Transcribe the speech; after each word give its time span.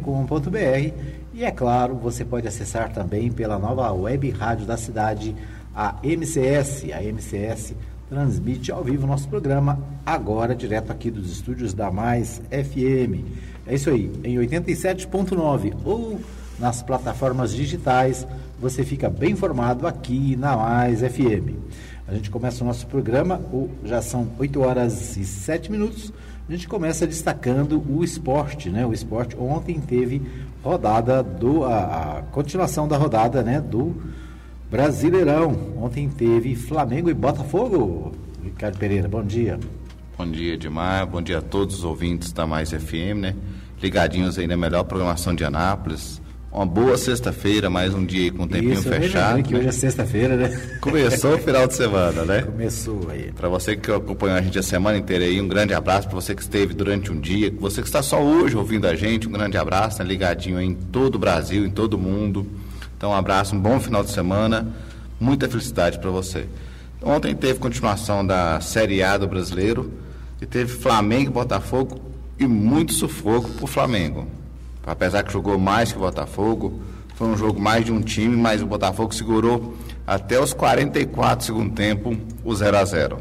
e, 1.35 1.45
é 1.45 1.51
claro, 1.51 1.95
você 1.97 2.25
pode 2.25 2.49
acessar 2.49 2.91
também 2.93 3.31
pela 3.31 3.59
nova 3.59 3.93
web 3.93 4.31
rádio 4.31 4.65
da 4.65 4.79
cidade, 4.79 5.37
a 5.75 5.97
MCS, 6.03 6.85
a 6.95 7.03
MCS 7.03 7.75
transmite 8.09 8.71
ao 8.71 8.85
vivo 8.85 9.07
nosso 9.07 9.29
programa 9.29 9.79
agora 10.05 10.55
direto 10.55 10.91
aqui 10.91 11.11
dos 11.11 11.31
estúdios 11.31 11.75
da 11.75 11.91
Mais 11.91 12.41
FM. 12.51 13.25
É 13.67 13.75
isso 13.75 13.91
aí, 13.91 14.11
em 14.23 14.37
87.9 14.37 15.75
ou 15.85 16.21
nas 16.59 16.83
plataformas 16.83 17.53
digitais, 17.53 18.27
você 18.61 18.85
fica 18.85 19.11
bem 19.11 19.33
informado 19.33 19.87
aqui 19.87 20.37
na 20.37 20.57
Mais 20.57 21.01
FM. 21.01 21.57
A 22.09 22.15
gente 22.15 22.31
começa 22.31 22.63
o 22.63 22.67
nosso 22.67 22.87
programa, 22.87 23.41
já 23.85 24.01
são 24.01 24.29
8 24.39 24.61
horas 24.61 25.17
e 25.17 25.25
7 25.25 25.73
minutos. 25.73 26.13
A 26.49 26.53
gente 26.53 26.69
começa 26.69 27.05
destacando 27.07 27.83
o 27.91 28.05
esporte, 28.05 28.71
né? 28.71 28.87
O 28.87 28.93
esporte 28.93 29.37
ontem 29.37 29.81
teve 29.81 30.23
rodada 30.63 31.21
do 31.23 31.65
a, 31.65 32.19
a 32.19 32.23
continuação 32.31 32.87
da 32.87 32.97
rodada, 32.97 33.43
né, 33.43 33.61
do 33.61 33.95
Brasileirão. 34.71 35.75
Ontem 35.77 36.09
teve 36.09 36.55
Flamengo 36.55 37.09
e 37.09 37.15
Botafogo. 37.15 38.13
Ricardo 38.43 38.79
Pereira, 38.79 39.09
bom 39.09 39.23
dia. 39.23 39.59
Bom 40.19 40.27
dia, 40.31 40.55
Edmar. 40.55 41.07
Bom 41.07 41.23
dia 41.23 41.39
a 41.39 41.43
todos 41.43 41.77
os 41.77 41.85
ouvintes 41.85 42.33
da 42.33 42.47
Mais 42.47 42.71
FM, 42.71 43.21
né? 43.21 43.37
Ligadinhos 43.83 44.39
aí 44.39 44.47
na 44.47 44.57
melhor 44.57 44.85
programação 44.85 45.35
de 45.35 45.45
Anápolis. 45.45 46.21
Uma 46.51 46.65
boa 46.65 46.97
sexta-feira, 46.97 47.69
mais 47.69 47.93
um 47.93 48.05
dia 48.07 48.23
aí 48.23 48.31
com 48.31 48.45
o 48.45 48.47
tempinho 48.47 48.73
Isso, 48.73 48.89
fechado. 48.89 49.43
que 49.43 49.53
né? 49.53 49.59
hoje 49.59 49.69
é 49.69 49.73
sexta-feira, 49.73 50.37
né? 50.37 50.49
Começou 50.81 51.35
o 51.35 51.39
final 51.39 51.67
de 51.67 51.75
semana, 51.75 52.25
né? 52.25 52.43
Começou 52.43 53.11
aí. 53.11 53.31
Para 53.31 53.47
você 53.51 53.77
que 53.77 53.91
acompanhou 53.91 54.39
a 54.39 54.41
gente 54.41 54.59
a 54.59 54.63
semana 54.63 54.97
inteira 54.97 55.27
aí, 55.27 55.39
um 55.39 55.47
grande 55.47 55.75
abraço. 55.75 56.09
Para 56.09 56.15
você 56.15 56.35
que 56.35 56.41
esteve 56.41 56.73
durante 56.73 57.13
um 57.13 57.21
dia, 57.21 57.53
você 57.61 57.83
que 57.83 57.89
está 57.89 58.03
só 58.03 58.23
hoje 58.23 58.57
ouvindo 58.57 58.87
a 58.87 58.95
gente, 58.95 59.29
um 59.29 59.33
grande 59.33 59.59
abraço, 59.59 60.03
né? 60.03 60.09
ligadinho 60.09 60.57
aí 60.57 60.65
em 60.65 60.75
todo 60.75 61.17
o 61.17 61.19
Brasil, 61.19 61.67
em 61.67 61.71
todo 61.71 61.95
o 61.95 61.99
mundo. 61.99 62.47
Então, 62.97 63.11
um 63.11 63.15
abraço, 63.15 63.55
um 63.55 63.61
bom 63.61 63.79
final 63.79 64.03
de 64.03 64.11
semana, 64.11 64.67
muita 65.21 65.49
felicidade 65.49 65.99
para 65.99 66.11
você. 66.11 66.49
Ontem 67.03 67.35
teve 67.35 67.59
continuação 67.59 68.27
da 68.27 68.61
Série 68.61 69.03
A 69.03 69.19
do 69.19 69.29
Brasileiro 69.29 69.93
e 70.41 70.47
teve 70.47 70.73
Flamengo 70.73 71.31
e 71.31 71.33
Botafogo 71.33 72.01
e 72.39 72.47
muito 72.47 72.93
sufoco 72.93 73.51
para 73.51 73.65
o 73.65 73.67
Flamengo. 73.69 74.27
Apesar 74.87 75.23
que 75.23 75.33
jogou 75.33 75.59
mais 75.59 75.93
que 75.93 75.99
o 75.99 76.03
Botafogo, 76.03 76.81
foi 77.17 77.29
um 77.29 77.37
jogo 77.37 77.61
mais 77.61 77.85
de 77.85 77.93
um 77.93 78.01
time, 78.01 78.37
mas 78.37 78.63
o 78.63 78.67
Botafogo 78.67 79.15
segurou 79.15 79.75
até 80.07 80.41
os 80.41 80.53
44 80.53 81.45
segundo 81.45 81.75
tempo 81.75 82.17
o 82.45 82.55
0 82.55 82.77
a 82.77 82.85
0. 82.85 83.19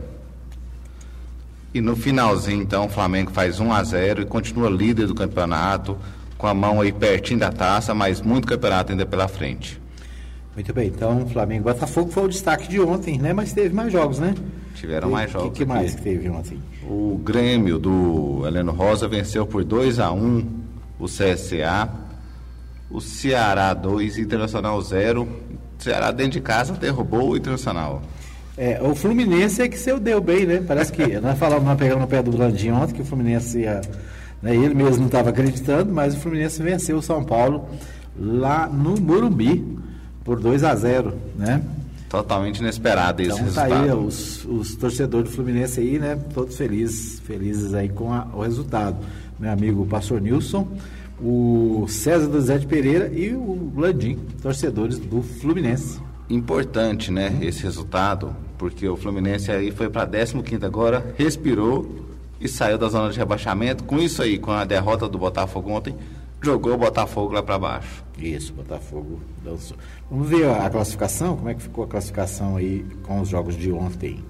E 1.74 1.82
no 1.82 1.96
finalzinho, 1.96 2.62
então, 2.62 2.86
o 2.86 2.90
Flamengo 2.90 3.32
faz 3.32 3.60
1 3.60 3.74
a 3.74 3.84
0 3.84 4.22
e 4.22 4.26
continua 4.26 4.70
líder 4.70 5.08
do 5.08 5.16
campeonato, 5.16 5.98
com 6.38 6.48
a 6.48 6.54
mão 6.54 6.82
aí 6.82 6.92
pertinho 6.92 7.40
da 7.40 7.52
taça, 7.52 7.94
mas 7.94 8.22
muito 8.22 8.48
campeonato 8.48 8.92
ainda 8.92 9.06
pela 9.06 9.28
frente. 9.28 9.82
Muito 10.56 10.74
bem, 10.74 10.88
então 10.88 11.28
Flamengo 11.28 11.66
Botafogo 11.66 12.12
foi 12.12 12.24
o 12.24 12.28
destaque 12.30 12.68
de 12.70 12.80
ontem, 12.80 13.18
né? 13.18 13.34
Mas 13.34 13.52
teve 13.52 13.76
mais 13.76 13.92
jogos, 13.92 14.20
né? 14.20 14.34
Tiveram 14.74 15.10
mais 15.10 15.32
jogos. 15.32 15.48
O 15.48 15.52
que, 15.52 15.60
que, 15.60 15.66
mais 15.66 15.96
que 15.96 16.02
teve 16.02 16.30
ontem? 16.30 16.60
O 16.84 17.20
Grêmio 17.24 17.78
do 17.78 18.44
Heleno 18.46 18.72
Rosa 18.72 19.08
venceu 19.08 19.46
por 19.46 19.64
2 19.64 20.00
a 20.00 20.12
1 20.12 20.48
o 21.00 21.06
CSA. 21.06 21.90
O 22.90 23.02
Ceará 23.02 23.74
2, 23.74 24.18
Internacional 24.18 24.82
0. 24.82 25.24
O 25.24 25.84
Ceará 25.84 26.12
dentro 26.12 26.34
de 26.34 26.42
casa 26.42 26.74
derrubou 26.74 27.32
o 27.32 27.38
Internacional. 27.38 28.02
É, 28.58 28.82
o 28.82 28.96
Fluminense 28.96 29.62
é 29.62 29.68
que 29.68 29.78
se 29.78 29.94
deu 30.00 30.22
bem, 30.22 30.46
né? 30.46 30.64
Parece 30.66 30.92
que 30.92 31.06
nós 31.20 31.38
falamos, 31.38 31.66
nós 31.66 31.78
pegamos 31.78 32.02
no 32.02 32.08
pé 32.08 32.24
do 32.24 32.32
Blandinho 32.32 32.76
ontem 32.76 32.94
que 32.94 33.02
o 33.02 33.06
Fluminense 33.06 33.60
ia. 33.60 33.82
Né, 34.42 34.56
ele 34.56 34.74
mesmo 34.74 35.00
não 35.00 35.06
estava 35.08 35.30
acreditando, 35.30 35.94
mas 35.94 36.16
o 36.16 36.20
Fluminense 36.20 36.62
venceu 36.62 36.98
o 36.98 37.02
São 37.02 37.24
Paulo 37.24 37.68
lá 38.18 38.68
no 38.68 39.00
Morumbi 39.00 39.66
por 40.24 40.40
2 40.40 40.64
a 40.64 40.76
0 40.76 41.14
né? 41.38 41.62
Totalmente 42.10 42.60
inesperado 42.60 43.22
esse 43.22 43.32
então, 43.32 43.44
resultado. 43.44 43.70
Tá 43.70 43.84
aí 43.84 43.92
os, 43.92 44.46
os 44.46 44.76
torcedores 44.76 45.30
do 45.30 45.36
Fluminense 45.36 45.80
aí, 45.80 46.00
né? 46.00 46.18
Todos 46.34 46.56
felizes, 46.56 47.20
felizes 47.22 47.74
aí 47.74 47.90
com 47.90 48.14
a, 48.14 48.28
o 48.34 48.42
resultado. 48.42 48.98
Meu 49.40 49.52
amigo 49.52 49.86
Pastor 49.86 50.22
Nilson, 50.22 50.68
o 51.20 51.86
César 51.90 52.28
do 52.28 52.40
Zé 52.42 52.58
de 52.58 52.68
Pereira 52.68 53.12
e 53.14 53.34
o 53.34 53.72
Landim, 53.76 54.18
torcedores 54.42 54.98
do 54.98 55.22
Fluminense. 55.22 56.00
Importante, 56.30 57.12
né, 57.12 57.38
esse 57.42 57.64
resultado, 57.64 58.36
porque 58.58 58.88
o 58.88 58.96
Fluminense 58.96 59.52
aí 59.52 59.72
foi 59.72 59.90
para 59.90 60.08
15 60.08 60.66
agora, 60.66 61.14
respirou 61.18 62.05
e 62.40 62.48
saiu 62.48 62.78
da 62.78 62.88
zona 62.88 63.12
de 63.12 63.18
rebaixamento. 63.18 63.84
Com 63.84 64.00
isso 64.00 64.22
aí, 64.22 64.38
com 64.38 64.52
a 64.52 64.66
derrota 64.66 65.08
do 65.08 65.18
Botafogo 65.18 65.72
ontem, 65.72 65.96
jogou 66.42 66.74
o 66.74 66.78
Botafogo 66.78 67.34
lá 67.34 67.42
para 67.42 67.58
baixo. 67.58 68.04
Isso, 68.18 68.54
Botafogo 68.54 69.20
dançou. 69.44 69.78
Vamos 70.10 70.30
ver 70.30 70.50
a 70.50 70.70
classificação, 70.70 71.36
como 71.36 71.50
é 71.50 71.54
que 71.54 71.62
ficou 71.62 71.84
a 71.84 71.88
classificação 71.88 72.58
aí 72.58 72.86
com 73.04 73.20
os 73.22 73.30
jogos 73.30 73.56
de 73.56 73.72
ontem. 73.72 74.24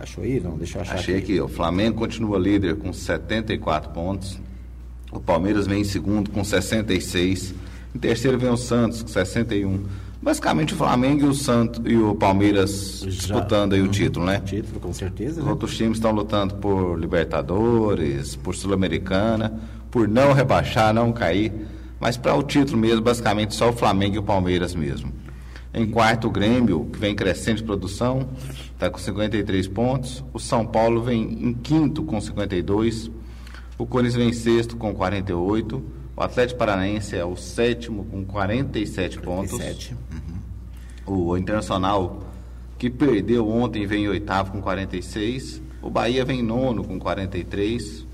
Achou 0.00 0.22
aí? 0.22 0.38
Não, 0.40 0.56
deixa 0.56 0.78
eu 0.78 0.82
achar 0.82 0.94
Achei 0.94 1.16
aqui. 1.16 1.32
aqui. 1.32 1.40
O 1.40 1.48
Flamengo 1.48 1.98
continua 1.98 2.38
líder 2.38 2.76
com 2.76 2.92
74 2.92 3.90
pontos. 3.90 4.38
O 5.10 5.18
Palmeiras 5.18 5.66
vem 5.66 5.80
em 5.80 5.84
segundo 5.84 6.30
com 6.30 6.44
66. 6.44 7.54
Em 7.94 7.98
terceiro 7.98 8.38
vem 8.38 8.50
o 8.50 8.56
Santos 8.56 9.02
com 9.02 9.08
61. 9.08 9.84
Basicamente 10.20 10.74
o 10.74 10.76
Flamengo 10.76 11.26
e 11.26 11.28
o 11.28 11.34
Santos 11.34 11.80
e 11.84 11.96
o 11.96 12.14
Palmeiras 12.14 13.00
Já, 13.04 13.10
disputando 13.10 13.74
aí 13.74 13.80
o 13.80 13.88
título, 13.88 14.26
né? 14.26 14.40
Título, 14.40 14.80
com 14.80 14.92
certeza. 14.92 15.40
Os 15.40 15.46
né? 15.46 15.50
outros 15.50 15.76
times 15.76 15.98
estão 15.98 16.10
lutando 16.10 16.56
por 16.56 16.98
Libertadores, 16.98 18.34
por 18.34 18.54
Sul-Americana, 18.54 19.60
por 19.90 20.08
não 20.08 20.32
rebaixar, 20.32 20.92
não 20.92 21.12
cair. 21.12 21.52
Mas 22.00 22.16
para 22.16 22.34
o 22.34 22.42
título 22.42 22.78
mesmo, 22.78 23.00
basicamente 23.00 23.54
só 23.54 23.70
o 23.70 23.72
Flamengo 23.72 24.16
e 24.16 24.18
o 24.18 24.22
Palmeiras 24.22 24.74
mesmo. 24.74 25.12
Em 25.72 25.86
quarto, 25.86 26.26
o 26.28 26.30
Grêmio, 26.30 26.88
que 26.92 26.98
vem 26.98 27.14
crescendo 27.14 27.58
de 27.58 27.64
produção, 27.64 28.28
está 28.72 28.90
com 28.90 28.98
53 28.98 29.68
pontos. 29.68 30.24
O 30.32 30.38
São 30.38 30.66
Paulo 30.66 31.02
vem 31.02 31.22
em 31.22 31.54
quinto 31.54 32.02
com 32.02 32.20
52. 32.20 33.10
O 33.76 33.86
Corinthians 33.86 34.16
vem 34.16 34.28
em 34.30 34.32
sexto 34.32 34.76
com 34.76 34.92
48. 34.92 35.97
O 36.18 36.22
Atlético 36.24 36.58
Paranaense 36.58 37.14
é 37.14 37.24
o 37.24 37.36
sétimo 37.36 38.04
com 38.06 38.24
47, 38.24 39.20
47. 39.20 39.94
pontos. 39.94 40.02
Uhum. 41.06 41.30
O 41.30 41.38
Internacional, 41.38 42.24
que 42.76 42.90
perdeu 42.90 43.48
ontem, 43.48 43.86
vem 43.86 44.02
em 44.02 44.08
oitavo 44.08 44.50
com 44.50 44.60
46. 44.60 45.62
O 45.80 45.88
Bahia 45.88 46.24
vem 46.24 46.40
em 46.40 46.42
nono 46.42 46.82
com 46.82 46.98
43. 46.98 48.04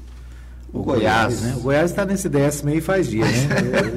O, 0.71 0.81
o 0.81 0.83
Goiás. 0.83 1.01
Goiás 1.01 1.41
né? 1.41 1.55
O 1.57 1.61
Goiás 1.61 1.91
está 1.93 2.05
nesse 2.05 2.29
décimo 2.29 2.73
aí 2.73 2.83
faz 2.83 3.09
dia, 3.09 3.25
né? 3.25 3.49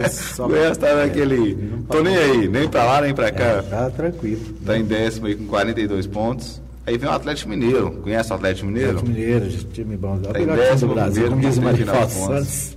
o 0.40 0.48
Goiás 0.48 0.72
está 0.72 0.96
naquele. 0.96 1.52
É, 1.52 1.92
tô 1.92 2.02
nem 2.02 2.16
aí, 2.16 2.48
nem 2.48 2.70
para 2.70 2.86
lá, 2.86 3.02
nem 3.02 3.14
para 3.14 3.30
cá. 3.30 3.44
É, 3.44 3.62
tá 3.62 3.90
tranquilo. 3.90 4.56
Está 4.58 4.78
em 4.78 4.86
décimo 4.86 5.28
aí 5.28 5.36
com 5.36 5.48
42 5.48 6.08
pontos. 6.08 6.62
Aí 6.86 6.98
vem 6.98 7.10
o 7.10 7.12
Atlético 7.12 7.50
Mineiro. 7.50 7.92
Conhece 7.92 8.32
o 8.32 8.36
Atlético 8.36 8.68
Mineiro? 8.68 9.00
Atlético 9.00 9.12
Mineiro, 9.12 9.50
time 9.74 9.98
bom. 9.98 10.18
Tá 10.20 10.40
em 10.40 10.46
décimo 10.46 10.88
do 10.88 10.96
Brasil, 10.96 11.28
como 11.28 11.42
diz 11.42 11.58
o 11.58 11.62
Marivaldo 11.62 12.10
Santos. 12.10 12.77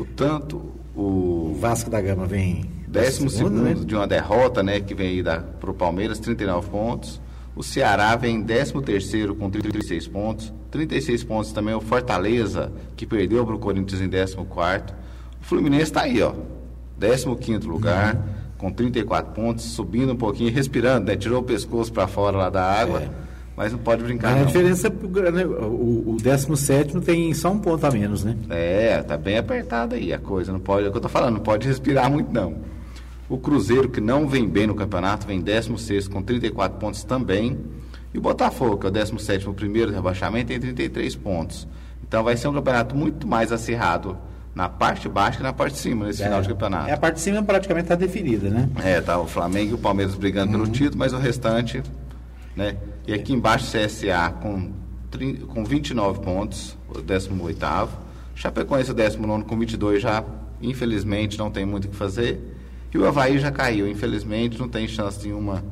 O 0.00 0.04
tanto, 0.06 0.72
o... 0.96 1.54
Vasco 1.60 1.90
da 1.90 2.00
Gama 2.00 2.24
vem... 2.24 2.64
Décimo 2.88 3.28
segundo, 3.28 3.58
segundo 3.58 3.80
né? 3.80 3.84
de 3.84 3.94
uma 3.94 4.06
derrota, 4.06 4.62
né? 4.62 4.80
Que 4.80 4.94
vem 4.94 5.08
aí 5.08 5.22
para 5.22 5.70
o 5.70 5.74
Palmeiras, 5.74 6.18
39 6.18 6.70
pontos. 6.70 7.20
O 7.54 7.62
Ceará 7.62 8.16
vem 8.16 8.36
em 8.36 8.42
13 8.42 8.72
com 9.38 9.50
36 9.50 10.08
pontos. 10.08 10.52
36 10.70 11.22
pontos 11.24 11.52
também 11.52 11.74
o 11.74 11.82
Fortaleza, 11.82 12.72
que 12.96 13.04
perdeu 13.04 13.44
para 13.44 13.54
o 13.54 13.58
Corinthians 13.58 14.00
em 14.00 14.08
14 14.08 14.36
O 14.38 14.46
Fluminense 15.42 15.82
está 15.82 16.00
aí, 16.00 16.22
ó. 16.22 16.32
15 17.36 17.66
lugar, 17.66 18.14
uhum. 18.14 18.22
com 18.56 18.72
34 18.72 19.34
pontos, 19.34 19.64
subindo 19.66 20.14
um 20.14 20.16
pouquinho, 20.16 20.50
respirando, 20.50 21.08
né? 21.08 21.16
Tirou 21.16 21.40
o 21.40 21.44
pescoço 21.44 21.92
para 21.92 22.06
fora 22.06 22.38
lá 22.38 22.48
da 22.48 22.64
água. 22.64 23.02
É. 23.02 23.29
Mas 23.56 23.72
não 23.72 23.78
pode 23.78 24.02
brincar. 24.02 24.32
Mas 24.32 24.42
a 24.42 24.44
diferença, 24.46 24.88
né, 24.88 25.44
o, 25.44 26.14
o 26.14 26.16
17 26.20 27.00
tem 27.00 27.34
só 27.34 27.50
um 27.50 27.58
ponto 27.58 27.84
a 27.86 27.90
menos, 27.90 28.24
né? 28.24 28.36
É, 28.48 29.02
tá 29.02 29.16
bem 29.16 29.36
apertada 29.36 29.96
aí 29.96 30.12
a 30.12 30.18
coisa. 30.18 30.52
Não 30.52 30.60
pode, 30.60 30.86
é 30.86 30.88
o 30.88 30.92
que 30.92 30.98
eu 30.98 31.02
tô 31.02 31.08
falando, 31.08 31.34
não 31.34 31.42
pode 31.42 31.66
respirar 31.66 32.10
muito 32.10 32.32
não. 32.32 32.56
O 33.28 33.38
Cruzeiro, 33.38 33.88
que 33.88 34.00
não 34.00 34.26
vem 34.26 34.48
bem 34.48 34.66
no 34.66 34.74
campeonato, 34.74 35.26
vem 35.26 35.40
16 35.40 36.08
com 36.08 36.22
34 36.22 36.78
pontos 36.78 37.04
também. 37.04 37.58
E 38.12 38.18
o 38.18 38.20
Botafogo, 38.20 38.78
que 38.78 38.86
é 38.86 38.88
o 38.88 38.92
17 38.92 39.48
primeiro 39.50 39.92
rebaixamento, 39.92 40.48
tem 40.48 40.58
33 40.58 41.14
pontos. 41.16 41.68
Então 42.02 42.24
vai 42.24 42.36
ser 42.36 42.48
um 42.48 42.54
campeonato 42.54 42.96
muito 42.96 43.28
mais 43.28 43.52
acirrado 43.52 44.18
na 44.54 44.68
parte 44.68 45.08
baixa 45.08 45.36
que 45.38 45.42
na 45.42 45.52
parte 45.52 45.74
de 45.74 45.78
cima 45.78 46.06
nesse 46.06 46.22
final 46.22 46.42
de 46.42 46.48
campeonato. 46.48 46.88
É, 46.88 46.92
a 46.92 46.96
parte 46.96 47.16
de 47.16 47.20
cima 47.20 47.42
praticamente 47.42 47.84
está 47.84 47.94
definida, 47.94 48.50
né? 48.50 48.68
É, 48.82 49.00
tá 49.00 49.18
o 49.18 49.26
Flamengo 49.26 49.70
e 49.70 49.74
o 49.74 49.78
Palmeiras 49.78 50.14
brigando 50.14 50.50
pelo 50.50 50.66
título, 50.66 50.98
mas 50.98 51.12
o 51.12 51.18
restante, 51.18 51.82
né? 52.56 52.76
E 53.06 53.12
aqui 53.12 53.32
embaixo 53.32 53.66
CSA 53.66 54.30
com, 54.40 54.72
com 55.48 55.64
29 55.64 56.20
pontos, 56.20 56.76
o 56.88 56.94
18º. 56.94 57.88
Chapecoense 58.34 58.90
o 58.90 58.94
19 58.94 59.44
com 59.44 59.58
22 59.58 60.00
já, 60.00 60.24
infelizmente, 60.62 61.38
não 61.38 61.50
tem 61.50 61.64
muito 61.64 61.86
o 61.86 61.88
que 61.88 61.96
fazer. 61.96 62.40
E 62.92 62.98
o 62.98 63.06
Havaí 63.06 63.38
já 63.38 63.50
caiu, 63.50 63.88
infelizmente, 63.88 64.58
não 64.58 64.68
tem 64.68 64.88
chance 64.88 65.22
nenhuma 65.24 65.62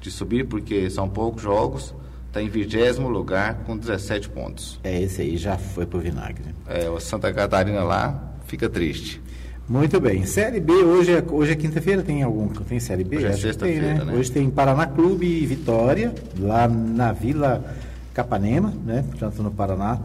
de 0.00 0.10
subir, 0.10 0.46
porque 0.46 0.90
são 0.90 1.08
poucos 1.08 1.42
jogos. 1.42 1.94
Está 2.28 2.42
em 2.42 2.48
vigésimo 2.48 3.08
lugar 3.08 3.62
com 3.64 3.76
17 3.76 4.30
pontos. 4.30 4.80
É, 4.82 5.02
esse 5.02 5.20
aí 5.20 5.36
já 5.36 5.58
foi 5.58 5.84
pro 5.84 6.00
vinagre. 6.00 6.54
É, 6.66 6.88
o 6.88 6.98
Santa 6.98 7.32
Catarina 7.32 7.82
lá 7.82 8.32
fica 8.46 8.68
triste. 8.70 9.20
Muito 9.68 10.00
bem. 10.00 10.26
Série 10.26 10.60
B, 10.60 10.72
hoje 10.72 11.12
é, 11.12 11.24
hoje 11.26 11.52
é 11.52 11.56
quinta-feira, 11.56 12.02
tem 12.02 12.22
algum. 12.22 12.48
Tem 12.48 12.80
Série 12.80 13.04
B? 13.04 13.16
Hoje 13.16 13.26
é 13.26 13.32
sexta-feira, 13.32 14.04
né? 14.04 14.12
Hoje 14.12 14.30
tem 14.30 14.50
Paraná 14.50 14.86
Clube 14.86 15.26
e 15.26 15.46
Vitória, 15.46 16.12
lá 16.38 16.68
na 16.68 17.12
Vila 17.12 17.64
Capanema, 18.12 18.72
né? 18.84 19.04
Portanto, 19.08 19.42
no 19.42 19.50
Paraná. 19.50 19.98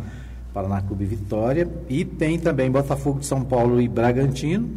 Paraná 0.54 0.82
Clube 0.82 1.04
e 1.04 1.08
Vitória. 1.08 1.68
E 1.88 2.04
tem 2.04 2.40
também 2.40 2.72
Botafogo 2.72 3.20
de 3.20 3.28
São 3.28 3.44
Paulo 3.44 3.80
e 3.80 3.88
Bragantino. 3.88 4.68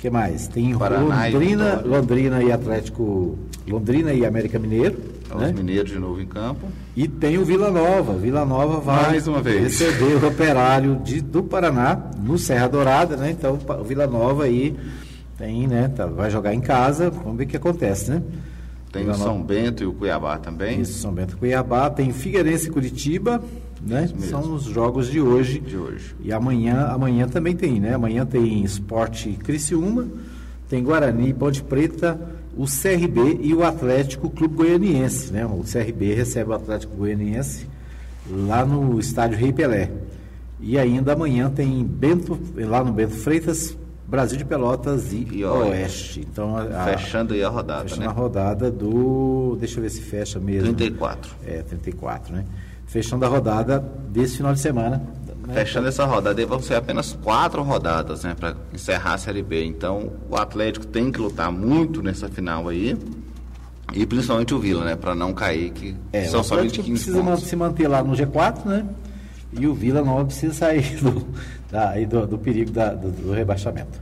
O 0.00 0.02
que 0.02 0.08
mais? 0.08 0.48
Tem 0.48 0.74
Paraná 0.78 1.28
e 1.28 1.32
Londrina, 1.34 1.64
Vitória. 1.76 1.90
Londrina 1.98 2.42
e 2.42 2.50
Atlético. 2.50 3.38
Londrina 3.68 4.14
e 4.14 4.24
América 4.24 4.58
Mineiro. 4.58 4.96
Né? 5.34 5.46
Os 5.48 5.52
mineiros 5.52 5.90
de 5.90 5.98
novo 5.98 6.20
em 6.22 6.26
campo. 6.26 6.66
E 6.96 7.06
tem 7.06 7.36
o 7.36 7.44
Vila 7.44 7.70
Nova. 7.70 8.14
Vila 8.14 8.46
Nova 8.46 8.80
vai 8.80 9.02
Mais 9.10 9.28
uma 9.28 9.42
vez. 9.42 9.78
receber 9.78 10.14
o 10.24 10.26
operário 10.26 10.96
de, 11.04 11.20
do 11.20 11.42
Paraná 11.42 12.00
no 12.18 12.38
Serra 12.38 12.66
Dourada, 12.66 13.14
né? 13.16 13.30
Então 13.30 13.58
o 13.78 13.84
Vila 13.84 14.06
Nova 14.06 14.44
aí 14.44 14.74
tem, 15.36 15.68
né? 15.68 15.88
tá- 15.94 16.06
vai 16.06 16.30
jogar 16.30 16.54
em 16.54 16.60
casa, 16.62 17.10
vamos 17.10 17.36
ver 17.36 17.44
o 17.44 17.46
que 17.46 17.56
acontece, 17.58 18.10
né? 18.10 18.22
Tem 18.90 19.02
Vila 19.02 19.14
o 19.14 19.18
Nova- 19.18 19.30
São 19.30 19.42
Bento 19.42 19.82
e 19.84 19.86
o 19.86 19.92
Cuiabá 19.92 20.38
também. 20.38 20.80
Isso, 20.80 20.98
São 20.98 21.12
Bento 21.12 21.36
Cuiabá, 21.36 21.90
tem 21.90 22.10
Figueirense 22.10 22.68
e 22.68 22.70
Curitiba, 22.70 23.40
né? 23.80 24.08
São 24.18 24.54
os 24.54 24.64
jogos 24.64 25.10
de 25.10 25.20
hoje. 25.20 25.60
De 25.60 25.76
hoje. 25.76 26.14
E 26.20 26.32
amanhã, 26.32 26.86
amanhã 26.86 27.26
também 27.28 27.56
tem, 27.56 27.80
né? 27.80 27.94
Amanhã 27.94 28.26
tem 28.26 28.62
Esporte 28.62 29.30
Criciúma, 29.32 30.06
tem 30.68 30.82
Guarani, 30.82 31.32
Ponte 31.32 31.62
Preta, 31.62 32.20
o 32.56 32.64
CRB 32.64 33.40
e 33.42 33.54
o 33.54 33.64
Atlético 33.64 34.28
Clube 34.28 34.56
Goianiense, 34.56 35.32
né? 35.32 35.46
O 35.46 35.64
CRB 35.64 36.14
recebe 36.14 36.50
o 36.50 36.52
Atlético 36.54 36.96
Goianiense 36.96 37.66
lá 38.30 38.64
no 38.64 38.98
estádio 38.98 39.38
Rei 39.38 39.52
Pelé. 39.52 39.90
E 40.60 40.78
ainda 40.78 41.14
amanhã 41.14 41.48
tem 41.48 41.82
Bento, 41.84 42.38
lá 42.54 42.84
no 42.84 42.92
Bento 42.92 43.14
Freitas, 43.14 43.76
Brasil 44.06 44.36
de 44.36 44.44
Pelotas 44.44 45.12
e, 45.12 45.26
E 45.30 45.44
Oeste. 45.44 45.70
Oeste. 45.70 46.26
Então, 46.30 46.56
a, 46.56 46.84
Fechando 46.84 47.32
aí 47.32 47.42
a 47.42 47.48
rodada, 47.48 47.82
fechando 47.84 48.00
né? 48.02 48.06
a 48.08 48.10
rodada 48.10 48.70
do. 48.70 49.56
Deixa 49.58 49.78
eu 49.78 49.82
ver 49.82 49.90
se 49.90 50.02
fecha 50.02 50.38
mesmo. 50.38 50.74
34. 50.74 51.32
É, 51.46 51.62
34, 51.62 52.34
né? 52.34 52.44
Fechando 52.90 53.24
a 53.24 53.28
rodada 53.28 53.78
desse 54.08 54.36
final 54.38 54.52
de 54.52 54.60
semana. 54.60 55.00
né? 55.46 55.54
Fechando 55.54 55.86
essa 55.88 56.04
rodada, 56.04 56.44
vão 56.46 56.60
ser 56.60 56.74
apenas 56.74 57.12
quatro 57.22 57.62
rodadas, 57.62 58.24
né? 58.24 58.34
Para 58.38 58.54
encerrar 58.74 59.14
a 59.14 59.18
Série 59.18 59.42
B. 59.42 59.64
Então, 59.64 60.10
o 60.28 60.36
Atlético 60.36 60.86
tem 60.86 61.10
que 61.12 61.20
lutar 61.20 61.52
muito 61.52 62.02
nessa 62.02 62.28
final 62.28 62.68
aí. 62.68 62.96
E 63.92 64.04
principalmente 64.06 64.52
o 64.54 64.58
Vila, 64.58 64.84
né? 64.84 64.96
Para 64.96 65.14
não 65.14 65.32
cair, 65.32 65.70
que 65.70 65.94
É, 66.12 66.24
são 66.24 66.42
somente 66.42 66.66
Atlético 66.80 66.84
15 66.86 67.04
precisa 67.04 67.22
pontos. 67.24 67.44
se 67.44 67.56
manter 67.56 67.86
lá 67.88 68.02
no 68.02 68.12
G4, 68.14 68.64
né? 68.66 68.86
E 69.52 69.66
o 69.66 69.74
Vila 69.74 70.02
Nova 70.02 70.24
precisa 70.24 70.52
sair 70.54 70.94
do, 71.02 71.26
da- 71.70 71.94
do, 72.04 72.26
do 72.26 72.38
perigo 72.38 72.70
da- 72.72 72.94
do, 72.94 73.10
do 73.10 73.32
rebaixamento. 73.32 74.00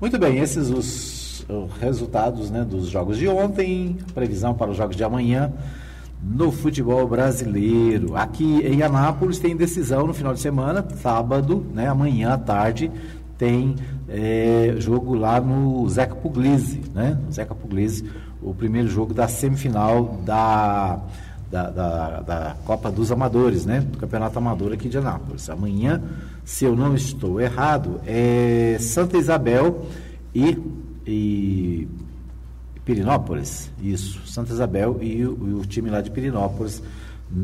Muito 0.00 0.16
bem, 0.18 0.38
esses 0.38 0.70
os, 0.70 1.44
os 1.48 1.72
resultados 1.80 2.50
né, 2.50 2.64
dos 2.64 2.86
jogos 2.88 3.16
de 3.18 3.26
ontem, 3.28 3.96
previsão 4.14 4.54
para 4.54 4.70
os 4.70 4.76
jogos 4.76 4.94
de 4.96 5.02
amanhã 5.02 5.52
no 6.22 6.50
futebol 6.50 7.06
brasileiro. 7.06 8.16
Aqui 8.16 8.60
em 8.66 8.82
Anápolis 8.82 9.38
tem 9.38 9.56
decisão 9.56 10.06
no 10.06 10.14
final 10.14 10.34
de 10.34 10.40
semana, 10.40 10.86
sábado, 11.00 11.64
né, 11.72 11.88
amanhã 11.88 12.32
à 12.32 12.38
tarde, 12.38 12.90
tem 13.36 13.76
é, 14.08 14.74
jogo 14.78 15.14
lá 15.14 15.40
no 15.40 15.88
Zeca 15.88 16.16
Puglisi, 16.16 16.82
né? 16.92 17.16
Zeca 17.32 17.54
Puglisi, 17.54 18.04
o 18.42 18.52
primeiro 18.52 18.88
jogo 18.88 19.14
da 19.14 19.28
semifinal 19.28 20.20
da, 20.24 20.98
da, 21.48 21.70
da, 21.70 22.20
da 22.20 22.56
Copa 22.64 22.90
dos 22.90 23.12
Amadores, 23.12 23.64
né? 23.64 23.80
Do 23.80 23.96
Campeonato 23.96 24.36
Amador 24.38 24.72
aqui 24.72 24.88
de 24.88 24.98
Anápolis. 24.98 25.48
Amanhã, 25.48 26.02
se 26.44 26.64
eu 26.64 26.74
não 26.74 26.96
estou 26.96 27.40
errado, 27.40 28.00
é 28.04 28.76
Santa 28.80 29.16
Isabel 29.16 29.86
e, 30.34 30.58
e 31.06 31.88
Pirinópolis, 32.88 33.70
isso, 33.82 34.26
Santa 34.26 34.50
Isabel 34.50 34.96
e 35.02 35.22
o, 35.22 35.58
o 35.58 35.66
time 35.66 35.90
lá 35.90 36.00
de 36.00 36.10
Pirinópolis, 36.10 36.82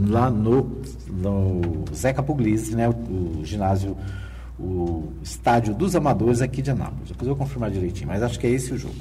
lá 0.08 0.30
no, 0.30 0.80
no 1.06 1.84
Zeca 1.94 2.22
Puglisi, 2.22 2.74
né, 2.74 2.88
o, 2.88 2.92
o 2.92 3.44
ginásio, 3.44 3.94
o 4.58 5.12
estádio 5.22 5.74
dos 5.74 5.94
amadores 5.94 6.40
aqui 6.40 6.62
de 6.62 6.70
Anápolis. 6.70 7.08
Depois 7.08 7.28
eu 7.28 7.34
vou 7.34 7.44
confirmar 7.44 7.70
direitinho, 7.70 8.08
mas 8.08 8.22
acho 8.22 8.40
que 8.40 8.46
é 8.46 8.50
esse 8.50 8.72
o 8.72 8.78
jogo. 8.78 8.94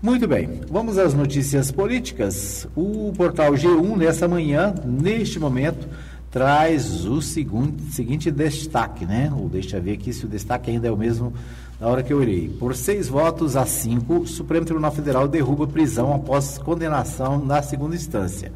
Muito 0.00 0.26
bem, 0.26 0.62
vamos 0.70 0.96
às 0.96 1.12
notícias 1.12 1.70
políticas. 1.70 2.66
O 2.74 3.12
portal 3.14 3.52
G1, 3.52 3.94
nessa 3.94 4.26
manhã, 4.26 4.74
neste 4.86 5.38
momento, 5.38 5.86
traz 6.30 7.04
o 7.04 7.20
segundo, 7.20 7.82
seguinte 7.92 8.30
destaque, 8.30 9.04
né? 9.04 9.30
Ou 9.36 9.46
deixa 9.46 9.78
ver 9.78 9.92
aqui 9.92 10.10
se 10.10 10.24
o 10.24 10.28
destaque 10.28 10.70
ainda 10.70 10.88
é 10.88 10.90
o 10.90 10.96
mesmo 10.96 11.34
na 11.82 11.88
hora 11.88 12.02
que 12.04 12.12
eu 12.12 12.22
irei. 12.22 12.48
Por 12.48 12.76
seis 12.76 13.08
votos 13.08 13.56
a 13.56 13.66
cinco, 13.66 14.20
o 14.20 14.26
Supremo 14.26 14.64
Tribunal 14.64 14.92
Federal 14.92 15.26
derruba 15.26 15.66
prisão 15.66 16.14
após 16.14 16.56
condenação 16.56 17.44
na 17.44 17.60
segunda 17.60 17.96
instância. 17.96 18.52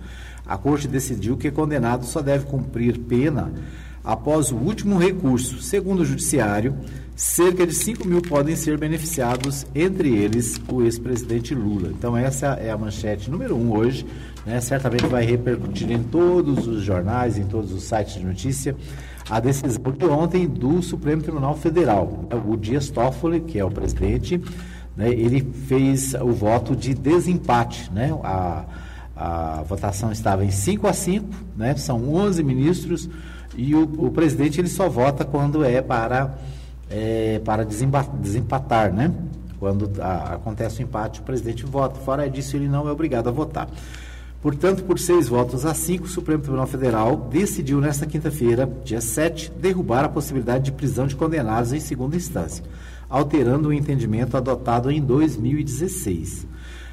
A 0.46 0.56
Corte 0.56 0.87
decidiu 0.87 1.37
que 1.37 1.50
condenado 1.50 2.06
só 2.06 2.23
deve 2.23 2.46
cumprir 2.46 2.96
pena 3.00 3.52
após 4.05 4.52
o 4.52 4.56
último 4.56 4.96
recurso. 4.96 5.61
Segundo 5.61 6.02
o 6.02 6.05
Judiciário, 6.05 6.76
cerca 7.17 7.66
de 7.66 7.75
5 7.75 8.06
mil 8.06 8.23
podem 8.23 8.54
ser 8.54 8.78
beneficiados, 8.78 9.66
entre 9.75 10.14
eles 10.14 10.61
o 10.68 10.83
ex-presidente 10.83 11.52
Lula. 11.52 11.88
Então, 11.88 12.16
essa 12.16 12.54
é 12.54 12.71
a 12.71 12.78
manchete 12.78 13.28
número 13.28 13.56
um 13.56 13.76
hoje. 13.76 14.06
Né? 14.47 14.61
Certamente 14.61 15.06
vai 15.06 15.25
repercutir 15.25 15.90
em 15.90 16.00
todos 16.00 16.68
os 16.68 16.85
jornais, 16.85 17.37
em 17.37 17.45
todos 17.45 17.73
os 17.73 17.83
sites 17.83 18.14
de 18.14 18.25
notícia, 18.25 18.76
a 19.28 19.40
decisão 19.40 19.83
de 19.92 20.04
ontem 20.06 20.47
do 20.47 20.80
Supremo 20.83 21.23
Tribunal 21.23 21.56
Federal. 21.56 22.25
O 22.47 22.56
Dias 22.56 22.90
Toffoli, 22.90 23.40
que 23.40 23.59
é 23.59 23.64
o 23.64 23.71
presidente, 23.71 24.40
né, 24.97 25.11
ele 25.11 25.40
fez 25.40 26.14
o 26.14 26.33
voto 26.33 26.76
de 26.76 26.95
desempate. 26.95 27.90
Né? 27.92 28.16
A, 28.23 28.64
a 29.16 29.62
votação 29.62 30.12
estava 30.12 30.45
em 30.45 30.50
5 30.50 30.87
a 30.87 30.92
5, 30.92 31.28
né? 31.56 31.75
são 31.76 32.14
11 32.14 32.42
ministros, 32.45 33.09
e 33.56 33.75
o, 33.75 33.83
o 33.99 34.11
presidente 34.11 34.61
ele 34.61 34.68
só 34.68 34.88
vota 34.88 35.25
quando 35.25 35.64
é 35.64 35.80
para, 35.80 36.37
é, 36.90 37.40
para 37.45 37.64
desempatar, 37.64 38.92
né? 38.92 39.11
Quando 39.59 39.90
a- 40.00 40.35
acontece 40.35 40.80
o 40.80 40.83
empate, 40.83 41.21
o 41.21 41.23
presidente 41.23 41.64
vota. 41.64 41.99
Fora 42.00 42.28
disso, 42.28 42.54
ele 42.56 42.68
não 42.68 42.87
é 42.87 42.92
obrigado 42.92 43.28
a 43.28 43.33
votar. 43.33 43.66
Portanto, 44.46 44.84
por 44.84 44.96
seis 44.96 45.26
votos 45.28 45.66
a 45.66 45.74
cinco, 45.74 46.04
o 46.04 46.08
Supremo 46.08 46.40
Tribunal 46.40 46.68
Federal 46.68 47.16
decidiu 47.16 47.80
nesta 47.80 48.06
quinta-feira, 48.06 48.70
dia 48.84 49.00
7, 49.00 49.50
derrubar 49.60 50.04
a 50.04 50.08
possibilidade 50.08 50.66
de 50.66 50.70
prisão 50.70 51.04
de 51.08 51.16
condenados 51.16 51.72
em 51.72 51.80
segunda 51.80 52.14
instância, 52.14 52.62
alterando 53.10 53.70
o 53.70 53.72
entendimento 53.72 54.36
adotado 54.36 54.88
em 54.88 55.00
2016. 55.00 56.46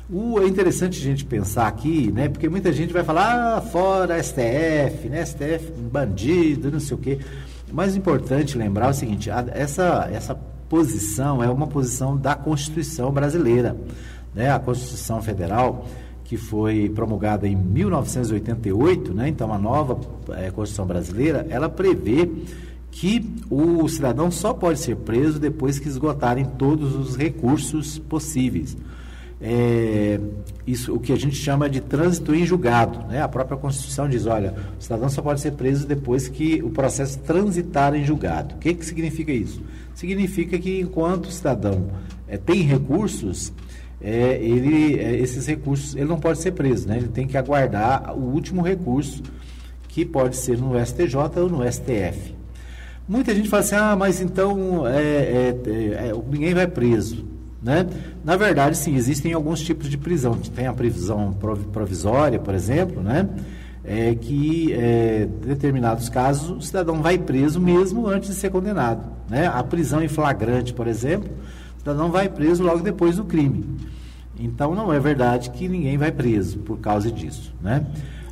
O, 0.10 0.40
é 0.40 0.48
interessante 0.48 0.98
a 1.00 1.04
gente 1.04 1.26
pensar 1.26 1.68
aqui, 1.68 2.12
né? 2.12 2.28
Porque 2.28 2.50
muita 2.50 2.74
gente 2.74 2.92
vai 2.92 3.04
falar, 3.04 3.58
ah, 3.58 3.62
fora 3.62 4.18
STF, 4.18 5.08
né? 5.08 5.24
STF, 5.24 5.74
bandido, 5.92 6.72
não 6.72 6.80
sei 6.80 6.98
o 6.98 7.00
quê. 7.00 7.20
O 7.72 7.76
mais 7.76 7.96
importante 7.96 8.58
lembrar 8.58 8.88
é 8.88 8.90
o 8.90 8.94
seguinte, 8.96 9.30
a- 9.30 9.46
essa, 9.52 10.10
essa 10.12 10.34
posição 10.68 11.44
é 11.44 11.48
uma 11.52 11.68
posição 11.68 12.18
da 12.18 12.34
Constituição 12.34 13.12
brasileira. 13.12 13.78
Né? 14.34 14.50
A 14.52 14.58
Constituição 14.58 15.22
Federal, 15.22 15.86
que 16.24 16.38
foi 16.38 16.90
promulgada 16.90 17.48
em 17.48 17.56
1988, 17.56 19.14
né? 19.14 19.28
então 19.28 19.54
a 19.54 19.58
nova 19.58 20.00
eh, 20.30 20.52
Constituição 20.52 20.86
brasileira, 20.86 21.46
ela 21.50 21.68
prevê 21.70 22.30
que 22.92 23.26
o 23.50 23.88
cidadão 23.90 24.30
só 24.30 24.54
pode 24.54 24.80
ser 24.80 24.96
preso 24.98 25.40
depois 25.40 25.80
que 25.80 25.88
esgotarem 25.88 26.46
todos 26.46 26.96
os 26.96 27.18
recursos 27.18 27.98
possíveis. 27.98 28.78
é, 29.42 30.20
isso, 30.66 30.94
o 30.96 31.00
que 31.00 31.12
a 31.12 31.18
gente 31.18 31.36
chama 31.36 31.70
de 31.70 31.82
trânsito 31.82 32.34
em 32.34 32.46
julgado. 32.46 33.06
Né? 33.08 33.22
A 33.22 33.28
própria 33.28 33.58
Constituição 33.58 34.08
diz, 34.08 34.26
olha, 34.26 34.56
o 34.80 34.82
cidadão 34.82 35.10
só 35.10 35.22
pode 35.22 35.42
ser 35.42 35.52
preso 35.52 35.86
depois 35.86 36.30
que 36.30 36.64
o 36.64 36.70
processo 36.70 37.20
transitar 37.20 37.94
em 37.94 38.06
julgado. 38.06 38.56
O 38.56 38.58
que, 38.60 38.74
que 38.74 38.86
significa 38.86 39.32
isso? 39.34 39.62
Significa 39.94 40.58
que 40.58 40.80
enquanto 40.80 41.26
o 41.26 41.32
cidadão 41.32 41.90
é, 42.28 42.38
tem 42.38 42.62
recursos, 42.62 43.52
é, 44.02 44.38
ele, 44.42 45.00
é, 45.00 45.16
esses 45.16 45.46
recursos, 45.48 45.96
ele 45.96 46.06
não 46.06 46.20
pode 46.20 46.40
ser 46.40 46.52
preso, 46.52 46.88
né? 46.88 46.98
ele 46.98 47.08
tem 47.08 47.28
que 47.28 47.38
aguardar 47.38 48.18
o 48.18 48.22
último 48.22 48.62
recurso, 48.62 49.24
que 49.88 50.06
pode 50.06 50.36
ser 50.36 50.58
no 50.58 50.74
STJ 50.84 51.16
ou 51.38 51.50
no 51.50 51.72
STF. 51.72 52.36
Muita 53.08 53.36
gente 53.36 53.50
fala 53.50 53.64
assim, 53.64 53.76
ah, 53.76 53.96
mas 53.96 54.22
então 54.22 54.88
é, 54.88 55.02
é, 55.02 56.10
é, 56.10 56.14
ninguém 56.30 56.54
vai 56.54 56.68
preso. 56.68 57.26
Né? 57.62 57.88
Na 58.24 58.36
verdade, 58.36 58.78
sim, 58.78 58.96
existem 58.96 59.32
alguns 59.34 59.62
tipos 59.62 59.90
de 59.90 59.98
prisão. 59.98 60.34
Tem 60.34 60.68
a 60.68 60.74
prisão 60.74 61.34
provisória, 61.72 62.38
por 62.38 62.54
exemplo, 62.54 63.02
né? 63.02 63.28
É 63.86 64.16
que 64.16 64.72
é, 64.74 65.24
em 65.24 65.48
determinados 65.48 66.08
casos 66.08 66.50
o 66.50 66.62
cidadão 66.62 67.02
vai 67.02 67.18
preso 67.18 67.60
mesmo 67.60 68.08
antes 68.08 68.30
de 68.30 68.36
ser 68.36 68.50
condenado. 68.50 69.06
Né? 69.30 69.46
A 69.46 69.62
prisão 69.62 70.02
em 70.02 70.08
flagrante, 70.08 70.74
por 70.74 70.88
exemplo, 70.88 71.30
cidadão 71.84 72.10
vai 72.10 72.30
preso 72.30 72.64
logo 72.64 72.80
depois 72.80 73.18
do 73.18 73.26
crime. 73.26 73.66
Então 74.40 74.74
não 74.74 74.92
é 74.92 75.00
verdade 75.00 75.50
que 75.50 75.68
ninguém 75.68 75.98
vai 75.98 76.12
preso 76.12 76.60
por 76.60 76.80
causa 76.80 77.12
disso. 77.12 77.54
Né? 77.62 77.86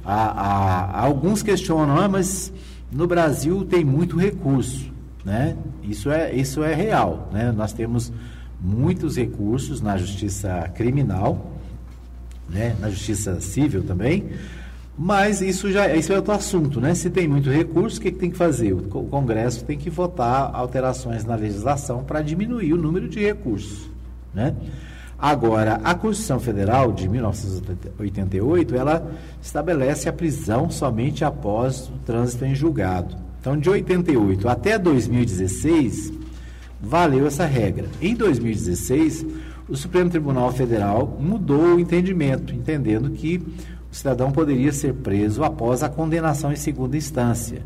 Há, 0.03 0.13
há, 0.15 1.05
alguns 1.05 1.43
questionam, 1.43 1.97
ah, 1.97 2.07
mas 2.07 2.51
no 2.91 3.05
Brasil 3.05 3.65
tem 3.65 3.83
muito 3.83 4.17
recurso. 4.17 4.89
Né? 5.23 5.55
Isso, 5.83 6.09
é, 6.09 6.33
isso 6.33 6.63
é 6.63 6.73
real. 6.73 7.29
Né? 7.31 7.51
Nós 7.51 7.73
temos 7.73 8.11
muitos 8.59 9.17
recursos 9.17 9.81
na 9.81 9.97
justiça 9.97 10.71
criminal, 10.73 11.51
né, 12.47 12.75
na 12.79 12.89
justiça 12.89 13.39
civil 13.39 13.83
também, 13.83 14.29
mas 15.03 15.41
isso 15.41 15.71
já 15.71 15.91
isso 15.95 16.13
é 16.13 16.17
outro 16.17 16.31
assunto, 16.31 16.79
né? 16.79 16.93
Se 16.93 17.09
tem 17.09 17.27
muito 17.27 17.49
recurso, 17.49 17.97
o 17.97 18.01
que, 18.03 18.11
que 18.11 18.19
tem 18.19 18.29
que 18.29 18.37
fazer? 18.37 18.71
O 18.71 18.83
Congresso 18.83 19.65
tem 19.65 19.75
que 19.75 19.89
votar 19.89 20.51
alterações 20.53 21.25
na 21.25 21.33
legislação 21.33 22.03
para 22.03 22.21
diminuir 22.21 22.71
o 22.73 22.77
número 22.77 23.09
de 23.09 23.19
recursos, 23.19 23.89
né? 24.31 24.55
Agora, 25.17 25.81
a 25.83 25.95
Constituição 25.95 26.39
Federal 26.39 26.91
de 26.91 27.09
1988, 27.09 28.75
ela 28.75 29.11
estabelece 29.41 30.07
a 30.07 30.13
prisão 30.13 30.69
somente 30.69 31.25
após 31.25 31.89
o 31.89 31.97
trânsito 32.05 32.45
em 32.45 32.53
julgado. 32.53 33.15
Então, 33.39 33.57
de 33.57 33.71
88 33.71 34.47
até 34.47 34.77
2016, 34.77 36.13
valeu 36.79 37.25
essa 37.25 37.47
regra. 37.47 37.87
Em 37.99 38.13
2016, 38.13 39.25
o 39.67 39.75
Supremo 39.75 40.11
Tribunal 40.11 40.51
Federal 40.51 41.17
mudou 41.19 41.75
o 41.75 41.79
entendimento, 41.79 42.53
entendendo 42.53 43.09
que 43.09 43.41
o 43.91 43.95
cidadão 43.95 44.31
poderia 44.31 44.71
ser 44.71 44.93
preso 44.93 45.43
após 45.43 45.83
a 45.83 45.89
condenação 45.89 46.51
em 46.51 46.55
segunda 46.55 46.95
instância. 46.95 47.61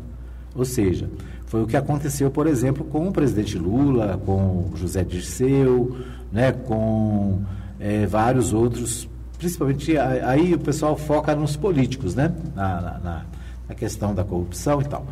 Ou 0.54 0.64
seja, 0.64 1.08
foi 1.46 1.62
o 1.62 1.66
que 1.66 1.76
aconteceu, 1.76 2.30
por 2.30 2.46
exemplo, 2.46 2.84
com 2.84 3.08
o 3.08 3.12
presidente 3.12 3.56
Lula, 3.56 4.20
com 4.24 4.70
José 4.74 5.04
Dirceu, 5.04 5.96
né, 6.32 6.50
com 6.52 7.42
é, 7.78 8.06
vários 8.06 8.52
outros, 8.52 9.08
principalmente 9.38 9.96
aí 9.96 10.54
o 10.54 10.58
pessoal 10.58 10.96
foca 10.96 11.34
nos 11.36 11.56
políticos, 11.56 12.14
né, 12.14 12.34
na, 12.54 12.80
na, 12.80 13.26
na 13.68 13.74
questão 13.74 14.14
da 14.14 14.24
corrupção 14.24 14.80
e 14.80 14.84
tal. 14.84 15.06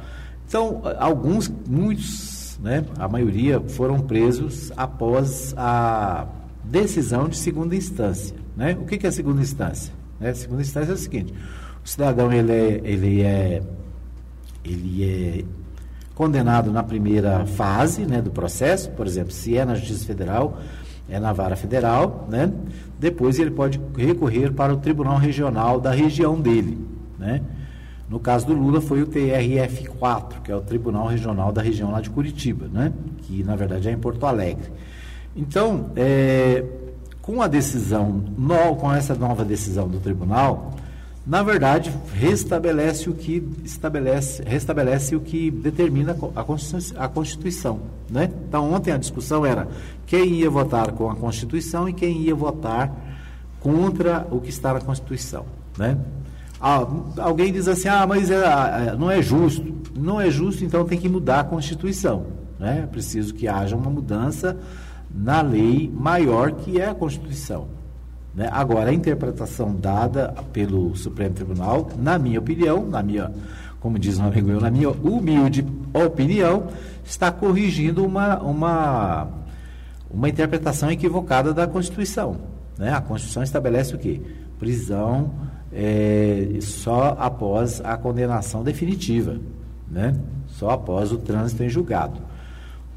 Então, 0.49 0.83
alguns, 0.99 1.53
muitos 1.69 2.59
né, 2.61 2.85
a 2.99 3.07
maioria 3.07 3.61
foram 3.61 4.01
presos 4.01 4.73
após 4.77 5.55
a 5.57 6.27
decisão 6.65 7.29
de 7.29 7.37
segunda 7.37 7.77
instância. 7.77 8.35
Né? 8.57 8.77
O 8.81 8.85
que, 8.85 8.99
que 8.99 9.07
é 9.07 9.11
segunda 9.11 9.41
instância? 9.41 9.93
Né? 10.21 10.33
Segunda 10.35 10.63
instância 10.63 10.91
é 10.91 10.95
o 10.95 10.99
seguinte: 10.99 11.35
o 11.85 11.89
cidadão 11.89 12.33
ele 12.33 12.53
é, 12.53 12.81
ele 12.85 13.23
é, 13.23 13.63
ele 14.65 15.05
é 15.05 15.45
condenado 16.15 16.71
na 16.71 16.83
primeira 16.83 17.45
fase 17.45 18.07
né, 18.07 18.23
do 18.23 18.31
processo, 18.31 18.91
por 18.93 19.07
exemplo, 19.07 19.33
se 19.33 19.57
é 19.57 19.65
na 19.65 19.75
Justiça 19.75 20.07
Federal, 20.07 20.59
é 21.09 21.19
na 21.19 21.33
vara 21.33 21.57
federal, 21.57 22.27
né? 22.31 22.51
depois 22.99 23.39
ele 23.39 23.51
pode 23.51 23.81
recorrer 23.97 24.53
para 24.53 24.73
o 24.73 24.77
Tribunal 24.79 25.19
Regional 25.19 25.81
da 25.81 25.91
região 25.91 26.41
dele. 26.41 26.79
Né? 27.19 27.43
No 28.09 28.19
caso 28.19 28.47
do 28.47 28.55
Lula 28.55 28.81
foi 28.81 29.03
o 29.03 29.07
TRF4, 29.07 30.43
que 30.43 30.51
é 30.51 30.57
o 30.57 30.61
Tribunal 30.61 31.07
Regional 31.07 31.53
da 31.53 31.61
região 31.61 31.91
lá 31.91 32.01
de 32.01 32.11
Curitiba, 32.11 32.69
né? 32.73 32.93
que 33.19 33.43
na 33.43 33.57
verdade 33.57 33.89
é 33.89 33.93
em 33.93 33.99
Porto 33.99 34.25
Alegre. 34.25 34.73
Então, 35.37 35.91
é, 35.97 36.65
com 37.25 37.41
a 37.41 37.47
decisão, 37.49 38.23
com 38.79 38.93
essa 38.93 39.15
nova 39.15 39.45
decisão 39.45 39.89
do 39.89 39.99
tribunal, 39.99 40.75
na 41.27 41.43
verdade, 41.43 41.91
restabelece 42.13 43.09
o 43.09 43.15
que 43.15 43.43
estabelece, 43.65 44.43
restabelece 44.43 45.17
o 45.17 45.21
que 45.21 45.51
determina 45.51 46.15
a 46.37 46.45
Constituição. 46.45 47.03
A 47.03 47.09
Constituição 47.09 47.81
né? 48.11 48.31
Então, 48.47 48.73
ontem 48.73 48.93
a 48.93 48.99
discussão 48.99 49.47
era 49.47 49.67
quem 50.07 50.35
ia 50.35 50.51
votar 50.51 50.93
com 50.93 51.11
a 51.11 51.17
Constituição 51.17 51.89
e 51.89 51.93
quem 51.93 52.19
ia 52.19 52.35
votar 52.35 52.93
contra 53.61 54.27
o 54.31 54.41
que 54.41 54.51
está 54.51 54.75
na 54.75 54.81
Constituição. 54.81 55.47
Né? 55.79 55.97
Ah, 56.61 56.87
alguém 57.19 57.51
diz 57.51 57.67
assim, 57.67 57.89
ah, 57.89 58.07
mas 58.07 58.31
é, 58.31 58.37
é, 58.37 58.97
não 58.97 59.11
é 59.11 59.23
justo. 59.23 59.75
Não 59.97 60.21
é 60.21 60.31
justo, 60.31 60.65
então 60.65 60.85
tem 60.85 60.99
que 60.99 61.09
mudar 61.09 61.41
a 61.41 61.45
Constituição. 61.45 62.27
Né? 62.59 62.81
É 62.85 62.87
preciso 62.87 63.33
que 63.33 63.49
haja 63.49 63.75
uma 63.75 63.91
mudança 63.91 64.57
na 65.15 65.41
lei 65.41 65.89
maior 65.95 66.53
que 66.53 66.81
é 66.81 66.89
a 66.89 66.95
Constituição. 66.95 67.69
Né? 68.35 68.49
Agora, 68.51 68.91
a 68.91 68.95
interpretação 68.95 69.75
dada 69.75 70.35
pelo 70.53 70.97
Supremo 70.97 71.35
Tribunal, 71.35 71.89
na 71.97 72.19
minha 72.19 72.41
opinião, 72.41 72.85
na 72.85 73.01
minha, 73.01 73.33
como 73.79 73.97
diz 73.97 74.19
um 74.19 74.25
amigo 74.25 74.49
meu, 74.49 74.61
na 74.61 74.71
minha 74.71 74.91
humilde 74.91 75.65
opinião, 75.93 76.67
está 77.05 77.31
corrigindo 77.31 78.05
uma, 78.05 78.41
uma, 78.41 79.29
uma 80.11 80.29
interpretação 80.29 80.91
equivocada 80.91 81.55
da 81.55 81.67
Constituição. 81.69 82.37
Né? 82.77 82.93
A 82.93 83.01
Constituição 83.01 83.45
estabelece 83.45 83.95
o 83.95 83.99
quê? 83.99 84.21
Prisão 84.59 85.31
é, 85.73 86.59
só 86.61 87.17
após 87.19 87.81
a 87.85 87.97
condenação 87.97 88.65
definitiva, 88.65 89.39
né? 89.89 90.17
só 90.49 90.71
após 90.71 91.13
o 91.13 91.19
trânsito 91.19 91.63
em 91.63 91.69
julgado. 91.69 92.21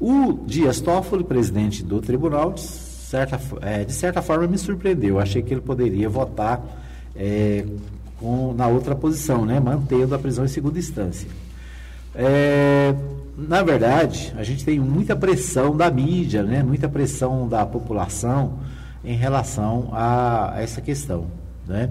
O 0.00 0.32
Dias 0.46 0.80
Toffoli, 0.80 1.24
presidente 1.24 1.82
do 1.82 2.00
tribunal, 2.00 2.52
de 2.52 2.60
certa, 2.60 3.40
é, 3.60 3.84
de 3.84 3.92
certa 3.92 4.22
forma 4.22 4.46
me 4.46 4.56
surpreendeu. 4.56 5.16
Eu 5.16 5.20
achei 5.20 5.42
que 5.42 5.52
ele 5.52 5.60
poderia 5.60 6.08
votar 6.08 6.62
é, 7.16 7.64
com, 8.18 8.52
na 8.54 8.68
outra 8.68 8.94
posição, 8.94 9.44
né? 9.44 9.58
mantendo 9.58 10.14
a 10.14 10.18
prisão 10.18 10.44
em 10.44 10.48
segunda 10.48 10.78
instância. 10.78 11.28
É, 12.14 12.94
na 13.36 13.62
verdade, 13.62 14.32
a 14.36 14.44
gente 14.44 14.64
tem 14.64 14.78
muita 14.78 15.16
pressão 15.16 15.76
da 15.76 15.90
mídia, 15.90 16.44
né? 16.44 16.62
muita 16.62 16.88
pressão 16.88 17.48
da 17.48 17.66
população 17.66 18.58
em 19.04 19.16
relação 19.16 19.88
a, 19.92 20.54
a 20.54 20.62
essa 20.62 20.80
questão. 20.80 21.26
Né? 21.66 21.90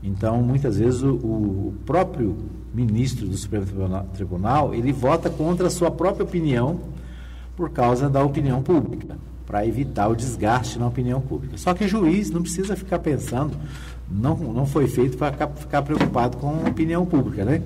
Então, 0.00 0.40
muitas 0.42 0.78
vezes, 0.78 1.02
o, 1.02 1.14
o 1.14 1.74
próprio 1.84 2.36
ministro 2.72 3.26
do 3.26 3.36
Supremo 3.36 3.66
Tribunal, 4.14 4.74
ele 4.74 4.92
vota 4.92 5.28
contra 5.28 5.66
a 5.66 5.70
sua 5.70 5.90
própria 5.90 6.24
opinião 6.24 6.80
por 7.58 7.70
causa 7.70 8.08
da 8.08 8.22
opinião 8.22 8.62
pública, 8.62 9.18
para 9.44 9.66
evitar 9.66 10.06
o 10.06 10.14
desgaste 10.14 10.78
na 10.78 10.86
opinião 10.86 11.20
pública. 11.20 11.58
Só 11.58 11.74
que 11.74 11.88
juiz 11.88 12.30
não 12.30 12.40
precisa 12.40 12.76
ficar 12.76 13.00
pensando, 13.00 13.56
não, 14.08 14.36
não 14.36 14.64
foi 14.64 14.86
feito 14.86 15.18
para 15.18 15.32
ficar 15.32 15.82
preocupado 15.82 16.36
com 16.36 16.50
a 16.64 16.68
opinião 16.68 17.04
pública, 17.04 17.44
né? 17.44 17.60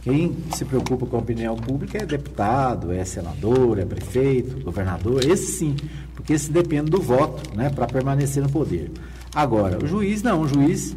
Quem 0.00 0.34
se 0.54 0.64
preocupa 0.64 1.04
com 1.04 1.16
a 1.16 1.18
opinião 1.18 1.56
pública 1.56 1.98
é 1.98 2.06
deputado, 2.06 2.90
é 2.90 3.04
senador, 3.04 3.78
é 3.78 3.84
prefeito, 3.84 4.64
governador, 4.64 5.22
esse 5.22 5.58
sim, 5.58 5.76
porque 6.14 6.32
esse 6.32 6.50
depende 6.50 6.90
do 6.90 6.98
voto, 7.02 7.54
né, 7.54 7.68
para 7.68 7.86
permanecer 7.86 8.42
no 8.42 8.48
poder. 8.48 8.90
Agora, 9.34 9.76
o 9.84 9.86
juiz 9.86 10.22
não, 10.22 10.40
o 10.40 10.48
juiz 10.48 10.96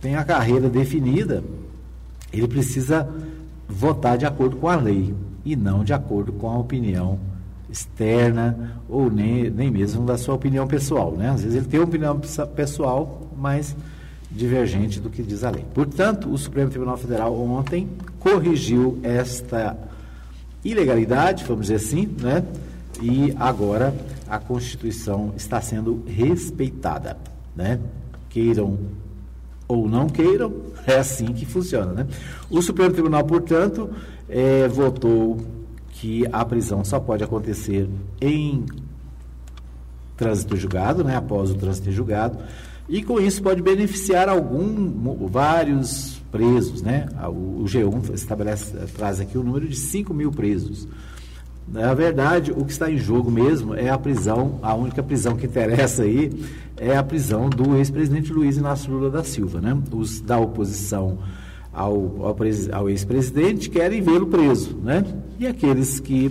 tem 0.00 0.14
a 0.14 0.22
carreira 0.22 0.68
definida, 0.68 1.42
ele 2.32 2.46
precisa 2.46 3.08
votar 3.68 4.16
de 4.16 4.26
acordo 4.26 4.58
com 4.58 4.68
a 4.68 4.76
lei 4.76 5.12
e 5.44 5.56
não 5.56 5.82
de 5.82 5.92
acordo 5.92 6.32
com 6.32 6.48
a 6.48 6.56
opinião 6.56 7.33
externa 7.74 8.80
ou 8.88 9.10
nem, 9.10 9.50
nem 9.50 9.68
mesmo 9.68 10.06
da 10.06 10.16
sua 10.16 10.34
opinião 10.34 10.66
pessoal. 10.66 11.12
Né? 11.12 11.28
Às 11.30 11.42
vezes 11.42 11.56
ele 11.56 11.66
tem 11.66 11.80
uma 11.80 11.86
opinião 11.86 12.20
pessoal, 12.54 13.28
mas 13.36 13.74
divergente 14.30 15.00
do 15.00 15.10
que 15.10 15.22
diz 15.22 15.42
a 15.42 15.50
lei. 15.50 15.64
Portanto, 15.74 16.32
o 16.32 16.38
Supremo 16.38 16.70
Tribunal 16.70 16.96
Federal 16.96 17.34
ontem 17.36 17.88
corrigiu 18.20 18.98
esta 19.02 19.76
ilegalidade, 20.64 21.44
vamos 21.44 21.66
dizer 21.66 21.76
assim, 21.76 22.08
né? 22.20 22.44
e 23.02 23.34
agora 23.38 23.92
a 24.28 24.38
Constituição 24.38 25.32
está 25.36 25.60
sendo 25.60 26.02
respeitada. 26.06 27.16
Né? 27.56 27.80
Queiram 28.30 28.78
ou 29.66 29.88
não 29.88 30.08
queiram, 30.08 30.52
é 30.86 30.96
assim 30.96 31.32
que 31.32 31.44
funciona. 31.44 31.92
Né? 31.92 32.06
O 32.48 32.62
Supremo 32.62 32.92
Tribunal, 32.92 33.24
portanto, 33.24 33.90
é, 34.28 34.68
votou 34.68 35.53
que 36.04 36.22
a 36.30 36.44
prisão 36.44 36.84
só 36.84 37.00
pode 37.00 37.24
acontecer 37.24 37.88
em 38.20 38.66
trânsito 40.18 40.54
julgado, 40.54 41.02
né, 41.02 41.16
após 41.16 41.50
o 41.50 41.54
trânsito 41.54 41.90
julgado, 41.90 42.38
E 42.86 43.02
com 43.02 43.18
isso 43.18 43.42
pode 43.42 43.62
beneficiar 43.62 44.28
algum, 44.28 45.26
vários 45.26 46.20
presos, 46.30 46.82
né? 46.82 47.06
O, 47.28 47.62
o 47.62 47.64
G1 47.64 48.12
estabelece, 48.12 48.76
traz 48.94 49.18
aqui 49.18 49.38
o 49.38 49.42
número 49.42 49.66
de 49.66 49.76
5 49.76 50.12
mil 50.12 50.30
presos. 50.30 50.86
Na 51.66 51.94
verdade, 51.94 52.52
o 52.52 52.62
que 52.62 52.72
está 52.72 52.90
em 52.90 52.98
jogo 52.98 53.30
mesmo 53.30 53.74
é 53.74 53.88
a 53.88 53.96
prisão, 53.96 54.58
a 54.60 54.74
única 54.74 55.02
prisão 55.02 55.34
que 55.34 55.46
interessa 55.46 56.02
aí 56.02 56.30
é 56.76 56.94
a 56.94 57.02
prisão 57.02 57.48
do 57.48 57.74
ex-presidente 57.76 58.30
Luiz 58.30 58.58
Inácio 58.58 58.92
Lula 58.92 59.08
da 59.08 59.24
Silva, 59.24 59.62
né? 59.62 59.74
Os 59.90 60.20
da 60.20 60.38
oposição 60.38 61.20
ao, 61.74 61.94
ao, 62.24 62.36
ao 62.72 62.88
ex-presidente 62.88 63.68
querem 63.68 64.00
vê-lo 64.00 64.26
preso, 64.26 64.76
né? 64.82 65.04
E 65.38 65.46
aqueles 65.46 65.98
que 66.00 66.30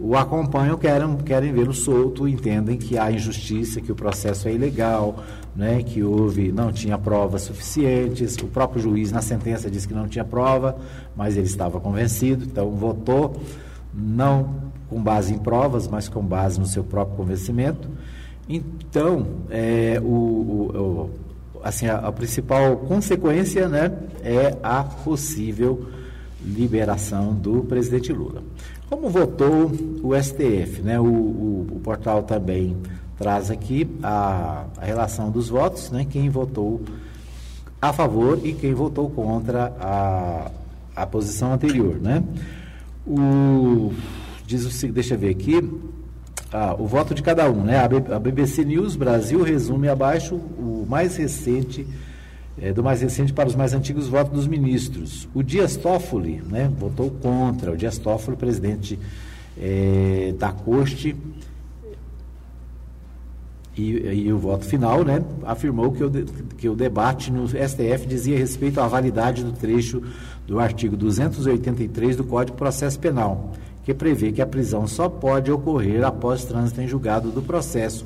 o 0.00 0.16
acompanham 0.16 0.78
querem, 0.78 1.16
querem 1.18 1.52
vê-lo 1.52 1.74
solto, 1.74 2.28
entendem 2.28 2.76
que 2.76 2.96
há 2.96 3.10
injustiça, 3.10 3.80
que 3.80 3.90
o 3.90 3.96
processo 3.96 4.48
é 4.48 4.52
ilegal, 4.54 5.22
né, 5.56 5.82
que 5.82 6.04
houve, 6.04 6.52
não 6.52 6.70
tinha 6.70 6.96
provas 6.96 7.42
suficientes. 7.42 8.36
O 8.36 8.46
próprio 8.46 8.80
juiz 8.80 9.10
na 9.10 9.20
sentença 9.20 9.68
disse 9.68 9.88
que 9.88 9.94
não 9.94 10.06
tinha 10.06 10.24
prova, 10.24 10.76
mas 11.16 11.36
ele 11.36 11.46
estava 11.46 11.80
convencido, 11.80 12.44
então 12.44 12.70
votou 12.70 13.42
não 13.92 14.68
com 14.88 15.02
base 15.02 15.34
em 15.34 15.38
provas, 15.38 15.88
mas 15.88 16.08
com 16.08 16.22
base 16.22 16.60
no 16.60 16.66
seu 16.66 16.84
próprio 16.84 17.16
convencimento. 17.16 17.90
Então, 18.48 19.26
é, 19.50 20.00
o, 20.00 20.06
o, 20.06 20.70
o 20.76 21.10
assim, 21.62 21.86
a, 21.86 21.96
a, 21.96 22.12
principal 22.12 22.76
consequência 22.76 23.68
né, 23.68 23.92
é 24.22 24.56
a 24.62 24.82
possível 24.82 25.86
liberação 26.44 27.34
do 27.34 27.64
presidente 27.64 28.12
Lula. 28.12 28.42
Como 28.88 29.08
votou 29.10 29.70
o 30.02 30.14
STF? 30.20 30.82
Né, 30.82 30.98
o, 30.98 31.04
o 31.04 31.80
portal 31.82 32.22
também 32.22 32.76
traz 33.18 33.50
aqui 33.50 33.88
a, 34.02 34.64
a, 34.76 34.84
relação 34.84 35.30
dos 35.30 35.48
votos, 35.48 35.90
né, 35.90 36.06
quem 36.08 36.30
votou 36.30 36.80
a 37.80 37.92
favor 37.92 38.40
e 38.42 38.52
quem 38.52 38.74
votou 38.74 39.10
contra 39.10 39.72
a, 39.80 40.50
a 40.94 41.06
posição 41.06 41.52
anterior. 41.52 41.96
Né? 42.00 42.22
O, 43.06 43.92
diz 44.46 44.64
o 44.64 44.92
deixa 44.92 45.14
eu 45.14 45.18
ver 45.18 45.30
aqui, 45.30 45.60
ah, 46.52 46.74
o 46.78 46.86
voto 46.86 47.14
de 47.14 47.22
cada 47.22 47.50
um, 47.50 47.62
né? 47.62 47.78
A 47.78 48.18
BBC 48.18 48.64
News 48.64 48.96
Brasil 48.96 49.42
resume 49.42 49.88
abaixo 49.88 50.34
o 50.34 50.86
mais 50.88 51.16
recente, 51.16 51.86
é, 52.60 52.72
do 52.72 52.82
mais 52.82 53.02
recente 53.02 53.32
para 53.32 53.48
os 53.48 53.54
mais 53.54 53.74
antigos 53.74 54.08
votos 54.08 54.32
dos 54.32 54.46
ministros. 54.46 55.28
O 55.34 55.42
Dias 55.42 55.76
Toffoli, 55.76 56.42
né, 56.48 56.70
votou 56.78 57.10
contra. 57.10 57.72
O 57.72 57.76
Dias 57.76 57.98
Toffoli, 57.98 58.36
presidente 58.36 58.98
é, 59.60 60.34
da 60.38 60.50
Corte, 60.50 61.14
e, 63.76 64.24
e, 64.26 64.32
o 64.32 64.38
voto 64.38 64.64
final, 64.64 65.04
né, 65.04 65.22
afirmou 65.44 65.92
que 65.92 66.02
o, 66.02 66.10
que 66.10 66.68
o 66.68 66.74
debate 66.74 67.30
no 67.30 67.46
STF 67.46 68.06
dizia 68.08 68.36
respeito 68.36 68.80
à 68.80 68.88
validade 68.88 69.44
do 69.44 69.52
trecho 69.52 70.02
do 70.46 70.58
artigo 70.58 70.96
283 70.96 72.16
do 72.16 72.24
Código 72.24 72.56
de 72.56 72.58
Processo 72.58 72.98
Penal, 72.98 73.52
que 73.88 73.94
prevê 73.94 74.30
que 74.30 74.42
a 74.42 74.46
prisão 74.46 74.86
só 74.86 75.08
pode 75.08 75.50
ocorrer 75.50 76.04
após 76.04 76.44
trânsito 76.44 76.78
em 76.82 76.86
julgado 76.86 77.30
do 77.30 77.40
processo, 77.40 78.04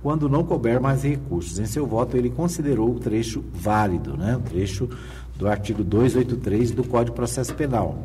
quando 0.00 0.28
não 0.28 0.44
couber 0.44 0.80
mais 0.80 1.02
recursos. 1.02 1.58
Em 1.58 1.66
seu 1.66 1.84
voto, 1.84 2.16
ele 2.16 2.30
considerou 2.30 2.88
o 2.88 3.00
trecho 3.00 3.42
válido, 3.52 4.16
né, 4.16 4.36
o 4.36 4.40
trecho 4.40 4.88
do 5.34 5.48
artigo 5.48 5.82
283 5.82 6.70
do 6.70 6.84
Código 6.84 7.10
de 7.10 7.16
Processo 7.16 7.52
Penal. 7.52 7.98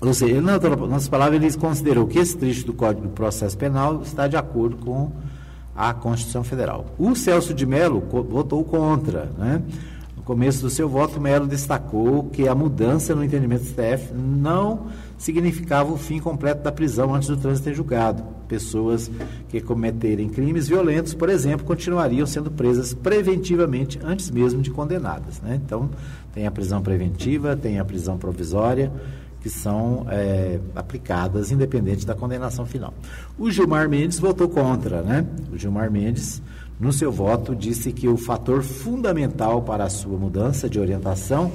Ou 0.00 0.14
seja, 0.14 0.40
nas 0.40 0.62
outras 0.62 1.08
palavras, 1.08 1.42
ele 1.42 1.52
considerou 1.56 2.06
que 2.06 2.20
esse 2.20 2.36
trecho 2.36 2.64
do 2.64 2.74
Código 2.74 3.08
de 3.08 3.12
Processo 3.12 3.58
Penal 3.58 4.00
está 4.00 4.28
de 4.28 4.36
acordo 4.36 4.76
com 4.76 5.10
a 5.74 5.92
Constituição 5.92 6.44
Federal. 6.44 6.86
O 6.96 7.12
Celso 7.16 7.52
de 7.52 7.66
Mello 7.66 8.04
votou 8.30 8.62
contra. 8.62 9.32
Né? 9.36 9.60
No 10.16 10.22
começo 10.22 10.62
do 10.62 10.70
seu 10.70 10.88
voto, 10.88 11.20
Mello 11.20 11.48
destacou 11.48 12.30
que 12.30 12.46
a 12.46 12.54
mudança 12.54 13.16
no 13.16 13.24
entendimento 13.24 13.64
do 13.64 13.68
STF 13.70 14.14
não 14.14 14.86
significava 15.18 15.92
o 15.92 15.98
fim 15.98 16.20
completo 16.20 16.62
da 16.62 16.70
prisão 16.70 17.14
antes 17.14 17.28
do 17.28 17.36
trânsito 17.36 17.68
em 17.68 17.74
julgado. 17.74 18.22
Pessoas 18.46 19.10
que 19.48 19.60
cometerem 19.60 20.28
crimes 20.28 20.68
violentos, 20.68 21.12
por 21.12 21.28
exemplo, 21.28 21.66
continuariam 21.66 22.24
sendo 22.24 22.50
presas 22.50 22.94
preventivamente 22.94 23.98
antes 24.02 24.30
mesmo 24.30 24.62
de 24.62 24.70
condenadas. 24.70 25.40
Né? 25.42 25.60
Então, 25.62 25.90
tem 26.32 26.46
a 26.46 26.50
prisão 26.50 26.80
preventiva, 26.80 27.56
tem 27.56 27.78
a 27.78 27.84
prisão 27.84 28.16
provisória 28.16 28.92
que 29.40 29.48
são 29.48 30.06
é, 30.10 30.58
aplicadas 30.74 31.52
independente 31.52 32.06
da 32.06 32.14
condenação 32.14 32.66
final. 32.66 32.92
O 33.38 33.50
Gilmar 33.50 33.88
Mendes 33.88 34.18
votou 34.18 34.48
contra, 34.48 35.00
né? 35.00 35.24
O 35.52 35.56
Gilmar 35.56 35.90
Mendes, 35.90 36.42
no 36.78 36.92
seu 36.92 37.12
voto, 37.12 37.54
disse 37.54 37.92
que 37.92 38.08
o 38.08 38.16
fator 38.16 38.62
fundamental 38.62 39.62
para 39.62 39.84
a 39.84 39.88
sua 39.88 40.18
mudança 40.18 40.68
de 40.68 40.80
orientação 40.80 41.52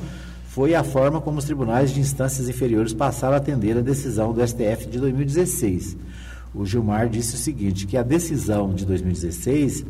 foi 0.54 0.76
a 0.76 0.84
forma 0.84 1.20
como 1.20 1.40
os 1.40 1.46
tribunais 1.46 1.90
de 1.92 2.00
instâncias 2.00 2.48
inferiores 2.48 2.94
passaram 2.94 3.34
a 3.34 3.38
atender 3.38 3.76
a 3.76 3.82
decisão 3.82 4.32
do 4.32 4.48
STF 4.48 4.86
de 4.86 5.00
2016. 5.00 5.98
O 6.54 6.64
Gilmar 6.64 7.10
disse 7.10 7.34
o 7.34 7.40
seguinte, 7.40 7.88
que 7.88 7.98
a 7.98 8.04
decisão 8.04 8.72
de 8.72 8.86
2016 8.86 9.84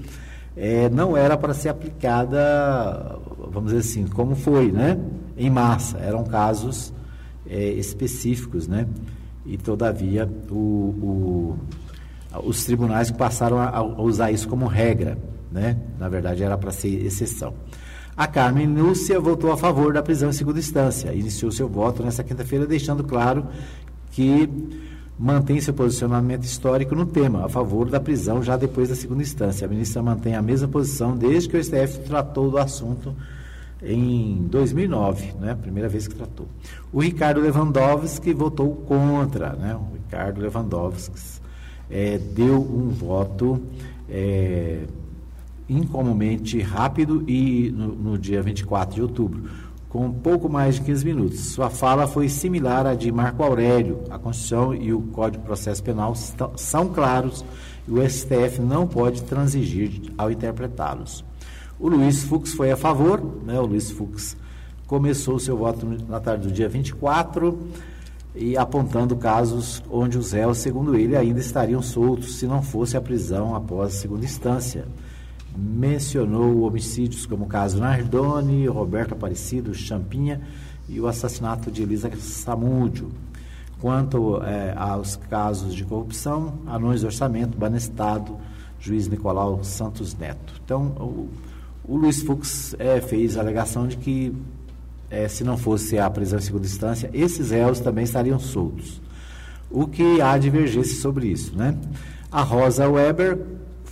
é, 0.55 0.89
não 0.89 1.17
era 1.17 1.35
para 1.35 1.53
ser 1.53 1.67
aplicada, 1.67 3.19
vamos 3.51 3.73
dizer 3.73 3.79
assim, 3.79 4.07
como 4.07 4.35
foi, 4.35 4.71
né? 4.71 4.97
Em 5.35 5.49
massa. 5.49 5.97
Eram 5.97 6.23
casos 6.23 6.93
é, 7.45 7.71
específicos, 7.71 8.65
né? 8.65 8.87
E 9.45 9.57
todavia 9.57 10.31
o, 10.49 10.55
o, 10.55 11.59
os 12.41 12.63
tribunais 12.63 13.11
passaram 13.11 13.59
a, 13.59 13.67
a, 13.67 13.83
usar 14.01 14.31
isso 14.31 14.47
como 14.47 14.65
regra, 14.65 15.17
né? 15.51 15.77
Na 15.99 16.07
verdade 16.07 16.41
era 16.41 16.57
para 16.57 16.71
ser 16.71 17.05
exceção. 17.05 17.53
A 18.15 18.27
Carmen 18.27 18.67
Lúcia 18.67 19.19
votou 19.19 19.51
a 19.51 19.57
favor 19.57 19.93
da 19.93 20.03
prisão 20.03 20.29
em 20.29 20.33
segunda 20.33 20.59
instância. 20.59 21.13
Iniciou 21.13 21.51
seu 21.51 21.67
voto 21.67 22.03
nesta 22.03 22.23
quinta-feira, 22.23 22.65
deixando 22.67 23.03
claro 23.03 23.47
que 24.11 24.47
mantém 25.17 25.59
seu 25.59 25.73
posicionamento 25.73 26.43
histórico 26.43 26.93
no 26.95 27.05
tema, 27.05 27.45
a 27.45 27.49
favor 27.49 27.89
da 27.89 27.99
prisão 27.99 28.43
já 28.43 28.55
depois 28.55 28.89
da 28.89 28.95
segunda 28.95 29.23
instância. 29.23 29.65
A 29.65 29.69
ministra 29.69 30.01
mantém 30.01 30.35
a 30.35 30.41
mesma 30.41 30.67
posição 30.67 31.17
desde 31.17 31.49
que 31.49 31.57
o 31.57 31.63
STF 31.63 31.99
tratou 32.05 32.51
do 32.51 32.57
assunto 32.57 33.15
em 33.81 34.47
2009, 34.49 35.33
né, 35.39 35.57
primeira 35.59 35.89
vez 35.89 36.07
que 36.07 36.15
tratou. 36.15 36.47
O 36.91 37.01
Ricardo 37.01 37.41
Lewandowski 37.41 38.33
votou 38.33 38.75
contra, 38.75 39.53
né, 39.53 39.75
o 39.75 39.93
Ricardo 39.93 40.39
Lewandowski 40.39 41.41
é, 41.89 42.17
deu 42.17 42.59
um 42.59 42.89
voto 42.89 43.61
é, 44.09 44.79
incomumente 45.69 46.59
rápido 46.61 47.23
e 47.27 47.71
no, 47.71 47.87
no, 47.87 48.17
dia 48.17 48.41
24 48.41 48.95
de 48.95 49.01
outubro, 49.01 49.49
com 49.89 50.11
pouco 50.11 50.49
mais 50.49 50.75
de 50.75 50.81
15 50.81 51.05
minutos. 51.05 51.39
Sua 51.51 51.69
fala 51.69 52.07
foi 52.07 52.29
similar 52.29 52.85
à 52.85 52.95
de 52.95 53.11
Marco 53.11 53.43
Aurélio. 53.43 54.01
A 54.09 54.17
Constituição 54.17 54.73
e 54.73 54.93
o 54.93 55.01
Código 55.01 55.41
de 55.41 55.47
Processo 55.47 55.83
Penal 55.83 56.13
são 56.55 56.89
claros 56.89 57.45
e 57.87 57.91
o 57.91 58.09
STF 58.09 58.61
não 58.61 58.87
pode 58.87 59.23
transigir 59.23 60.01
ao 60.17 60.31
interpretá-los. 60.31 61.23
O 61.79 61.87
Luiz 61.89 62.23
Fux 62.23 62.53
foi 62.53 62.71
a 62.71 62.77
favor, 62.77 63.21
né? 63.45 63.59
o 63.59 63.65
Luiz 63.65 63.91
Fux 63.91 64.37
começou 64.87 65.39
seu 65.39 65.57
voto 65.57 65.85
na 66.07 66.19
tarde 66.19 66.47
do 66.47 66.53
dia 66.53 66.69
24 66.69 67.57
e 68.35 68.57
apontando 68.57 69.15
casos 69.15 69.83
onde 69.89 70.17
os 70.17 70.31
réus, 70.31 70.59
segundo 70.59 70.95
ele, 70.95 71.15
ainda 71.15 71.39
estariam 71.39 71.81
soltos 71.81 72.35
se 72.35 72.47
não 72.47 72.61
fosse 72.61 72.97
a 72.97 73.01
prisão 73.01 73.55
após 73.55 73.93
a 73.93 73.97
segunda 73.97 74.25
instância. 74.25 74.85
Mencionou 75.55 76.61
homicídios 76.61 77.25
como 77.25 77.45
o 77.45 77.47
caso 77.47 77.79
Nardoni, 77.79 78.65
Roberto 78.67 79.13
Aparecido, 79.13 79.73
Champinha 79.73 80.41
e 80.89 80.99
o 80.99 81.07
assassinato 81.07 81.71
de 81.71 81.83
Elisa 81.83 82.11
Samúdio. 82.17 83.11
Quanto 83.79 84.41
é, 84.43 84.73
aos 84.75 85.15
casos 85.15 85.75
de 85.75 85.83
corrupção, 85.83 86.59
anões 86.65 87.01
de 87.01 87.05
orçamento, 87.05 87.57
Banestado, 87.57 88.37
juiz 88.79 89.07
Nicolau 89.07 89.63
Santos 89.63 90.15
Neto. 90.15 90.53
Então, 90.63 90.87
o, 90.99 91.29
o 91.85 91.97
Luiz 91.97 92.21
Fux 92.21 92.75
é, 92.79 92.99
fez 93.01 93.37
a 93.37 93.41
alegação 93.41 93.87
de 93.87 93.97
que, 93.97 94.33
é, 95.09 95.27
se 95.27 95.43
não 95.43 95.57
fosse 95.57 95.99
a 95.99 96.09
prisão 96.09 96.39
em 96.39 96.41
segunda 96.41 96.65
instância, 96.65 97.09
esses 97.13 97.51
réus 97.51 97.79
também 97.79 98.05
estariam 98.05 98.39
soltos. 98.39 99.01
O 99.69 99.87
que 99.87 100.21
há 100.21 100.37
divergência 100.37 100.99
sobre 101.01 101.27
isso, 101.27 101.55
né? 101.55 101.77
A 102.31 102.41
Rosa 102.41 102.87
Weber 102.87 103.37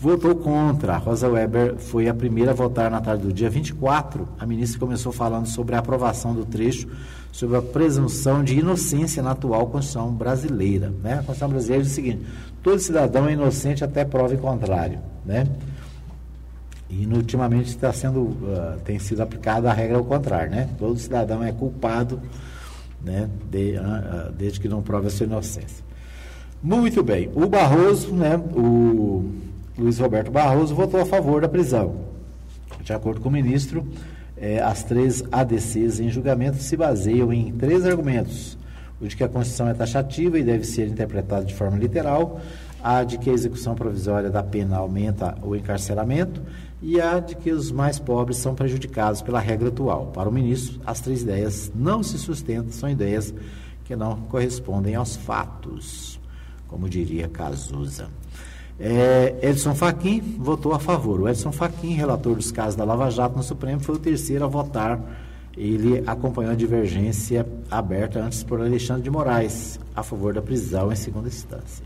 votou 0.01 0.33
contra. 0.35 0.95
A 0.95 0.97
Rosa 0.97 1.29
Weber 1.29 1.75
foi 1.77 2.09
a 2.09 2.13
primeira 2.13 2.51
a 2.51 2.53
votar 2.55 2.89
na 2.89 2.99
tarde 2.99 3.21
do 3.21 3.31
dia 3.31 3.51
24. 3.51 4.27
A 4.39 4.47
ministra 4.47 4.79
começou 4.79 5.11
falando 5.11 5.45
sobre 5.45 5.75
a 5.75 5.79
aprovação 5.79 6.33
do 6.33 6.43
trecho 6.43 6.87
sobre 7.31 7.55
a 7.55 7.61
presunção 7.61 8.43
de 8.43 8.57
inocência 8.57 9.21
na 9.21 9.31
atual 9.31 9.67
Constituição 9.67 10.11
brasileira. 10.11 10.91
Né? 11.03 11.13
A 11.13 11.17
Constituição 11.17 11.49
brasileira 11.49 11.83
diz 11.83 11.91
o 11.91 11.95
seguinte: 11.95 12.25
todo 12.63 12.79
cidadão 12.79 13.29
é 13.29 13.33
inocente 13.33 13.83
até 13.83 14.03
prova 14.03 14.33
em 14.33 14.37
contrário. 14.37 14.99
Né? 15.23 15.47
E 16.89 17.05
ultimamente 17.05 17.67
está 17.67 17.93
sendo, 17.93 18.21
uh, 18.21 18.79
tem 18.83 18.97
sido 18.97 19.21
aplicada 19.21 19.69
a 19.69 19.73
regra 19.73 19.97
ao 19.97 20.03
contrário, 20.03 20.51
né? 20.51 20.67
Todo 20.77 20.97
cidadão 20.97 21.41
é 21.41 21.51
culpado, 21.53 22.19
né? 23.01 23.29
De, 23.49 23.77
uh, 23.77 24.31
desde 24.33 24.59
que 24.59 24.67
não 24.67 24.81
prove 24.81 25.07
a 25.07 25.09
sua 25.09 25.25
inocência. 25.27 25.85
Muito 26.61 27.01
bem. 27.01 27.31
O 27.33 27.47
Barroso, 27.47 28.11
né? 28.11 28.35
O 28.35 29.50
Luiz 29.81 29.97
Roberto 29.97 30.29
Barroso 30.29 30.75
votou 30.75 31.01
a 31.01 31.05
favor 31.05 31.41
da 31.41 31.49
prisão. 31.49 31.95
De 32.83 32.93
acordo 32.93 33.19
com 33.19 33.29
o 33.29 33.31
ministro, 33.31 33.83
eh, 34.37 34.61
as 34.61 34.83
três 34.83 35.23
ADCs 35.31 35.99
em 35.99 36.07
julgamento 36.07 36.57
se 36.57 36.77
baseiam 36.77 37.33
em 37.33 37.51
três 37.51 37.83
argumentos: 37.83 38.59
o 39.01 39.07
de 39.07 39.15
que 39.15 39.23
a 39.23 39.27
Constituição 39.27 39.67
é 39.67 39.73
taxativa 39.73 40.37
e 40.37 40.43
deve 40.43 40.65
ser 40.65 40.87
interpretada 40.87 41.43
de 41.45 41.55
forma 41.55 41.77
literal, 41.77 42.39
a 42.83 43.03
de 43.03 43.17
que 43.17 43.31
a 43.31 43.33
execução 43.33 43.73
provisória 43.73 44.29
da 44.29 44.43
pena 44.43 44.77
aumenta 44.77 45.35
o 45.41 45.55
encarceramento 45.55 46.43
e 46.79 47.01
a 47.01 47.19
de 47.19 47.35
que 47.35 47.49
os 47.49 47.71
mais 47.71 47.97
pobres 47.97 48.37
são 48.37 48.53
prejudicados 48.53 49.23
pela 49.23 49.39
regra 49.39 49.69
atual. 49.69 50.11
Para 50.13 50.29
o 50.29 50.31
ministro, 50.31 50.79
as 50.85 50.99
três 50.99 51.23
ideias 51.23 51.71
não 51.73 52.03
se 52.03 52.19
sustentam, 52.19 52.71
são 52.71 52.87
ideias 52.87 53.33
que 53.83 53.95
não 53.95 54.15
correspondem 54.21 54.93
aos 54.93 55.15
fatos, 55.15 56.19
como 56.67 56.87
diria 56.87 57.27
Cazuza. 57.27 58.20
É, 58.83 59.37
Edson 59.43 59.75
Fachin 59.75 60.21
votou 60.39 60.73
a 60.73 60.79
favor. 60.79 61.21
O 61.21 61.29
Edson 61.29 61.51
Fachin, 61.51 61.93
relator 61.93 62.35
dos 62.35 62.51
casos 62.51 62.75
da 62.75 62.83
Lava 62.83 63.11
Jato 63.11 63.37
no 63.37 63.43
Supremo, 63.43 63.79
foi 63.79 63.93
o 63.93 63.99
terceiro 63.99 64.43
a 64.43 64.47
votar. 64.47 64.99
Ele 65.55 66.03
acompanhou 66.07 66.51
a 66.51 66.55
divergência 66.55 67.45
aberta 67.69 68.19
antes 68.19 68.41
por 68.41 68.59
Alexandre 68.59 69.03
de 69.03 69.11
Moraes, 69.11 69.79
a 69.95 70.01
favor 70.01 70.33
da 70.33 70.41
prisão 70.41 70.91
em 70.91 70.95
segunda 70.95 71.27
instância. 71.27 71.85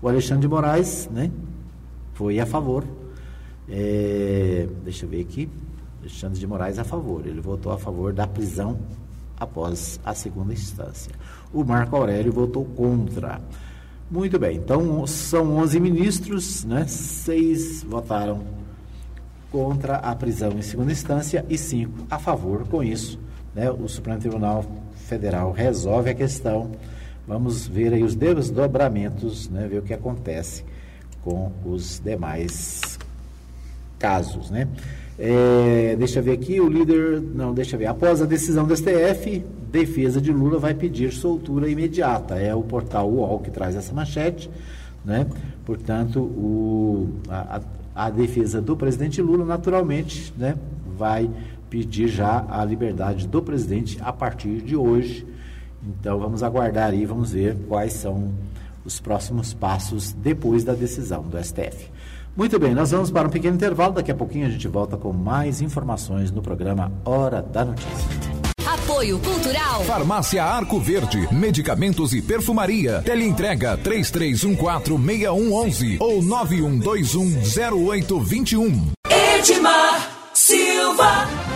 O 0.00 0.08
Alexandre 0.08 0.42
de 0.42 0.48
Moraes 0.48 1.08
né, 1.10 1.32
foi 2.14 2.38
a 2.38 2.46
favor. 2.46 2.84
É, 3.68 4.68
deixa 4.84 5.04
eu 5.04 5.10
ver 5.10 5.22
aqui. 5.22 5.48
Alexandre 6.00 6.38
de 6.38 6.46
Moraes 6.46 6.78
a 6.78 6.84
favor. 6.84 7.26
Ele 7.26 7.40
votou 7.40 7.72
a 7.72 7.78
favor 7.78 8.12
da 8.12 8.24
prisão 8.24 8.78
após 9.36 9.98
a 10.04 10.14
segunda 10.14 10.52
instância. 10.52 11.10
O 11.52 11.64
Marco 11.64 11.96
Aurélio 11.96 12.32
votou 12.32 12.64
contra. 12.64 13.40
Muito 14.08 14.38
bem, 14.38 14.58
então 14.58 15.04
são 15.04 15.56
11 15.56 15.80
ministros, 15.80 16.64
né? 16.64 16.86
seis 16.86 17.82
votaram 17.82 18.44
contra 19.50 19.96
a 19.96 20.14
prisão 20.14 20.52
em 20.52 20.62
segunda 20.62 20.92
instância 20.92 21.44
e 21.48 21.58
cinco 21.58 22.06
a 22.08 22.16
favor. 22.16 22.68
Com 22.68 22.84
isso, 22.84 23.18
né, 23.52 23.68
o 23.68 23.88
Supremo 23.88 24.20
Tribunal 24.20 24.64
Federal 24.94 25.50
resolve 25.50 26.10
a 26.10 26.14
questão. 26.14 26.70
Vamos 27.26 27.66
ver 27.66 27.92
aí 27.92 28.04
os 28.04 28.14
desdobramentos, 28.14 29.48
né, 29.48 29.66
ver 29.66 29.78
o 29.78 29.82
que 29.82 29.92
acontece 29.92 30.64
com 31.22 31.50
os 31.64 31.98
demais 31.98 33.00
casos. 33.98 34.50
Né? 34.50 34.68
É, 35.18 35.96
deixa 35.98 36.18
eu 36.18 36.22
ver 36.22 36.32
aqui, 36.32 36.60
o 36.60 36.68
líder. 36.68 37.20
Não, 37.20 37.54
deixa 37.54 37.76
eu 37.76 37.80
ver. 37.80 37.86
Após 37.86 38.20
a 38.20 38.26
decisão 38.26 38.66
do 38.66 38.76
STF, 38.76 39.42
defesa 39.70 40.20
de 40.20 40.32
Lula 40.32 40.58
vai 40.58 40.74
pedir 40.74 41.12
soltura 41.12 41.68
imediata. 41.68 42.34
É 42.34 42.54
o 42.54 42.62
portal 42.62 43.10
UOL 43.10 43.40
que 43.40 43.50
traz 43.50 43.74
essa 43.76 43.94
manchete. 43.94 44.50
Né? 45.04 45.26
Portanto, 45.64 46.20
o, 46.20 47.08
a, 47.28 47.60
a 47.94 48.10
defesa 48.10 48.60
do 48.60 48.76
presidente 48.76 49.22
Lula, 49.22 49.44
naturalmente, 49.44 50.34
né, 50.36 50.56
vai 50.98 51.30
pedir 51.70 52.08
já 52.08 52.44
a 52.48 52.64
liberdade 52.64 53.26
do 53.26 53.40
presidente 53.40 53.98
a 54.02 54.12
partir 54.12 54.60
de 54.60 54.76
hoje. 54.76 55.26
Então, 55.82 56.18
vamos 56.18 56.42
aguardar 56.42 56.90
aí, 56.90 57.04
vamos 57.06 57.32
ver 57.32 57.56
quais 57.68 57.92
são 57.92 58.32
os 58.84 59.00
próximos 59.00 59.54
passos 59.54 60.12
depois 60.12 60.62
da 60.62 60.74
decisão 60.74 61.22
do 61.22 61.42
STF. 61.42 61.90
Muito 62.36 62.58
bem, 62.58 62.74
nós 62.74 62.90
vamos 62.90 63.10
para 63.10 63.26
um 63.26 63.30
pequeno 63.30 63.56
intervalo. 63.56 63.94
Daqui 63.94 64.10
a 64.10 64.14
pouquinho 64.14 64.46
a 64.46 64.50
gente 64.50 64.68
volta 64.68 64.94
com 64.96 65.10
mais 65.12 65.62
informações 65.62 66.30
no 66.30 66.42
programa 66.42 66.92
Hora 67.04 67.40
da 67.40 67.64
Notícia. 67.64 67.88
Apoio 68.66 69.18
Cultural. 69.20 69.82
Farmácia 69.84 70.44
Arco 70.44 70.78
Verde. 70.78 71.26
Medicamentos 71.32 72.12
e 72.12 72.20
perfumaria. 72.20 73.00
Teleentrega 73.02 73.78
33146111 73.78 75.96
ou 75.98 76.20
91210821. 76.20 78.92
Edmar 79.38 80.10
Silva. 80.34 81.55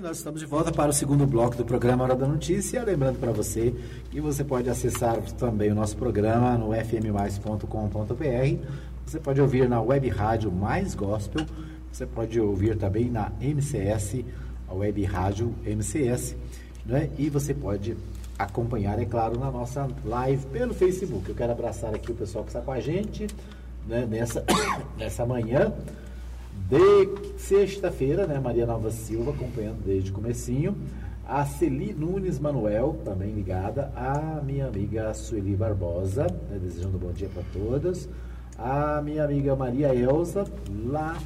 Nós 0.00 0.18
estamos 0.18 0.40
de 0.40 0.46
volta 0.46 0.70
para 0.70 0.90
o 0.90 0.92
segundo 0.92 1.26
bloco 1.26 1.56
do 1.56 1.64
programa 1.64 2.04
Hora 2.04 2.14
da 2.14 2.26
Notícia. 2.26 2.84
Lembrando 2.84 3.18
para 3.18 3.32
você 3.32 3.74
que 4.10 4.20
você 4.20 4.44
pode 4.44 4.70
acessar 4.70 5.20
também 5.32 5.72
o 5.72 5.74
nosso 5.74 5.96
programa 5.96 6.56
no 6.56 6.72
fmmais.com.br. 6.72 8.64
Você 9.04 9.18
pode 9.18 9.40
ouvir 9.40 9.68
na 9.68 9.80
web 9.80 10.08
rádio 10.08 10.52
Mais 10.52 10.94
Gospel. 10.94 11.44
Você 11.90 12.06
pode 12.06 12.38
ouvir 12.38 12.76
também 12.76 13.10
na 13.10 13.32
MCS, 13.40 14.24
a 14.68 14.74
web 14.74 15.02
rádio 15.04 15.52
MCS. 15.64 16.36
Né? 16.86 17.10
E 17.18 17.28
você 17.28 17.52
pode 17.52 17.96
acompanhar, 18.38 19.00
é 19.00 19.04
claro, 19.04 19.38
na 19.38 19.50
nossa 19.50 19.88
live 20.04 20.46
pelo 20.46 20.74
Facebook. 20.74 21.28
Eu 21.28 21.34
quero 21.34 21.50
abraçar 21.50 21.92
aqui 21.92 22.12
o 22.12 22.14
pessoal 22.14 22.44
que 22.44 22.50
está 22.50 22.60
com 22.60 22.70
a 22.70 22.78
gente 22.78 23.26
né? 23.86 24.06
nessa, 24.08 24.44
nessa 24.96 25.26
manhã 25.26 25.72
de 26.68 27.38
sexta-feira, 27.38 28.26
né? 28.26 28.38
Maria 28.38 28.66
Nova 28.66 28.90
Silva 28.90 29.30
acompanhando 29.30 29.82
desde 29.82 30.10
o 30.10 30.14
comecinho. 30.14 30.76
A 31.26 31.46
Celi 31.46 31.94
Nunes 31.94 32.38
Manuel, 32.38 33.00
também 33.04 33.32
ligada. 33.32 33.90
A 33.96 34.42
minha 34.44 34.66
amiga 34.66 35.14
Sueli 35.14 35.56
Barbosa, 35.56 36.26
né? 36.50 36.58
desejando 36.60 36.98
bom 36.98 37.10
dia 37.10 37.28
para 37.32 37.42
todas. 37.54 38.06
A 38.58 39.00
minha 39.02 39.24
amiga 39.24 39.56
Maria 39.56 39.94
Elza, 39.94 40.44
lá 40.84 41.16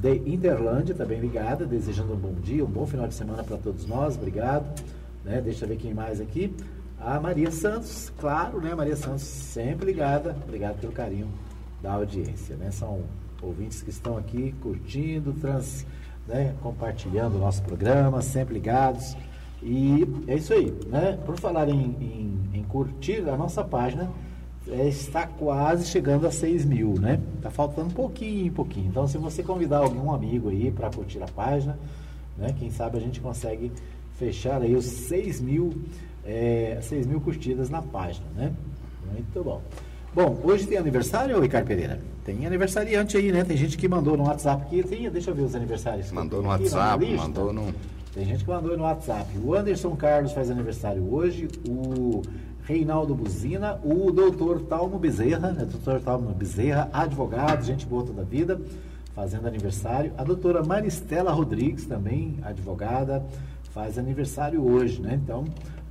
de 0.00 0.16
Interlândia, 0.26 0.94
também 0.94 1.18
ligada, 1.18 1.66
desejando 1.66 2.12
um 2.12 2.16
bom 2.16 2.34
dia, 2.34 2.64
um 2.64 2.68
bom 2.68 2.86
final 2.86 3.08
de 3.08 3.14
semana 3.14 3.42
para 3.42 3.56
todos 3.56 3.86
nós. 3.86 4.16
Obrigado. 4.16 4.80
Né? 5.24 5.40
Deixa 5.40 5.64
eu 5.64 5.68
ver 5.68 5.76
quem 5.76 5.92
mais 5.92 6.20
aqui. 6.20 6.54
A 7.00 7.18
Maria 7.18 7.50
Santos, 7.50 8.12
claro, 8.18 8.60
né? 8.60 8.74
Maria 8.76 8.96
Santos 8.96 9.22
sempre 9.22 9.86
ligada. 9.86 10.36
Obrigado 10.44 10.78
pelo 10.80 10.92
carinho 10.92 11.28
da 11.82 11.94
audiência, 11.94 12.54
né? 12.56 12.70
São 12.70 13.02
ouvintes 13.42 13.82
que 13.82 13.90
estão 13.90 14.16
aqui 14.16 14.54
curtindo, 14.62 15.32
trans, 15.34 15.86
né, 16.26 16.54
compartilhando 16.62 17.36
o 17.36 17.38
nosso 17.38 17.62
programa, 17.62 18.22
sempre 18.22 18.54
ligados. 18.54 19.16
E 19.62 20.06
é 20.26 20.36
isso 20.36 20.52
aí, 20.52 20.72
né? 20.86 21.18
Por 21.24 21.38
falar 21.38 21.68
em, 21.68 21.96
em, 22.00 22.58
em 22.58 22.62
curtir, 22.64 23.26
a 23.28 23.36
nossa 23.36 23.64
página 23.64 24.10
é, 24.68 24.88
está 24.88 25.26
quase 25.26 25.86
chegando 25.86 26.26
a 26.26 26.30
6 26.30 26.64
mil, 26.64 26.94
né? 27.00 27.20
Tá 27.40 27.50
faltando 27.50 27.88
um 27.88 27.92
pouquinho, 27.92 28.52
pouquinho. 28.52 28.88
Então, 28.88 29.06
se 29.06 29.16
você 29.16 29.42
convidar 29.42 29.78
algum 29.78 30.12
amigo 30.12 30.50
aí 30.50 30.70
para 30.70 30.90
curtir 30.90 31.22
a 31.22 31.26
página, 31.26 31.78
né? 32.36 32.54
Quem 32.58 32.70
sabe 32.70 32.98
a 32.98 33.00
gente 33.00 33.20
consegue 33.20 33.72
fechar 34.18 34.62
aí 34.62 34.74
os 34.74 34.84
6 34.84 35.40
mil, 35.40 35.74
é, 36.24 36.78
6 36.82 37.06
mil 37.06 37.20
curtidas 37.20 37.70
na 37.70 37.82
página, 37.82 38.26
né? 38.34 38.52
Muito 39.12 39.44
bom. 39.44 39.62
Bom, 40.14 40.38
hoje 40.44 40.64
tem 40.64 40.78
aniversário, 40.78 41.40
Ricardo 41.40 41.66
Pereira? 41.66 41.98
Tem 42.24 42.46
aniversariante 42.46 43.16
aí, 43.16 43.32
né? 43.32 43.42
Tem 43.42 43.56
gente 43.56 43.76
que 43.76 43.88
mandou 43.88 44.16
no 44.16 44.22
WhatsApp 44.22 44.62
aqui. 44.62 44.80
Tem, 44.84 45.10
deixa 45.10 45.32
eu 45.32 45.34
ver 45.34 45.42
os 45.42 45.56
aniversários. 45.56 46.12
Mandou 46.12 46.40
no 46.40 46.52
aqui, 46.52 46.62
WhatsApp, 46.62 47.16
mandou 47.16 47.52
no. 47.52 47.74
Tem 48.14 48.24
gente 48.24 48.44
que 48.44 48.50
mandou 48.50 48.76
no 48.76 48.84
WhatsApp. 48.84 49.36
O 49.38 49.52
Anderson 49.54 49.96
Carlos 49.96 50.30
faz 50.30 50.52
aniversário 50.52 51.12
hoje. 51.12 51.48
O 51.68 52.22
Reinaldo 52.62 53.12
Buzina. 53.12 53.80
O 53.82 54.12
doutor 54.12 54.60
Talmo 54.60 55.00
Bezerra, 55.00 55.50
né? 55.50 55.64
Doutor 55.64 56.00
Talmo 56.00 56.32
Bezerra, 56.32 56.88
advogado, 56.92 57.64
gente 57.64 57.84
boa 57.84 58.04
toda 58.04 58.22
a 58.22 58.24
vida, 58.24 58.60
fazendo 59.16 59.48
aniversário. 59.48 60.12
A 60.16 60.22
doutora 60.22 60.62
Maristela 60.62 61.32
Rodrigues, 61.32 61.86
também 61.86 62.38
advogada, 62.44 63.26
faz 63.72 63.98
aniversário 63.98 64.64
hoje, 64.64 65.02
né? 65.02 65.18
Então, 65.20 65.44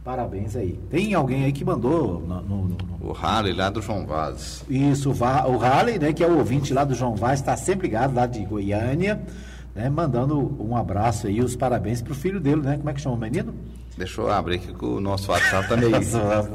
Parabéns 0.04 0.56
aí. 0.58 0.78
Tem 0.90 1.14
alguém 1.14 1.46
aí 1.46 1.54
que 1.54 1.64
mandou 1.64 2.20
no, 2.20 2.42
no, 2.42 2.68
no... 2.68 2.78
O 3.02 3.14
Halley 3.14 3.54
lá 3.54 3.70
do 3.70 3.82
João 3.82 4.06
Vaz. 4.06 4.64
Isso, 4.70 5.12
o, 5.12 5.58
Halley, 5.58 5.98
né, 5.98 6.12
que 6.12 6.22
é 6.22 6.28
o 6.28 6.38
ouvinte 6.38 6.74
lá 6.74 6.84
do 6.84 6.94
João 6.94 7.16
Vaz, 7.16 7.40
está 7.40 7.56
sempre 7.56 7.88
ligado 7.88 8.14
lá 8.14 8.26
de 8.26 8.44
Goiânia, 8.44 9.22
né, 9.74 9.90
mandando 9.90 10.62
um 10.62 10.76
abraço 10.76 11.28
aí, 11.28 11.40
os 11.40 11.56
parabéns 11.56 12.02
pro 12.02 12.14
filho 12.14 12.40
dele, 12.40 12.62
né? 12.62 12.78
Como 12.78 12.90
é 12.90 12.94
que 12.94 13.00
chama 13.00 13.16
o 13.16 13.20
menino? 13.20 13.56
Deixa 13.98 14.22
eu 14.22 14.32
abrir 14.32 14.56
aqui 14.56 14.74
que 14.74 14.86
o 14.86 15.00
nosso 15.00 15.32
WhatsApp 15.32 15.70
tá 15.70 15.78
meio, 15.78 15.92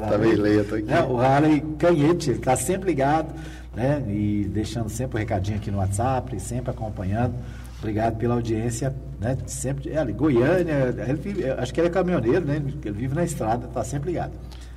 tá 0.09 0.17
meio 0.17 0.41
lento 0.41 0.75
aqui. 0.75 0.93
O 1.09 1.15
Halley 1.15 1.61
Canhete, 1.79 2.29
ele 2.29 2.39
está 2.39 2.55
sempre 2.55 2.89
ligado, 2.89 3.33
né? 3.75 4.03
E 4.07 4.47
deixando 4.51 4.89
sempre 4.89 5.17
o 5.17 5.19
recadinho 5.19 5.57
aqui 5.57 5.71
no 5.71 5.79
WhatsApp, 5.79 6.39
sempre 6.39 6.69
acompanhando. 6.69 7.33
Obrigado 7.79 8.17
pela 8.17 8.35
audiência, 8.35 8.93
né? 9.19 9.37
Sempre, 9.47 9.89
é, 9.91 10.05
Goiânia, 10.05 10.93
vive, 11.21 11.49
acho 11.49 11.73
que 11.73 11.79
ele 11.79 11.87
é 11.87 11.91
caminhoneiro, 11.91 12.45
né? 12.45 12.57
Ele 12.57 12.91
vive 12.91 13.15
na 13.15 13.23
estrada, 13.23 13.67
está 13.67 13.83
sempre 13.83 14.11
ligado. 14.11 14.33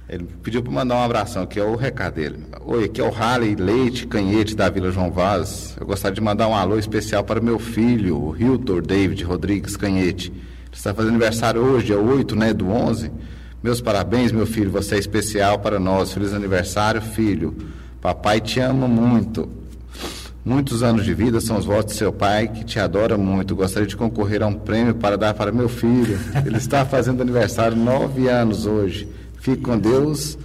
Ele 0.08 0.28
pediu 0.42 0.62
para 0.62 0.72
mandar 0.72 0.96
um 0.96 1.02
abração, 1.02 1.46
que 1.46 1.58
é 1.58 1.64
o 1.64 1.74
recado 1.74 2.14
dele. 2.14 2.44
Oi, 2.64 2.84
aqui 2.84 3.00
é 3.00 3.04
o 3.04 3.14
Harley 3.14 3.56
Leite 3.56 4.06
Canhete 4.06 4.54
da 4.54 4.68
Vila 4.68 4.90
João 4.90 5.10
Vaz. 5.10 5.76
Eu 5.80 5.86
gostaria 5.86 6.14
de 6.14 6.20
mandar 6.20 6.48
um 6.48 6.54
alô 6.54 6.78
especial 6.78 7.24
para 7.24 7.40
meu 7.40 7.58
filho, 7.58 8.16
o 8.16 8.36
Hiltor 8.36 8.82
David 8.82 9.24
Rodrigues 9.24 9.76
Canhete. 9.76 10.30
Ele 10.30 10.40
está 10.72 10.94
fazendo 10.94 11.10
aniversário 11.10 11.60
hoje, 11.60 11.86
dia 11.86 11.98
8, 11.98 12.36
né, 12.36 12.52
do 12.52 12.68
11. 12.68 13.10
Meus 13.62 13.80
parabéns, 13.80 14.32
meu 14.32 14.46
filho, 14.46 14.70
você 14.70 14.96
é 14.96 14.98
especial 14.98 15.58
para 15.60 15.78
nós. 15.78 16.12
Feliz 16.12 16.32
aniversário, 16.32 17.00
filho. 17.00 17.56
Papai 18.00 18.40
te 18.40 18.60
ama 18.60 18.86
muito. 18.86 19.61
Muitos 20.44 20.82
anos 20.82 21.04
de 21.04 21.14
vida 21.14 21.40
são 21.40 21.56
os 21.56 21.64
votos 21.64 21.92
de 21.92 21.98
seu 21.98 22.12
pai, 22.12 22.48
que 22.48 22.64
te 22.64 22.80
adora 22.80 23.16
muito. 23.16 23.54
Gostaria 23.54 23.86
de 23.86 23.96
concorrer 23.96 24.42
a 24.42 24.46
um 24.48 24.54
prêmio 24.54 24.94
para 24.94 25.16
dar 25.16 25.34
para 25.34 25.52
meu 25.52 25.68
filho. 25.68 26.18
Ele 26.44 26.56
está 26.56 26.84
fazendo 26.84 27.20
aniversário 27.20 27.76
nove 27.76 28.28
anos 28.28 28.66
hoje. 28.66 29.08
Fique 29.40 29.62
com 29.62 29.78
Deus. 29.78 30.36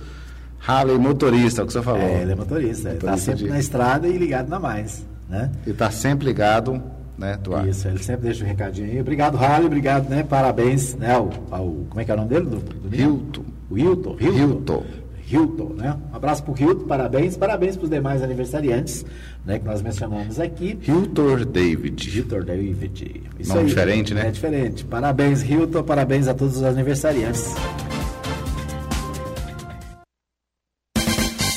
Harley 0.67 0.99
motorista, 0.99 1.61
é 1.61 1.63
o 1.63 1.67
que 1.67 1.73
você 1.73 1.81
falou. 1.81 2.01
É, 2.01 2.21
ele 2.21 2.31
é 2.33 2.35
motorista. 2.35 2.89
Ele 2.89 2.97
está 2.97 3.17
sempre 3.17 3.45
de... 3.45 3.49
na 3.49 3.59
estrada 3.59 4.07
e 4.07 4.17
ligado 4.17 4.49
na 4.49 4.59
mais. 4.59 5.03
Né? 5.27 5.49
Ele 5.63 5.71
está 5.71 5.89
sempre 5.89 6.27
ligado, 6.27 6.81
né, 7.17 7.37
Tuar? 7.43 7.67
Isso, 7.67 7.87
ele 7.87 8.03
sempre 8.03 8.27
deixa 8.27 8.43
o 8.43 8.45
um 8.45 8.49
recadinho 8.49 8.91
aí. 8.91 9.01
Obrigado, 9.01 9.37
Harley, 9.37 9.65
obrigado, 9.65 10.09
né? 10.09 10.23
Parabéns, 10.23 10.93
né? 10.95 11.13
Ao, 11.13 11.29
ao 11.49 11.65
como 11.89 11.99
é 11.99 12.05
que 12.05 12.11
é 12.11 12.13
o 12.13 12.17
nome 12.17 12.29
dele? 12.29 12.45
Do, 12.45 12.57
do 12.57 12.95
Hilton. 12.95 13.45
Hilton. 13.71 14.17
Hilton. 14.19 14.37
Hilton. 14.37 14.83
Hilton, 15.29 15.73
né? 15.75 15.97
Um 16.11 16.15
abraço 16.15 16.43
para 16.43 16.53
o 16.53 16.57
Hilton, 16.57 16.85
parabéns, 16.85 17.35
parabéns 17.35 17.75
para 17.75 17.83
os 17.83 17.89
demais 17.89 18.23
aniversariantes, 18.23 19.05
né? 19.45 19.59
Que 19.59 19.65
nós 19.65 19.81
mencionamos 19.81 20.39
aqui. 20.39 20.79
Hilton 20.87 21.45
David. 21.45 22.17
Hilton 22.17 22.41
David. 22.41 23.23
Isso 23.37 23.49
Nome 23.49 23.61
aí, 23.61 23.67
diferente, 23.67 24.13
né? 24.13 24.27
É 24.27 24.31
diferente. 24.31 24.85
Parabéns, 24.85 25.43
Hilton, 25.43 25.83
parabéns 25.83 26.27
a 26.27 26.33
todos 26.33 26.57
os 26.57 26.63
aniversariantes. 26.63 27.53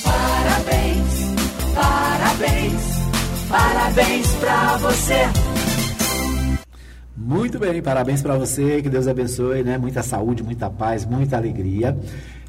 Parabéns, 0.05 1.35
parabéns, 1.75 2.83
parabéns 3.49 4.27
para 4.35 4.77
você. 4.79 5.40
Muito 7.31 7.61
bem, 7.61 7.81
parabéns 7.81 8.21
para 8.21 8.37
você, 8.37 8.83
que 8.83 8.89
Deus 8.89 9.07
abençoe, 9.07 9.63
né? 9.63 9.79
Muita 9.79 10.03
saúde, 10.03 10.43
muita 10.43 10.69
paz, 10.69 11.07
muita 11.07 11.37
alegria. 11.37 11.97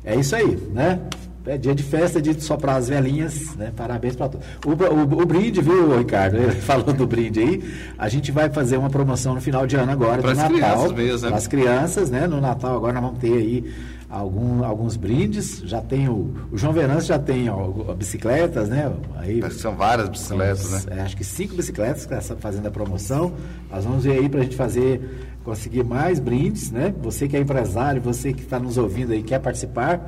É 0.03 0.15
isso 0.15 0.35
aí, 0.35 0.57
né? 0.73 0.99
É 1.45 1.55
dia 1.55 1.75
de 1.75 1.83
festa, 1.83 2.17
é 2.17 2.21
dia 2.21 2.33
de 2.33 2.43
soprar 2.43 2.77
as 2.77 2.89
velhinhas, 2.89 3.55
né? 3.55 3.71
Parabéns 3.77 4.15
para 4.15 4.29
todos. 4.29 4.47
O, 4.65 4.71
o, 4.71 5.21
o, 5.21 5.25
brinde, 5.27 5.61
viu, 5.61 5.95
Ricardo? 5.99 6.37
Falando 6.65 6.93
do 6.93 7.05
brinde 7.05 7.39
aí, 7.41 7.63
a 7.95 8.09
gente 8.09 8.31
vai 8.31 8.49
fazer 8.49 8.77
uma 8.77 8.89
promoção 8.89 9.35
no 9.35 9.41
final 9.41 9.67
de 9.67 9.75
ano 9.75 9.91
agora, 9.91 10.19
para 10.19 10.33
no 10.33 10.57
Natal. 10.57 10.91
Mesmo, 10.93 11.21
né? 11.21 11.27
Para 11.27 11.37
as 11.37 11.45
crianças, 11.47 12.09
né? 12.09 12.25
No 12.25 12.41
Natal 12.41 12.75
agora 12.75 12.93
nós 12.93 13.03
vamos 13.03 13.19
ter 13.19 13.33
aí 13.33 13.71
algum, 14.11 14.63
alguns 14.63 14.97
brindes. 14.97 15.61
Já 15.65 15.81
tem 15.81 16.09
o, 16.09 16.33
o 16.51 16.57
João 16.57 16.73
Venâncio 16.73 17.07
já 17.07 17.17
tem 17.17 17.49
ó, 17.49 17.93
bicicletas, 17.93 18.69
né? 18.69 18.91
Aí, 19.17 19.41
são 19.51 19.75
várias 19.75 20.09
bicicletas, 20.09 20.85
né? 20.85 20.97
É, 20.97 21.01
acho 21.01 21.15
que 21.15 21.23
cinco 21.23 21.55
bicicletas 21.55 22.05
que 22.05 22.13
está 22.13 22.35
fazendo 22.35 22.67
a 22.67 22.71
promoção. 22.71 23.33
Nós 23.71 23.85
vamos 23.85 24.03
ver 24.03 24.19
aí 24.19 24.29
para 24.29 24.41
a 24.41 24.43
gente 24.43 24.55
fazer 24.55 25.29
conseguir 25.43 25.83
mais 25.83 26.19
brindes, 26.19 26.69
né? 26.71 26.93
Você 27.01 27.27
que 27.27 27.35
é 27.35 27.39
empresário, 27.39 28.01
você 28.01 28.33
que 28.33 28.43
está 28.43 28.59
nos 28.59 28.77
ouvindo 28.77 29.13
aí, 29.13 29.23
quer 29.23 29.39
participar, 29.39 29.99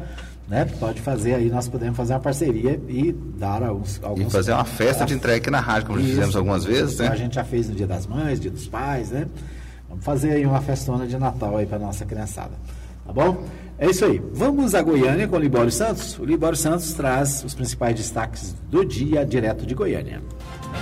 né? 0.48 0.66
Pode 0.80 1.02
fazer 1.02 1.36
aí, 1.36 1.50
nós 1.50 1.68
podemos 1.68 1.96
fazer 1.98 2.14
uma 2.14 2.20
parceria 2.20 2.80
e 2.88 3.12
dar 3.12 3.64
alguns... 3.64 4.00
alguns 4.04 4.28
e 4.28 4.30
fazer 4.30 4.52
uma 4.52 4.66
festa 4.66 5.06
de 5.06 5.14
entrega 5.14 5.38
aqui 5.38 5.50
na 5.50 5.60
rádio, 5.60 5.88
como 5.88 6.00
Isso, 6.00 6.10
fizemos 6.10 6.36
algumas 6.36 6.66
vezes, 6.66 7.00
né? 7.00 7.08
A 7.08 7.16
gente 7.16 7.36
já 7.36 7.44
fez 7.44 7.70
no 7.70 7.76
Dia 7.76 7.88
das 7.88 8.06
Mães, 8.06 8.40
Dia 8.40 8.52
dos 8.52 8.68
Pais, 8.68 9.10
né? 9.10 9.28
Vamos 9.90 10.04
fazer 10.06 10.32
aí 10.32 10.46
uma 10.46 10.62
festona 10.62 11.08
de 11.08 11.18
Natal 11.18 11.58
aí 11.58 11.66
para 11.66 11.80
nossa 11.80 12.06
criançada, 12.06 12.52
tá 13.06 13.14
bom? 13.14 13.44
É 13.84 13.90
isso 13.90 14.06
aí. 14.06 14.22
Vamos 14.32 14.74
a 14.76 14.82
Goiânia 14.82 15.28
com 15.28 15.36
o 15.36 15.40
Libório 15.40 15.70
Santos. 15.70 16.18
O 16.18 16.24
Libório 16.24 16.58
Santos 16.58 16.94
traz 16.94 17.44
os 17.44 17.54
principais 17.54 17.94
destaques 17.94 18.54
do 18.70 18.86
dia 18.86 19.26
direto 19.26 19.66
de 19.66 19.76
Goiânia. 19.76 20.24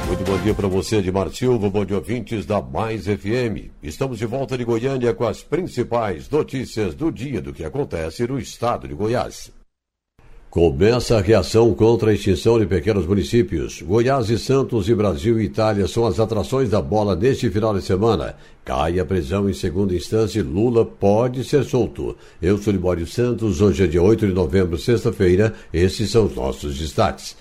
Muito 0.05 0.23
bom 0.23 0.37
dia 0.37 0.53
para 0.53 0.67
você, 0.67 0.97
Edmar 0.97 1.27
Silva, 1.31 1.67
bom 1.67 1.83
dia 1.83 1.97
ouvintes 1.97 2.45
da 2.45 2.61
Mais 2.61 3.05
FM. 3.05 3.71
Estamos 3.81 4.19
de 4.19 4.27
volta 4.27 4.55
de 4.55 4.63
Goiânia 4.63 5.15
com 5.15 5.25
as 5.25 5.41
principais 5.41 6.29
notícias 6.29 6.93
do 6.93 7.11
dia 7.11 7.41
do 7.41 7.51
que 7.51 7.65
acontece 7.65 8.27
no 8.27 8.37
estado 8.37 8.87
de 8.87 8.93
Goiás. 8.93 9.51
Começa 10.51 11.17
a 11.17 11.21
reação 11.21 11.73
contra 11.73 12.11
a 12.11 12.13
extinção 12.13 12.59
de 12.59 12.65
pequenos 12.65 13.05
municípios. 13.05 13.81
Goiás 13.81 14.29
e 14.29 14.37
Santos 14.37 14.89
e 14.89 14.93
Brasil 14.93 15.39
e 15.39 15.45
Itália 15.45 15.87
são 15.87 16.05
as 16.05 16.19
atrações 16.19 16.69
da 16.69 16.81
bola 16.81 17.15
neste 17.15 17.49
final 17.49 17.73
de 17.73 17.81
semana. 17.81 18.35
Cai 18.65 18.99
a 18.99 19.05
prisão 19.05 19.49
em 19.49 19.53
segunda 19.53 19.95
instância 19.95 20.39
e 20.39 20.43
Lula 20.43 20.83
pode 20.83 21.45
ser 21.45 21.63
solto. 21.63 22.17
Eu 22.41 22.57
sou 22.57 22.73
Libório 22.73 23.07
Santos, 23.07 23.61
hoje 23.61 23.85
é 23.85 23.87
dia 23.87 24.03
8 24.03 24.27
de 24.27 24.33
novembro, 24.33 24.77
sexta-feira. 24.77 25.53
Esses 25.73 26.11
são 26.11 26.25
os 26.25 26.35
nossos 26.35 26.77
destaques. 26.77 27.37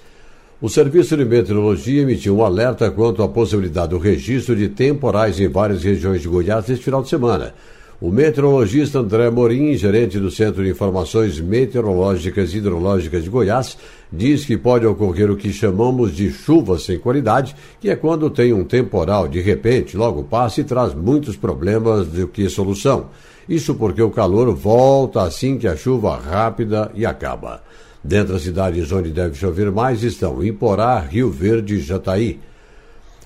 O 0.61 0.69
Serviço 0.69 1.17
de 1.17 1.25
Meteorologia 1.25 2.03
emitiu 2.03 2.37
um 2.37 2.45
alerta 2.45 2.93
quanto 2.93 3.25
à 3.25 3.29
possibilidade 3.29 3.89
do 3.89 3.99
registro 3.99 4.55
de 4.55 4.69
temporais 4.69 5.41
em 5.41 5.49
várias 5.49 5.83
regiões 5.83 6.23
de 6.23 6.29
Goiás 6.29 6.69
neste 6.69 6.85
final 6.85 7.03
de 7.03 7.09
semana. 7.09 7.55
O 8.01 8.11
meteorologista 8.11 9.01
André 9.01 9.29
Morim, 9.29 9.75
gerente 9.75 10.19
do 10.19 10.31
Centro 10.31 10.65
de 10.65 10.71
Informações 10.71 11.39
Meteorológicas 11.39 12.55
e 12.55 12.57
Hidrológicas 12.57 13.23
de 13.23 13.29
Goiás, 13.29 13.77
diz 14.11 14.47
que 14.47 14.57
pode 14.57 14.87
ocorrer 14.87 15.31
o 15.31 15.37
que 15.37 15.53
chamamos 15.53 16.17
de 16.17 16.31
chuva 16.31 16.79
sem 16.79 16.99
qualidade, 16.99 17.55
que 17.79 17.91
é 17.91 17.97
quando 17.97 18.31
tem 18.31 18.55
um 18.55 18.65
temporal 18.65 19.29
de 19.29 19.39
repente, 19.43 19.99
logo 19.99 20.23
passa 20.23 20.63
e 20.63 20.65
traz 20.65 20.95
muitos 20.95 21.37
problemas 21.37 22.07
do 22.07 22.27
que 22.27 22.49
solução. 22.49 23.11
Isso 23.47 23.75
porque 23.75 24.01
o 24.01 24.11
calor 24.11 24.55
volta 24.55 25.21
assim 25.21 25.59
que 25.59 25.69
a 25.69 25.77
chuva 25.77 26.17
rápida 26.17 26.91
e 26.95 27.05
acaba. 27.05 27.63
Dentre 28.03 28.35
as 28.35 28.41
cidades 28.41 28.91
onde 28.93 29.11
deve 29.11 29.35
chover 29.35 29.71
mais 29.71 30.03
estão 30.03 30.43
Imporá, 30.43 31.01
Rio 31.01 31.31
Verde 31.31 31.75
e 31.75 31.81
Jataí. 31.81 32.41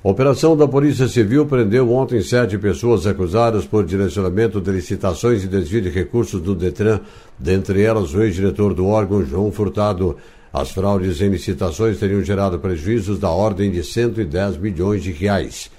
Operação 0.06 0.54
da 0.54 0.68
Polícia 0.68 1.08
Civil 1.08 1.46
prendeu 1.46 1.90
ontem 1.90 2.20
sete 2.20 2.58
pessoas 2.58 3.06
acusadas 3.06 3.64
por 3.64 3.86
direcionamento 3.86 4.60
de 4.60 4.70
licitações 4.70 5.42
e 5.42 5.48
desvio 5.48 5.80
de 5.80 5.88
recursos 5.88 6.42
do 6.42 6.54
Detran, 6.54 7.00
dentre 7.38 7.80
elas 7.80 8.12
o 8.12 8.20
ex-diretor 8.20 8.74
do 8.74 8.86
órgão, 8.86 9.24
João 9.24 9.50
Furtado. 9.50 10.18
As 10.52 10.70
fraudes 10.72 11.22
em 11.22 11.30
licitações 11.30 11.98
teriam 11.98 12.22
gerado 12.22 12.58
prejuízos 12.58 13.18
da 13.18 13.30
ordem 13.30 13.70
de 13.70 13.82
110 13.82 14.58
milhões 14.58 15.02
de 15.02 15.10
reais. 15.10 15.70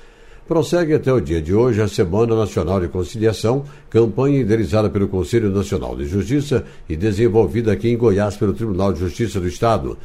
Prossegue 0.48 0.96
até 0.96 1.14
o 1.14 1.22
dia 1.22 1.40
de 1.40 1.54
hoje 1.54 1.80
a 1.84 1.88
Semana 1.88 2.36
Nacional 2.36 2.82
de 2.82 2.88
Conciliação, 2.88 3.64
campanha 3.92 4.40
idealizada 4.40 4.90
pelo 4.90 5.08
Conselho 5.08 5.52
Nacional 5.52 5.96
de 5.96 6.08
Justiça 6.08 6.66
e 6.90 6.96
desenvolvida 6.96 7.72
aqui 7.72 7.90
em 7.90 7.98
Goiás 7.98 8.36
pelo 8.36 8.54
Tribunal 8.54 8.92
de 8.92 9.02
Justiça 9.02 9.40
do 9.40 9.48
Estado. 9.48 9.96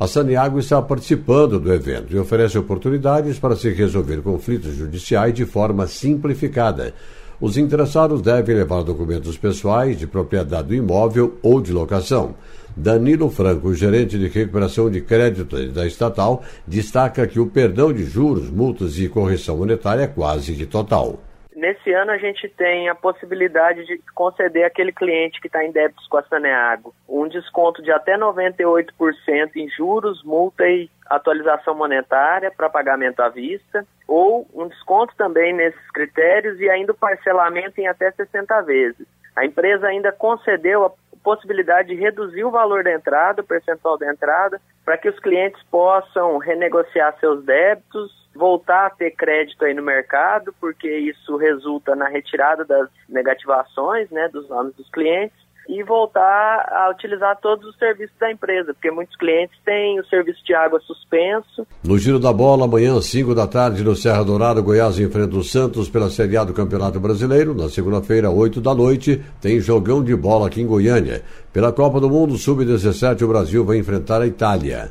A 0.00 0.06
Saniago 0.06 0.58
está 0.58 0.80
participando 0.80 1.60
do 1.60 1.70
evento 1.70 2.16
e 2.16 2.18
oferece 2.18 2.56
oportunidades 2.56 3.38
para 3.38 3.54
se 3.54 3.68
resolver 3.68 4.22
conflitos 4.22 4.74
judiciais 4.74 5.34
de 5.34 5.44
forma 5.44 5.86
simplificada. 5.86 6.94
Os 7.38 7.58
interessados 7.58 8.22
devem 8.22 8.56
levar 8.56 8.82
documentos 8.82 9.36
pessoais 9.36 9.98
de 9.98 10.06
propriedade 10.06 10.68
do 10.68 10.74
imóvel 10.74 11.38
ou 11.42 11.60
de 11.60 11.70
locação. 11.70 12.34
Danilo 12.74 13.28
Franco, 13.28 13.74
gerente 13.74 14.18
de 14.18 14.28
recuperação 14.28 14.90
de 14.90 15.02
crédito 15.02 15.68
da 15.68 15.86
estatal, 15.86 16.42
destaca 16.66 17.26
que 17.26 17.38
o 17.38 17.48
perdão 17.48 17.92
de 17.92 18.06
juros, 18.06 18.48
multas 18.48 18.98
e 18.98 19.06
correção 19.06 19.58
monetária 19.58 20.04
é 20.04 20.06
quase 20.06 20.54
que 20.54 20.64
total. 20.64 21.20
Nesse 21.60 21.92
ano 21.92 22.10
a 22.10 22.16
gente 22.16 22.48
tem 22.48 22.88
a 22.88 22.94
possibilidade 22.94 23.84
de 23.84 23.98
conceder 24.14 24.64
aquele 24.64 24.90
cliente 24.90 25.38
que 25.42 25.46
está 25.46 25.62
em 25.62 25.70
débitos 25.70 26.06
com 26.08 26.16
a 26.16 26.22
Saneago 26.22 26.94
um 27.06 27.28
desconto 27.28 27.82
de 27.82 27.92
até 27.92 28.16
98% 28.16 29.56
em 29.56 29.68
juros, 29.68 30.24
multa 30.24 30.66
e 30.66 30.88
atualização 31.04 31.74
monetária 31.74 32.50
para 32.50 32.70
pagamento 32.70 33.20
à 33.20 33.28
vista, 33.28 33.86
ou 34.08 34.48
um 34.54 34.68
desconto 34.68 35.14
também 35.18 35.52
nesses 35.52 35.90
critérios 35.90 36.58
e 36.58 36.70
ainda 36.70 36.92
o 36.92 36.96
parcelamento 36.96 37.78
em 37.78 37.86
até 37.86 38.10
60 38.10 38.62
vezes. 38.62 39.06
A 39.36 39.44
empresa 39.44 39.86
ainda 39.86 40.10
concedeu 40.12 40.86
a 40.86 40.92
possibilidade 41.22 41.88
de 41.88 41.94
reduzir 41.94 42.44
o 42.44 42.50
valor 42.50 42.84
da 42.84 42.92
entrada, 42.92 43.42
o 43.42 43.46
percentual 43.46 43.98
da 43.98 44.10
entrada, 44.10 44.60
para 44.84 44.96
que 44.96 45.08
os 45.08 45.18
clientes 45.18 45.62
possam 45.70 46.38
renegociar 46.38 47.16
seus 47.20 47.44
débitos, 47.44 48.28
voltar 48.34 48.86
a 48.86 48.90
ter 48.90 49.10
crédito 49.12 49.64
aí 49.64 49.74
no 49.74 49.82
mercado, 49.82 50.54
porque 50.60 50.88
isso 50.88 51.36
resulta 51.36 51.94
na 51.94 52.08
retirada 52.08 52.64
das 52.64 52.88
negativações, 53.08 54.10
né, 54.10 54.28
dos 54.28 54.48
nomes 54.48 54.74
dos 54.74 54.88
clientes 54.90 55.49
e 55.70 55.84
voltar 55.84 56.66
a 56.68 56.90
utilizar 56.90 57.38
todos 57.40 57.64
os 57.64 57.78
serviços 57.78 58.16
da 58.18 58.30
empresa, 58.30 58.74
porque 58.74 58.90
muitos 58.90 59.14
clientes 59.16 59.56
têm 59.64 60.00
o 60.00 60.06
serviço 60.06 60.44
de 60.44 60.52
água 60.52 60.80
suspenso. 60.80 61.64
No 61.84 61.96
giro 61.96 62.18
da 62.18 62.32
bola, 62.32 62.64
amanhã, 62.64 62.98
às 62.98 63.06
5 63.06 63.36
da 63.36 63.46
tarde, 63.46 63.84
no 63.84 63.94
Serra 63.94 64.24
Dourado, 64.24 64.64
Goiás 64.64 64.98
enfrenta 64.98 65.36
o 65.36 65.44
Santos 65.44 65.88
pela 65.88 66.10
Série 66.10 66.36
A 66.36 66.42
do 66.42 66.52
Campeonato 66.52 66.98
Brasileiro. 66.98 67.54
Na 67.54 67.68
segunda-feira, 67.68 68.30
8 68.30 68.60
da 68.60 68.74
noite, 68.74 69.22
tem 69.40 69.60
jogão 69.60 70.02
de 70.02 70.16
bola 70.16 70.48
aqui 70.48 70.60
em 70.60 70.66
Goiânia. 70.66 71.22
Pela 71.52 71.72
Copa 71.72 72.00
do 72.00 72.10
Mundo 72.10 72.36
Sub-17, 72.36 73.22
o 73.22 73.28
Brasil 73.28 73.64
vai 73.64 73.78
enfrentar 73.78 74.20
a 74.22 74.26
Itália. 74.26 74.90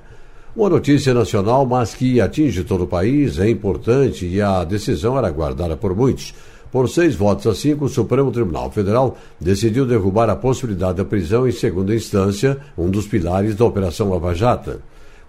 Uma 0.55 0.69
notícia 0.69 1.13
nacional, 1.13 1.65
mas 1.65 1.93
que 1.93 2.21
atinge 2.21 2.63
todo 2.63 2.85
o 2.85 2.87
país, 2.87 3.37
é 3.37 3.49
importante 3.49 4.25
e 4.25 4.41
a 4.41 4.63
decisão 4.63 5.17
era 5.17 5.29
guardada 5.29 5.75
por 5.75 5.95
muitos. 5.95 6.33
Por 6.71 6.87
seis 6.87 7.15
votos 7.15 7.47
a 7.47 7.55
cinco, 7.55 7.85
o 7.85 7.89
Supremo 7.89 8.31
Tribunal 8.31 8.69
Federal 8.69 9.17
decidiu 9.39 9.85
derrubar 9.85 10.29
a 10.29 10.35
possibilidade 10.35 10.97
da 10.97 11.05
prisão 11.05 11.47
em 11.47 11.51
segunda 11.51 11.95
instância, 11.95 12.57
um 12.77 12.89
dos 12.89 13.07
pilares 13.07 13.55
da 13.55 13.65
Operação 13.65 14.09
Lava 14.09 14.35
Jato. 14.35 14.79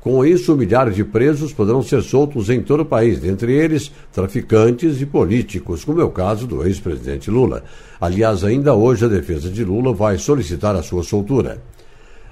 Com 0.00 0.24
isso, 0.24 0.56
milhares 0.56 0.94
de 0.94 1.04
presos 1.04 1.52
poderão 1.52 1.82
ser 1.82 2.02
soltos 2.02 2.48
em 2.48 2.62
todo 2.62 2.80
o 2.80 2.86
país, 2.86 3.20
dentre 3.20 3.52
eles 3.52 3.92
traficantes 4.12 5.00
e 5.00 5.06
políticos, 5.06 5.84
como 5.84 6.00
é 6.00 6.04
o 6.04 6.10
caso 6.10 6.46
do 6.46 6.66
ex-presidente 6.66 7.30
Lula. 7.30 7.62
Aliás, 8.00 8.42
ainda 8.42 8.74
hoje 8.74 9.04
a 9.04 9.08
defesa 9.08 9.50
de 9.50 9.62
Lula 9.62 9.92
vai 9.92 10.16
solicitar 10.16 10.74
a 10.74 10.82
sua 10.82 11.02
soltura. 11.02 11.60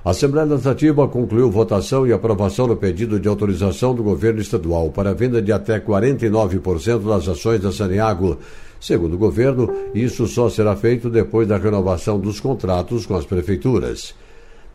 A 0.03 0.11
Assembleia 0.11 0.47
Legislativa 0.47 1.07
concluiu 1.09 1.51
votação 1.51 2.07
e 2.07 2.12
aprovação 2.12 2.66
do 2.66 2.75
pedido 2.77 3.21
de 3.21 3.29
autorização 3.29 3.94
do 3.94 4.03
governo 4.03 4.40
estadual 4.40 4.90
para 4.90 5.11
a 5.11 5.14
venda 5.14 5.42
de 5.42 5.53
até 5.53 5.79
49% 5.79 7.07
das 7.07 7.29
ações 7.29 7.61
da 7.61 7.71
Saneago. 7.71 8.38
Segundo 8.80 9.14
o 9.14 9.18
governo, 9.18 9.72
isso 9.94 10.26
só 10.26 10.48
será 10.48 10.76
feito 10.76 11.10
depois 11.10 11.48
da 11.48 11.56
renovação 11.56 12.18
dos 12.18 12.38
contratos 12.38 13.06
com 13.06 13.16
as 13.16 13.26
prefeituras. 13.26 14.14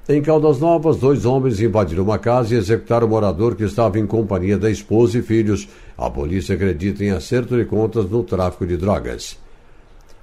Em 0.07 0.21
Caldas 0.21 0.59
Novas, 0.59 0.97
dois 0.97 1.25
homens 1.25 1.61
invadiram 1.61 2.03
uma 2.03 2.19
casa 2.19 2.53
e 2.53 2.57
executaram 2.57 3.07
o 3.07 3.09
morador 3.09 3.55
que 3.55 3.63
estava 3.63 3.97
em 3.97 4.05
companhia 4.05 4.57
da 4.57 4.69
esposa 4.69 5.17
e 5.17 5.21
filhos. 5.21 5.69
A 5.97 6.09
polícia 6.09 6.55
acredita 6.55 7.05
em 7.05 7.11
acerto 7.11 7.55
de 7.55 7.63
contas 7.63 8.09
no 8.09 8.21
tráfico 8.21 8.67
de 8.67 8.75
drogas. 8.75 9.37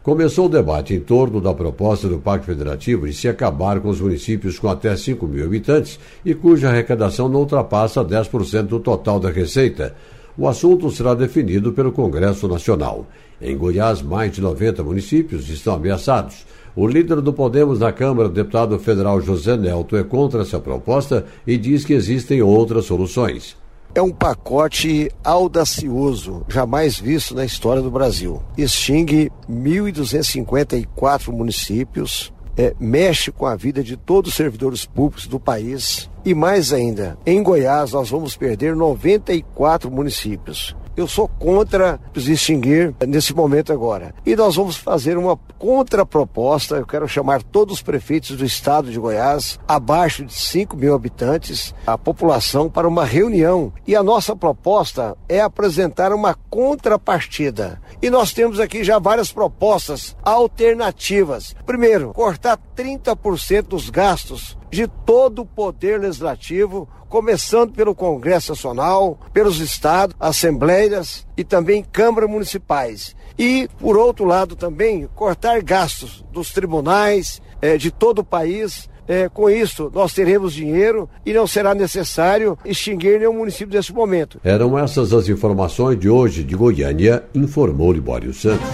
Começou 0.02 0.46
o 0.46 0.48
debate 0.50 0.94
em 0.94 1.00
torno 1.00 1.40
da 1.40 1.54
proposta 1.54 2.08
do 2.08 2.18
Pacto 2.18 2.46
Federativo 2.46 3.06
de 3.06 3.14
se 3.14 3.28
acabar 3.28 3.80
com 3.80 3.88
os 3.88 4.00
municípios 4.00 4.58
com 4.58 4.68
até 4.68 4.94
5 4.94 5.26
mil 5.26 5.44
habitantes 5.44 5.98
e 6.24 6.34
cuja 6.34 6.68
arrecadação 6.68 7.28
não 7.28 7.40
ultrapassa 7.40 8.04
10% 8.04 8.62
do 8.62 8.80
total 8.80 9.18
da 9.18 9.30
receita. 9.30 9.94
O 10.40 10.48
assunto 10.48 10.90
será 10.90 11.12
definido 11.12 11.70
pelo 11.70 11.92
Congresso 11.92 12.48
Nacional. 12.48 13.04
Em 13.42 13.54
Goiás, 13.54 14.00
mais 14.00 14.32
de 14.32 14.40
90 14.40 14.82
municípios 14.82 15.50
estão 15.50 15.74
ameaçados. 15.74 16.46
O 16.74 16.86
líder 16.86 17.20
do 17.20 17.30
Podemos 17.30 17.78
na 17.78 17.92
Câmara, 17.92 18.26
deputado 18.26 18.78
federal 18.78 19.20
José 19.20 19.54
Nelto, 19.54 19.98
é 19.98 20.02
contra 20.02 20.40
essa 20.40 20.58
proposta 20.58 21.26
e 21.46 21.58
diz 21.58 21.84
que 21.84 21.92
existem 21.92 22.40
outras 22.40 22.86
soluções. 22.86 23.54
É 23.94 24.00
um 24.00 24.12
pacote 24.12 25.10
audacioso, 25.22 26.42
jamais 26.48 26.98
visto 26.98 27.34
na 27.34 27.44
história 27.44 27.82
do 27.82 27.90
Brasil. 27.90 28.42
Extingue 28.56 29.30
1.254 29.46 31.30
municípios, 31.30 32.32
é, 32.56 32.74
mexe 32.78 33.30
com 33.30 33.46
a 33.46 33.56
vida 33.56 33.82
de 33.82 33.96
todos 33.96 34.30
os 34.30 34.36
servidores 34.36 34.84
públicos 34.84 35.26
do 35.26 35.40
país. 35.40 36.10
E 36.24 36.34
mais 36.34 36.72
ainda, 36.72 37.18
em 37.24 37.42
Goiás 37.42 37.92
nós 37.92 38.10
vamos 38.10 38.36
perder 38.36 38.76
94 38.76 39.90
municípios. 39.90 40.76
Eu 41.00 41.08
sou 41.08 41.26
contra 41.26 41.98
extinguir 42.14 42.94
nesse 43.08 43.32
momento 43.32 43.72
agora. 43.72 44.14
E 44.26 44.36
nós 44.36 44.56
vamos 44.56 44.76
fazer 44.76 45.16
uma 45.16 45.34
contraproposta. 45.58 46.76
Eu 46.76 46.86
quero 46.86 47.08
chamar 47.08 47.42
todos 47.42 47.76
os 47.76 47.82
prefeitos 47.82 48.36
do 48.36 48.44
estado 48.44 48.90
de 48.90 48.98
Goiás, 48.98 49.58
abaixo 49.66 50.26
de 50.26 50.34
5 50.34 50.76
mil 50.76 50.94
habitantes, 50.94 51.74
a 51.86 51.96
população, 51.96 52.68
para 52.68 52.86
uma 52.86 53.06
reunião. 53.06 53.72
E 53.86 53.96
a 53.96 54.02
nossa 54.02 54.36
proposta 54.36 55.16
é 55.26 55.40
apresentar 55.40 56.12
uma 56.12 56.34
contrapartida. 56.50 57.80
E 58.02 58.10
nós 58.10 58.34
temos 58.34 58.60
aqui 58.60 58.84
já 58.84 58.98
várias 58.98 59.32
propostas 59.32 60.14
alternativas. 60.22 61.56
Primeiro, 61.64 62.12
cortar 62.12 62.58
30% 62.76 63.68
dos 63.68 63.88
gastos 63.88 64.59
de 64.70 64.86
todo 64.86 65.42
o 65.42 65.46
poder 65.46 66.00
legislativo 66.00 66.88
começando 67.08 67.72
pelo 67.72 67.94
Congresso 67.94 68.52
Nacional, 68.52 69.18
pelos 69.32 69.58
estados, 69.58 70.14
assembleias 70.18 71.26
e 71.36 71.42
também 71.42 71.82
câmaras 71.82 72.30
municipais. 72.30 73.16
E, 73.36 73.68
por 73.78 73.96
outro 73.96 74.24
lado, 74.24 74.54
também 74.54 75.08
cortar 75.14 75.60
gastos 75.62 76.24
dos 76.32 76.52
tribunais 76.52 77.42
eh, 77.60 77.76
de 77.76 77.90
todo 77.90 78.20
o 78.20 78.24
país. 78.24 78.88
Eh, 79.08 79.28
com 79.28 79.50
isso, 79.50 79.90
nós 79.92 80.12
teremos 80.12 80.52
dinheiro 80.52 81.10
e 81.26 81.32
não 81.32 81.46
será 81.46 81.74
necessário 81.74 82.56
extinguir 82.64 83.18
nenhum 83.18 83.32
município 83.32 83.74
nesse 83.74 83.92
momento. 83.92 84.40
Eram 84.44 84.78
essas 84.78 85.12
as 85.12 85.28
informações 85.28 85.98
de 85.98 86.08
hoje 86.08 86.44
de 86.44 86.54
Goiânia, 86.54 87.24
informou 87.34 87.92
Libório 87.92 88.32
Santos. 88.32 88.68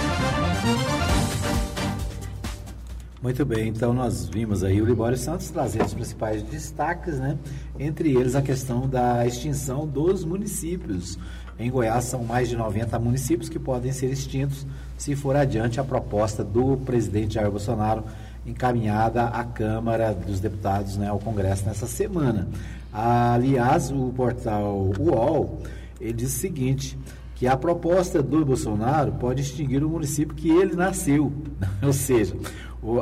Muito 3.26 3.44
bem, 3.44 3.66
então 3.66 3.92
nós 3.92 4.28
vimos 4.28 4.62
aí 4.62 4.80
o 4.80 4.86
Libório 4.86 5.18
Santos 5.18 5.50
trazendo 5.50 5.84
os 5.84 5.94
principais 5.94 6.44
destaques, 6.44 7.18
né? 7.18 7.36
Entre 7.76 8.16
eles 8.16 8.36
a 8.36 8.40
questão 8.40 8.88
da 8.88 9.26
extinção 9.26 9.84
dos 9.84 10.24
municípios. 10.24 11.18
Em 11.58 11.68
Goiás 11.68 12.04
são 12.04 12.22
mais 12.22 12.48
de 12.48 12.56
90 12.56 12.96
municípios 13.00 13.48
que 13.48 13.58
podem 13.58 13.90
ser 13.90 14.12
extintos 14.12 14.64
se 14.96 15.16
for 15.16 15.34
adiante 15.34 15.80
a 15.80 15.82
proposta 15.82 16.44
do 16.44 16.76
presidente 16.76 17.34
Jair 17.34 17.50
Bolsonaro 17.50 18.04
encaminhada 18.46 19.24
à 19.24 19.42
Câmara 19.42 20.14
dos 20.14 20.38
Deputados, 20.38 20.96
né, 20.96 21.08
ao 21.08 21.18
Congresso 21.18 21.66
nessa 21.66 21.88
semana. 21.88 22.46
Aliás, 22.92 23.90
o 23.90 24.12
portal 24.14 24.92
UOL, 25.00 25.62
ele 26.00 26.12
diz 26.12 26.32
o 26.32 26.38
seguinte, 26.38 26.96
que 27.34 27.48
a 27.48 27.56
proposta 27.56 28.22
do 28.22 28.44
Bolsonaro 28.44 29.12
pode 29.12 29.42
extinguir 29.42 29.84
o 29.84 29.90
município 29.90 30.34
que 30.34 30.48
ele 30.48 30.76
nasceu. 30.76 31.32
Ou 31.82 31.92
seja, 31.92 32.34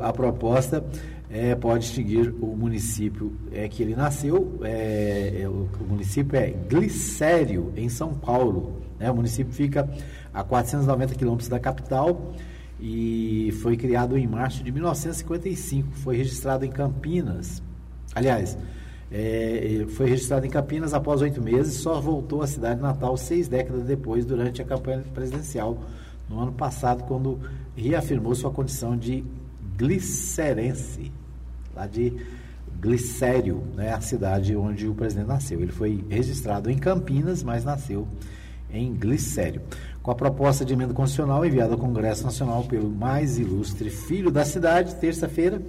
a 0.02 0.12
proposta 0.12 0.84
é, 1.30 1.54
pode 1.54 1.84
extinguir 1.84 2.34
o 2.40 2.56
município 2.56 3.32
é, 3.52 3.68
que 3.68 3.82
ele 3.82 3.96
nasceu. 3.96 4.58
É, 4.62 5.40
é, 5.42 5.48
o, 5.48 5.68
o, 5.80 5.84
município 5.88 6.36
é 6.38 6.50
Glicério, 6.68 7.72
em 7.76 7.88
São 7.88 8.14
Paulo. 8.14 8.82
Né? 8.98 9.10
O 9.10 9.16
município 9.16 9.52
fica 9.52 9.88
a 10.32 10.44
490 10.44 11.14
quilômetros 11.14 11.48
da 11.48 11.58
capital 11.58 12.32
e 12.80 13.52
foi 13.62 13.76
criado 13.76 14.16
em 14.16 14.26
março 14.26 14.62
de 14.62 14.70
1955. 14.70 15.92
Foi 15.92 16.16
registrado 16.16 16.64
em 16.64 16.70
Campinas. 16.70 17.62
Aliás, 18.14 18.56
é, 19.10 19.86
foi 19.88 20.08
registrado 20.08 20.46
em 20.46 20.50
Campinas 20.50 20.94
após 20.94 21.20
oito 21.20 21.42
meses, 21.42 21.74
só 21.74 22.00
voltou 22.00 22.42
à 22.42 22.46
cidade 22.46 22.80
natal 22.80 23.16
seis 23.16 23.48
décadas 23.48 23.84
depois, 23.84 24.24
durante 24.24 24.62
a 24.62 24.64
campanha 24.64 25.02
presidencial 25.12 25.78
no 26.28 26.40
ano 26.40 26.52
passado, 26.52 27.04
quando 27.04 27.38
reafirmou 27.76 28.34
sua 28.34 28.50
condição 28.50 28.96
de 28.96 29.24
glicerense, 29.76 31.12
lá 31.74 31.86
de 31.86 32.12
Glicério, 32.80 33.62
né, 33.74 33.92
a 33.94 34.00
cidade 34.00 34.54
onde 34.54 34.86
o 34.86 34.94
presidente 34.94 35.28
nasceu. 35.28 35.60
Ele 35.60 35.72
foi 35.72 36.04
registrado 36.08 36.70
em 36.70 36.76
Campinas, 36.76 37.42
mas 37.42 37.64
nasceu 37.64 38.06
em 38.70 38.92
Glicério. 38.92 39.62
Com 40.02 40.10
a 40.10 40.14
proposta 40.14 40.64
de 40.64 40.74
emenda 40.74 40.92
constitucional 40.92 41.46
enviada 41.46 41.72
ao 41.72 41.78
Congresso 41.78 42.24
Nacional 42.24 42.64
pelo 42.64 42.90
mais 42.90 43.38
ilustre 43.38 43.88
filho 43.88 44.30
da 44.30 44.44
cidade, 44.44 44.96
terça-feira, 44.96 45.62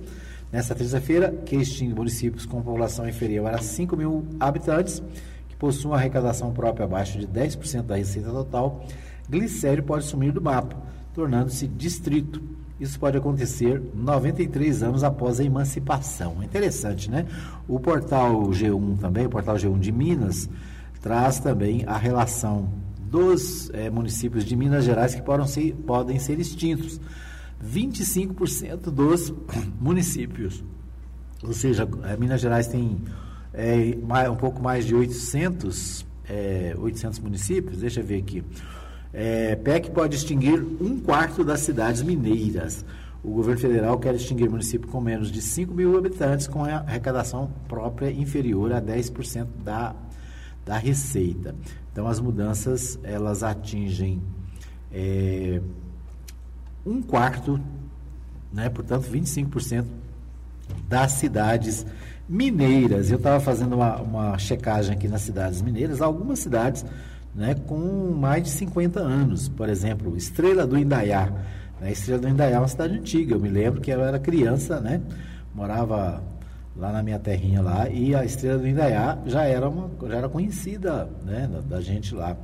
nesta 0.51 0.75
terça-feira, 0.75 1.31
que 1.45 1.55
extingue 1.55 1.93
municípios 1.93 2.45
com 2.45 2.61
população 2.61 3.07
inferior 3.07 3.53
a 3.53 3.59
5 3.59 3.95
mil 3.95 4.25
habitantes, 4.39 5.01
que 5.47 5.55
possuem 5.55 5.93
uma 5.93 5.97
arrecadação 5.97 6.51
própria 6.51 6.85
abaixo 6.85 7.17
de 7.17 7.27
10% 7.27 7.83
da 7.83 7.95
receita 7.95 8.29
total, 8.29 8.85
Glicério 9.29 9.83
pode 9.83 10.03
sumir 10.03 10.33
do 10.33 10.41
mapa, 10.41 10.75
tornando-se 11.13 11.67
distrito 11.67 12.41
isso 12.79 12.99
pode 12.99 13.17
acontecer 13.17 13.81
93 13.93 14.83
anos 14.83 15.03
após 15.03 15.39
a 15.39 15.43
emancipação. 15.43 16.43
Interessante, 16.43 17.09
né? 17.09 17.25
O 17.67 17.79
portal 17.79 18.49
G1 18.49 18.99
também, 18.99 19.25
o 19.25 19.29
portal 19.29 19.55
G1 19.55 19.79
de 19.79 19.91
Minas, 19.91 20.49
traz 21.01 21.39
também 21.39 21.83
a 21.85 21.97
relação 21.97 22.69
dos 22.99 23.69
é, 23.73 23.89
municípios 23.89 24.43
de 24.43 24.55
Minas 24.55 24.83
Gerais 24.83 25.15
que 25.15 25.21
podem 25.21 25.47
ser, 25.47 25.73
podem 25.85 26.19
ser 26.19 26.39
extintos. 26.39 26.99
25% 27.63 28.91
dos 28.91 29.33
municípios, 29.79 30.63
ou 31.41 31.53
seja, 31.53 31.87
é, 32.03 32.17
Minas 32.17 32.41
Gerais 32.41 32.67
tem 32.67 32.97
é, 33.53 33.97
um 34.29 34.35
pouco 34.35 34.61
mais 34.61 34.85
de 34.85 34.93
800, 34.93 36.05
800 36.77 37.19
municípios, 37.19 37.77
deixa 37.77 38.01
eu 38.01 38.05
ver 38.05 38.17
aqui. 38.17 38.43
É, 39.17 39.55
PEC 39.55 39.91
pode 39.91 40.17
extinguir 40.17 40.61
um 40.81 40.99
quarto 40.99 41.41
das 41.41 41.61
cidades 41.61 42.01
mineiras. 42.01 42.83
O 43.23 43.31
governo 43.31 43.61
federal 43.61 43.97
quer 43.97 44.13
extinguir 44.13 44.49
municípios 44.49 44.91
com 44.91 44.99
menos 44.99 45.31
de 45.31 45.41
5 45.41 45.73
mil 45.73 45.97
habitantes 45.97 46.47
com 46.47 46.65
arrecadação 46.65 47.49
própria 47.69 48.11
inferior 48.11 48.73
a 48.73 48.81
10% 48.81 49.47
da, 49.63 49.95
da 50.65 50.77
receita. 50.77 51.55
Então, 51.93 52.07
as 52.07 52.19
mudanças, 52.19 52.99
elas 53.03 53.41
atingem 53.41 54.21
é, 54.91 55.61
um 56.85 57.01
quarto, 57.01 57.57
né, 58.51 58.67
portanto, 58.67 59.05
25% 59.09 59.85
das 60.89 61.13
cidades 61.13 61.85
mineiras. 62.27 63.09
Eu 63.09 63.17
estava 63.17 63.39
fazendo 63.39 63.77
uma, 63.77 63.95
uma 64.01 64.37
checagem 64.37 64.93
aqui 64.93 65.07
nas 65.07 65.21
cidades 65.21 65.61
mineiras. 65.61 66.01
Algumas 66.01 66.39
cidades 66.39 66.83
né, 67.35 67.53
com 67.53 68.11
mais 68.17 68.43
de 68.43 68.49
50 68.49 68.99
anos. 68.99 69.49
Por 69.49 69.67
exemplo, 69.67 70.15
Estrela 70.15 70.65
do 70.65 70.77
Indaiá. 70.77 71.31
Né, 71.81 71.91
Estrela 71.91 72.21
do 72.21 72.29
Indaiá 72.29 72.55
é 72.55 72.59
uma 72.59 72.67
cidade 72.67 72.97
antiga. 72.97 73.35
Eu 73.35 73.39
me 73.39 73.49
lembro 73.49 73.81
que 73.81 73.91
eu 73.91 74.01
era 74.01 74.17
criança, 74.17 74.79
né, 74.79 75.01
morava 75.53 76.23
lá 76.75 76.91
na 76.91 77.03
minha 77.03 77.19
terrinha 77.19 77.61
lá 77.61 77.87
e 77.89 78.13
a 78.15 78.25
Estrela 78.25 78.59
do 78.59 78.67
Indaiá 78.67 79.17
já 79.25 79.43
era 79.43 79.69
uma 79.69 79.89
já 80.09 80.17
era 80.17 80.29
conhecida 80.29 81.09
né, 81.23 81.47
da, 81.51 81.61
da 81.75 81.81
gente 81.81 82.15
lá. 82.15 82.37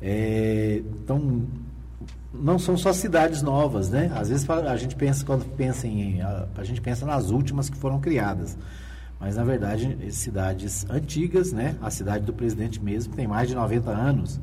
É, 0.00 0.82
então 1.02 1.46
não 2.32 2.58
são 2.58 2.76
só 2.76 2.92
cidades 2.92 3.42
novas, 3.42 3.90
né? 3.90 4.10
Às 4.14 4.28
vezes 4.28 4.48
a 4.50 4.76
gente 4.76 4.96
pensa 4.96 5.24
quando 5.24 5.44
pensa 5.56 5.86
em 5.86 6.20
a, 6.20 6.48
a 6.56 6.64
gente 6.64 6.80
pensa 6.80 7.06
nas 7.06 7.30
últimas 7.30 7.70
que 7.70 7.76
foram 7.76 8.00
criadas. 8.00 8.56
Mas, 9.18 9.36
na 9.36 9.44
verdade, 9.44 9.96
cidades 10.12 10.84
antigas, 10.90 11.52
né? 11.52 11.76
A 11.80 11.90
cidade 11.90 12.24
do 12.24 12.32
presidente 12.32 12.82
mesmo 12.82 13.14
tem 13.14 13.26
mais 13.26 13.48
de 13.48 13.54
90 13.54 13.90
anos 13.90 14.40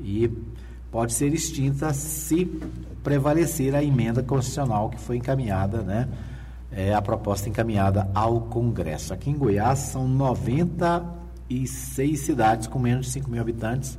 e 0.00 0.28
pode 0.90 1.12
ser 1.12 1.34
extinta 1.34 1.92
se 1.92 2.46
prevalecer 3.02 3.74
a 3.74 3.82
emenda 3.82 4.22
constitucional 4.22 4.90
que 4.90 5.00
foi 5.00 5.16
encaminhada, 5.16 5.82
né? 5.82 6.08
É, 6.70 6.92
a 6.92 7.00
proposta 7.00 7.48
encaminhada 7.48 8.10
ao 8.14 8.42
Congresso. 8.42 9.14
Aqui 9.14 9.30
em 9.30 9.38
Goiás 9.38 9.78
são 9.78 10.06
96 10.06 12.20
cidades 12.20 12.66
com 12.66 12.78
menos 12.78 13.06
de 13.06 13.12
5 13.12 13.30
mil 13.30 13.40
habitantes, 13.40 13.98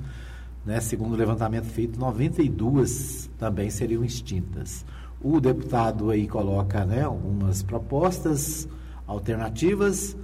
né? 0.64 0.80
segundo 0.80 1.14
o 1.14 1.16
levantamento 1.16 1.66
feito, 1.66 2.00
92 2.00 3.28
também 3.40 3.72
seriam 3.72 4.04
extintas. 4.04 4.86
O 5.20 5.40
deputado 5.40 6.12
aí 6.12 6.28
coloca 6.28 6.86
né, 6.86 7.02
algumas 7.02 7.64
propostas 7.64 8.68
alternativas. 9.10 10.16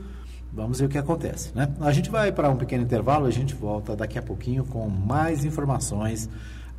Vamos 0.53 0.79
ver 0.79 0.85
o 0.85 0.89
que 0.89 0.97
acontece, 0.97 1.51
né? 1.53 1.73
A 1.81 1.91
gente 1.91 2.09
vai 2.09 2.31
para 2.31 2.49
um 2.49 2.55
pequeno 2.55 2.83
intervalo, 2.83 3.25
a 3.25 3.31
gente 3.31 3.53
volta 3.53 3.95
daqui 3.95 4.17
a 4.17 4.21
pouquinho 4.21 4.63
com 4.63 4.87
mais 4.87 5.43
informações 5.43 6.29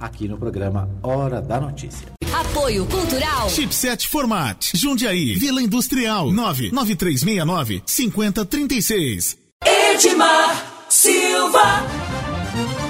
aqui 0.01 0.27
no 0.27 0.39
programa 0.39 0.89
Hora 1.03 1.43
da 1.43 1.61
Notícia. 1.61 2.07
Apoio 2.33 2.87
Cultural. 2.87 3.51
Chipset 3.51 4.09
Format. 4.09 4.71
Jundiaí. 4.75 5.35
Vila 5.35 5.61
Industrial. 5.61 6.31
99369 6.33 7.83
5036. 7.85 9.39
Edmar 9.65 10.87
Silva. 10.89 12.86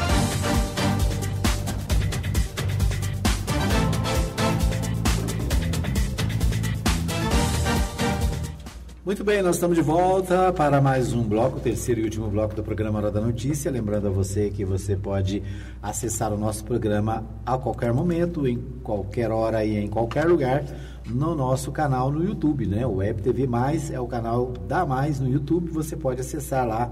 Muito 9.06 9.22
bem, 9.22 9.40
nós 9.40 9.54
estamos 9.54 9.76
de 9.76 9.84
volta 9.84 10.52
para 10.52 10.80
mais 10.80 11.12
um 11.12 11.22
bloco, 11.22 11.58
o 11.58 11.60
terceiro 11.60 12.00
e 12.00 12.02
último 12.02 12.28
bloco 12.28 12.56
do 12.56 12.62
programa 12.64 12.98
Hora 12.98 13.08
da 13.08 13.20
Notícia. 13.20 13.70
Lembrando 13.70 14.08
a 14.08 14.10
você 14.10 14.50
que 14.50 14.64
você 14.64 14.96
pode 14.96 15.44
acessar 15.80 16.32
o 16.32 16.36
nosso 16.36 16.64
programa 16.64 17.24
a 17.46 17.56
qualquer 17.56 17.92
momento, 17.92 18.48
em 18.48 18.58
qualquer 18.82 19.30
hora 19.30 19.64
e 19.64 19.76
em 19.76 19.86
qualquer 19.86 20.24
lugar, 20.24 20.64
no 21.08 21.36
nosso 21.36 21.70
canal 21.70 22.10
no 22.10 22.24
YouTube, 22.24 22.66
né? 22.66 22.84
O 22.84 22.96
Web 22.96 23.22
TV 23.22 23.46
Mais 23.46 23.92
é 23.92 24.00
o 24.00 24.08
canal 24.08 24.52
da 24.66 24.84
Mais 24.84 25.20
no 25.20 25.28
YouTube. 25.28 25.70
Você 25.70 25.94
pode 25.94 26.20
acessar 26.20 26.66
lá, 26.66 26.90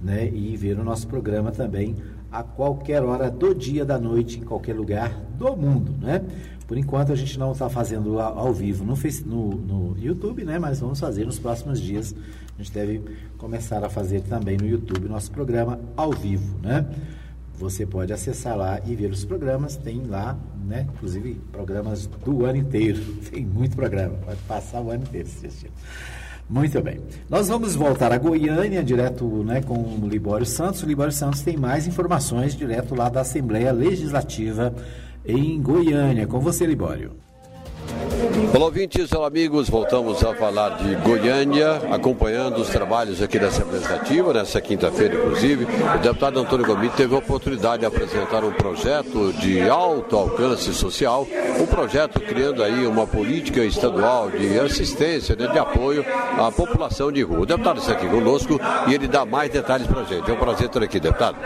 né? 0.00 0.30
E 0.32 0.56
ver 0.56 0.78
o 0.78 0.84
nosso 0.84 1.08
programa 1.08 1.50
também 1.50 1.96
a 2.30 2.44
qualquer 2.44 3.02
hora 3.02 3.28
do 3.28 3.52
dia, 3.52 3.84
da 3.84 3.98
noite, 3.98 4.38
em 4.38 4.44
qualquer 4.44 4.76
lugar 4.76 5.10
do 5.36 5.56
mundo, 5.56 5.94
né? 6.00 6.22
Por 6.66 6.76
enquanto 6.76 7.12
a 7.12 7.14
gente 7.14 7.38
não 7.38 7.52
está 7.52 7.68
fazendo 7.68 8.18
ao, 8.18 8.52
vivo 8.52 8.84
no, 8.84 8.96
no, 9.24 9.54
no, 9.54 9.98
YouTube, 9.98 10.44
né? 10.44 10.58
Mas 10.58 10.80
vamos 10.80 10.98
fazer 10.98 11.24
nos 11.24 11.38
próximos 11.38 11.80
dias. 11.80 12.14
A 12.58 12.62
gente 12.62 12.72
deve 12.72 13.02
começar 13.38 13.84
a 13.84 13.88
fazer 13.88 14.22
também 14.22 14.56
no 14.56 14.66
YouTube 14.66 15.08
nosso 15.08 15.30
programa 15.30 15.78
ao 15.96 16.10
vivo, 16.10 16.58
né? 16.60 16.84
Você 17.56 17.86
pode 17.86 18.12
acessar 18.12 18.56
lá 18.56 18.80
e 18.84 18.96
ver 18.96 19.10
os 19.10 19.24
programas. 19.24 19.76
Tem 19.76 20.02
lá, 20.06 20.36
né? 20.66 20.86
Inclusive 20.92 21.40
programas 21.52 22.06
do 22.06 22.44
ano 22.44 22.58
inteiro. 22.58 23.00
Tem 23.30 23.46
muito 23.46 23.76
programa. 23.76 24.16
Pode 24.24 24.40
passar 24.42 24.80
o 24.80 24.90
ano 24.90 25.04
inteiro 25.04 25.28
assistindo. 25.28 25.72
Muito 26.48 26.80
bem. 26.80 27.00
Nós 27.28 27.48
vamos 27.48 27.74
voltar 27.74 28.12
a 28.12 28.18
Goiânia, 28.18 28.82
direto 28.82 29.24
né, 29.42 29.60
com 29.60 29.74
o 29.74 30.08
Libório 30.08 30.46
Santos. 30.46 30.82
O 30.82 30.86
Libório 30.86 31.12
Santos 31.12 31.42
tem 31.42 31.56
mais 31.56 31.88
informações 31.88 32.54
direto 32.54 32.94
lá 32.94 33.08
da 33.08 33.22
Assembleia 33.22 33.72
Legislativa 33.72 34.72
em 35.26 35.60
Goiânia. 35.60 36.26
Com 36.26 36.40
você, 36.40 36.64
Libório. 36.64 37.25
Olá, 38.54 38.64
ouvintes, 38.64 39.12
olá, 39.12 39.26
amigos. 39.26 39.68
Voltamos 39.68 40.24
a 40.24 40.34
falar 40.34 40.70
de 40.78 40.94
Goiânia, 40.96 41.82
acompanhando 41.90 42.58
os 42.58 42.68
trabalhos 42.68 43.20
aqui 43.20 43.38
da 43.38 43.48
Assembleia 43.48 43.80
Legislativa, 43.80 44.32
nessa 44.32 44.60
quinta-feira, 44.60 45.14
inclusive. 45.14 45.64
O 45.64 45.98
deputado 45.98 46.40
Antônio 46.40 46.66
Gomes 46.66 46.92
teve 46.94 47.14
a 47.14 47.18
oportunidade 47.18 47.80
de 47.80 47.86
apresentar 47.86 48.42
um 48.44 48.52
projeto 48.52 49.32
de 49.34 49.60
alto 49.68 50.16
alcance 50.16 50.72
social, 50.72 51.26
um 51.60 51.66
projeto 51.66 52.18
criando 52.20 52.62
aí 52.62 52.86
uma 52.86 53.06
política 53.06 53.62
estadual 53.62 54.30
de 54.30 54.58
assistência, 54.58 55.36
né, 55.36 55.46
de 55.48 55.58
apoio 55.58 56.04
à 56.38 56.50
população 56.50 57.12
de 57.12 57.22
rua. 57.22 57.40
O 57.40 57.46
deputado 57.46 57.80
está 57.80 57.92
aqui 57.92 58.08
conosco 58.08 58.58
e 58.88 58.94
ele 58.94 59.06
dá 59.06 59.26
mais 59.26 59.50
detalhes 59.50 59.86
para 59.86 60.00
a 60.00 60.04
gente. 60.04 60.30
É 60.30 60.32
um 60.32 60.38
prazer 60.38 60.68
ter 60.70 60.82
aqui, 60.82 60.98
deputado. 60.98 61.36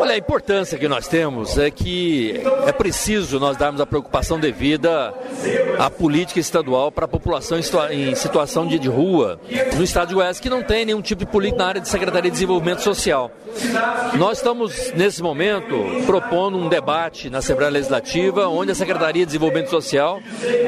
Olha, 0.00 0.14
a 0.14 0.18
importância 0.18 0.76
que 0.76 0.88
nós 0.88 1.06
temos 1.08 1.56
é 1.56 1.70
que 1.70 2.42
é 2.66 2.72
preciso 2.72 3.38
nós 3.38 3.56
darmos 3.56 3.80
a 3.80 3.86
preocupação 3.86 4.38
devida 4.38 5.13
à 5.78 5.90
política 5.90 6.40
estadual 6.40 6.90
para 6.90 7.04
a 7.04 7.08
população 7.08 7.58
em 7.90 8.14
situação 8.14 8.66
de, 8.66 8.84
rua 8.88 9.40
no 9.76 9.82
estado 9.82 10.08
de 10.08 10.14
Goiás, 10.14 10.38
que 10.38 10.50
não 10.50 10.62
tem 10.62 10.84
nenhum 10.84 11.00
tipo 11.00 11.24
de 11.24 11.30
política 11.30 11.62
na 11.62 11.68
área 11.68 11.80
de 11.80 11.88
Secretaria 11.88 12.30
de 12.30 12.34
Desenvolvimento 12.34 12.82
Social. 12.82 13.30
Nós 14.18 14.38
estamos, 14.38 14.92
nesse 14.94 15.22
momento, 15.22 15.74
propondo 16.06 16.58
um 16.58 16.68
debate 16.68 17.30
na 17.30 17.38
Assembleia 17.38 17.70
Legislativa, 17.70 18.48
onde 18.48 18.72
a 18.72 18.74
Secretaria 18.74 19.22
de 19.22 19.26
Desenvolvimento 19.26 19.70
Social 19.70 20.20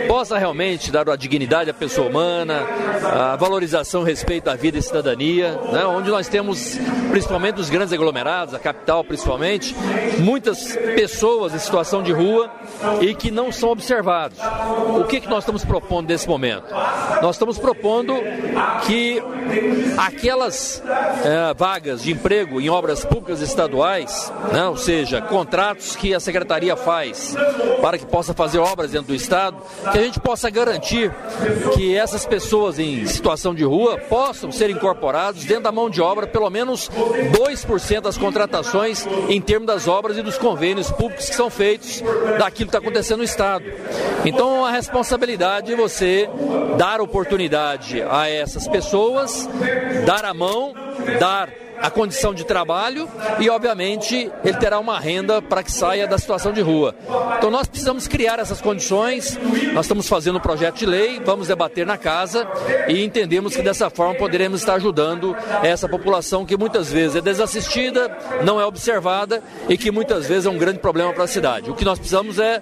possa 0.08 0.38
realmente 0.38 0.90
dar 0.90 1.08
a 1.08 1.16
dignidade 1.16 1.70
à 1.70 1.74
pessoa 1.74 2.08
humana, 2.08 2.62
a 3.02 3.36
valorização, 3.36 4.02
respeito 4.02 4.48
à 4.48 4.54
vida 4.54 4.78
e 4.78 4.82
cidadania, 4.82 5.58
né, 5.72 5.84
onde 5.84 6.10
nós 6.10 6.28
temos, 6.28 6.78
principalmente 7.10 7.56
nos 7.56 7.70
grandes 7.70 7.92
aglomerados, 7.92 8.54
a 8.54 8.58
capital 8.58 9.04
principalmente, 9.04 9.74
muitas 10.18 10.76
pessoas 10.94 11.54
em 11.54 11.58
situação 11.58 12.02
de 12.02 12.12
rua 12.12 12.50
e 13.00 13.14
que 13.14 13.30
não 13.30 13.52
são 13.52 13.70
observados. 13.70 14.35
O 14.98 15.04
que, 15.04 15.20
que 15.20 15.28
nós 15.28 15.40
estamos 15.40 15.64
propondo 15.64 16.08
nesse 16.08 16.28
momento? 16.28 16.66
Nós 17.22 17.36
estamos 17.36 17.58
propondo 17.58 18.14
que 18.86 19.22
aquelas 19.96 20.82
é, 21.24 21.54
vagas 21.54 22.02
de 22.02 22.12
emprego 22.12 22.60
em 22.60 22.68
obras 22.68 23.04
públicas 23.04 23.40
estaduais, 23.40 24.32
né, 24.52 24.66
ou 24.66 24.76
seja, 24.76 25.22
contratos 25.22 25.96
que 25.96 26.14
a 26.14 26.20
secretaria 26.20 26.76
faz 26.76 27.34
para 27.80 27.96
que 27.96 28.04
possa 28.04 28.34
fazer 28.34 28.58
obras 28.58 28.90
dentro 28.90 29.08
do 29.08 29.14
estado, 29.14 29.56
que 29.92 29.98
a 29.98 30.02
gente 30.02 30.20
possa 30.20 30.50
garantir 30.50 31.14
que 31.74 31.96
essas 31.96 32.26
pessoas 32.26 32.78
em 32.78 33.06
situação 33.06 33.54
de 33.54 33.64
rua 33.64 33.96
possam 33.98 34.52
ser 34.52 34.68
incorporados 34.68 35.44
dentro 35.44 35.64
da 35.64 35.72
mão 35.72 35.88
de 35.88 36.02
obra, 36.02 36.26
pelo 36.26 36.50
menos 36.50 36.90
2% 36.90 38.00
das 38.00 38.18
contratações 38.18 39.06
em 39.28 39.40
termos 39.40 39.66
das 39.66 39.88
obras 39.88 40.18
e 40.18 40.22
dos 40.22 40.36
convênios 40.36 40.90
públicos 40.90 41.28
que 41.28 41.34
são 41.34 41.48
feitos 41.48 42.02
daquilo 42.38 42.70
que 42.70 42.76
está 42.76 42.78
acontecendo 42.78 43.18
no 43.18 43.24
estado. 43.24 43.64
Então 44.26 44.64
a 44.64 44.72
responsabilidade 44.72 45.72
é 45.72 45.76
você 45.76 46.28
dar 46.76 47.00
oportunidade 47.00 48.02
a 48.02 48.28
essas 48.28 48.66
pessoas, 48.66 49.48
dar 50.04 50.24
a 50.24 50.34
mão, 50.34 50.74
dar 51.20 51.48
a 51.80 51.90
condição 51.90 52.34
de 52.34 52.44
trabalho 52.44 53.08
e, 53.38 53.48
obviamente, 53.50 54.30
ele 54.44 54.56
terá 54.56 54.78
uma 54.78 54.98
renda 54.98 55.40
para 55.40 55.62
que 55.62 55.72
saia 55.72 56.06
da 56.06 56.18
situação 56.18 56.52
de 56.52 56.60
rua. 56.60 56.94
Então, 57.38 57.50
nós 57.50 57.66
precisamos 57.66 58.08
criar 58.08 58.38
essas 58.38 58.60
condições. 58.60 59.38
Nós 59.72 59.86
estamos 59.86 60.08
fazendo 60.08 60.38
um 60.38 60.40
projeto 60.40 60.76
de 60.76 60.86
lei, 60.86 61.20
vamos 61.24 61.48
debater 61.48 61.86
na 61.86 61.96
casa 61.96 62.46
e 62.88 63.04
entendemos 63.04 63.54
que 63.54 63.62
dessa 63.62 63.90
forma 63.90 64.14
poderemos 64.14 64.60
estar 64.60 64.74
ajudando 64.74 65.36
essa 65.62 65.88
população 65.88 66.44
que 66.44 66.56
muitas 66.56 66.90
vezes 66.90 67.16
é 67.16 67.20
desassistida, 67.20 68.16
não 68.44 68.60
é 68.60 68.66
observada 68.66 69.42
e 69.68 69.76
que 69.76 69.90
muitas 69.90 70.26
vezes 70.26 70.46
é 70.46 70.50
um 70.50 70.58
grande 70.58 70.78
problema 70.78 71.12
para 71.12 71.24
a 71.24 71.28
cidade. 71.28 71.70
O 71.70 71.74
que 71.74 71.84
nós 71.84 71.98
precisamos 71.98 72.38
é 72.38 72.60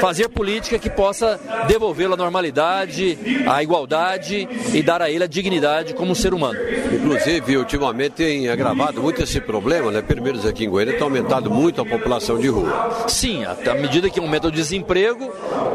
fazer 0.00 0.28
política 0.28 0.78
que 0.78 0.90
possa 0.90 1.38
devolvê-lo 1.66 2.14
à 2.14 2.16
normalidade, 2.16 3.18
à 3.46 3.62
igualdade 3.62 4.48
e 4.72 4.82
dar 4.82 5.02
a 5.02 5.10
ele 5.10 5.24
a 5.24 5.26
dignidade 5.26 5.94
como 5.94 6.14
ser 6.14 6.34
humano. 6.34 6.58
Inclusive, 6.92 7.56
ultimamente 7.56 8.39
tem 8.40 8.48
agravado 8.48 9.02
muito 9.02 9.22
esse 9.22 9.38
problema, 9.38 9.90
né? 9.90 10.00
Primeiros 10.00 10.46
aqui 10.46 10.64
em 10.64 10.70
Goiânia 10.70 10.94
tem 10.94 11.02
aumentado 11.02 11.50
muito 11.50 11.82
a 11.82 11.84
população 11.84 12.38
de 12.38 12.48
rua. 12.48 13.04
Sim, 13.06 13.44
à 13.44 13.74
medida 13.74 14.08
que 14.08 14.18
aumenta 14.18 14.48
o 14.48 14.50
desemprego, 14.50 15.30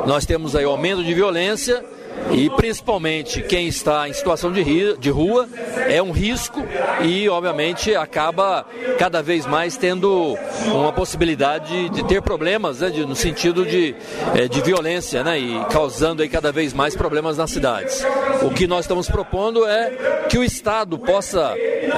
nós 0.07 0.25
temos 0.25 0.55
aí 0.55 0.65
aumento 0.65 1.03
de 1.03 1.13
violência 1.13 1.83
e 2.31 2.49
principalmente 2.49 3.41
quem 3.41 3.67
está 3.67 4.09
em 4.09 4.13
situação 4.13 4.51
de, 4.51 4.61
ri, 4.63 4.97
de 4.97 5.09
rua 5.09 5.47
é 5.87 6.01
um 6.01 6.11
risco 6.11 6.63
e 7.03 7.29
obviamente 7.29 7.93
acaba 7.95 8.65
cada 8.97 9.21
vez 9.21 9.45
mais 9.45 9.77
tendo 9.77 10.35
uma 10.65 10.91
possibilidade 10.91 11.89
de, 11.89 12.03
ter 12.05 12.21
problemas 12.21 12.79
né, 12.79 12.89
de, 12.89 13.05
no 13.05 13.15
sentido 13.15 13.65
de, 13.65 13.95
é, 14.33 14.47
de 14.47 14.61
violência 14.61 15.23
né, 15.23 15.37
e 15.37 15.65
causando 15.65 16.23
aí 16.23 16.29
cada 16.29 16.51
vez 16.51 16.73
mais 16.73 16.95
problemas 16.95 17.37
nas 17.37 17.51
cidades. 17.51 18.03
O 18.41 18.49
que 18.49 18.65
nós 18.65 18.85
estamos 18.85 19.07
propondo 19.07 19.65
é 19.65 20.25
que 20.29 20.37
o 20.37 20.43
Estado 20.43 20.97
possa 20.97 21.53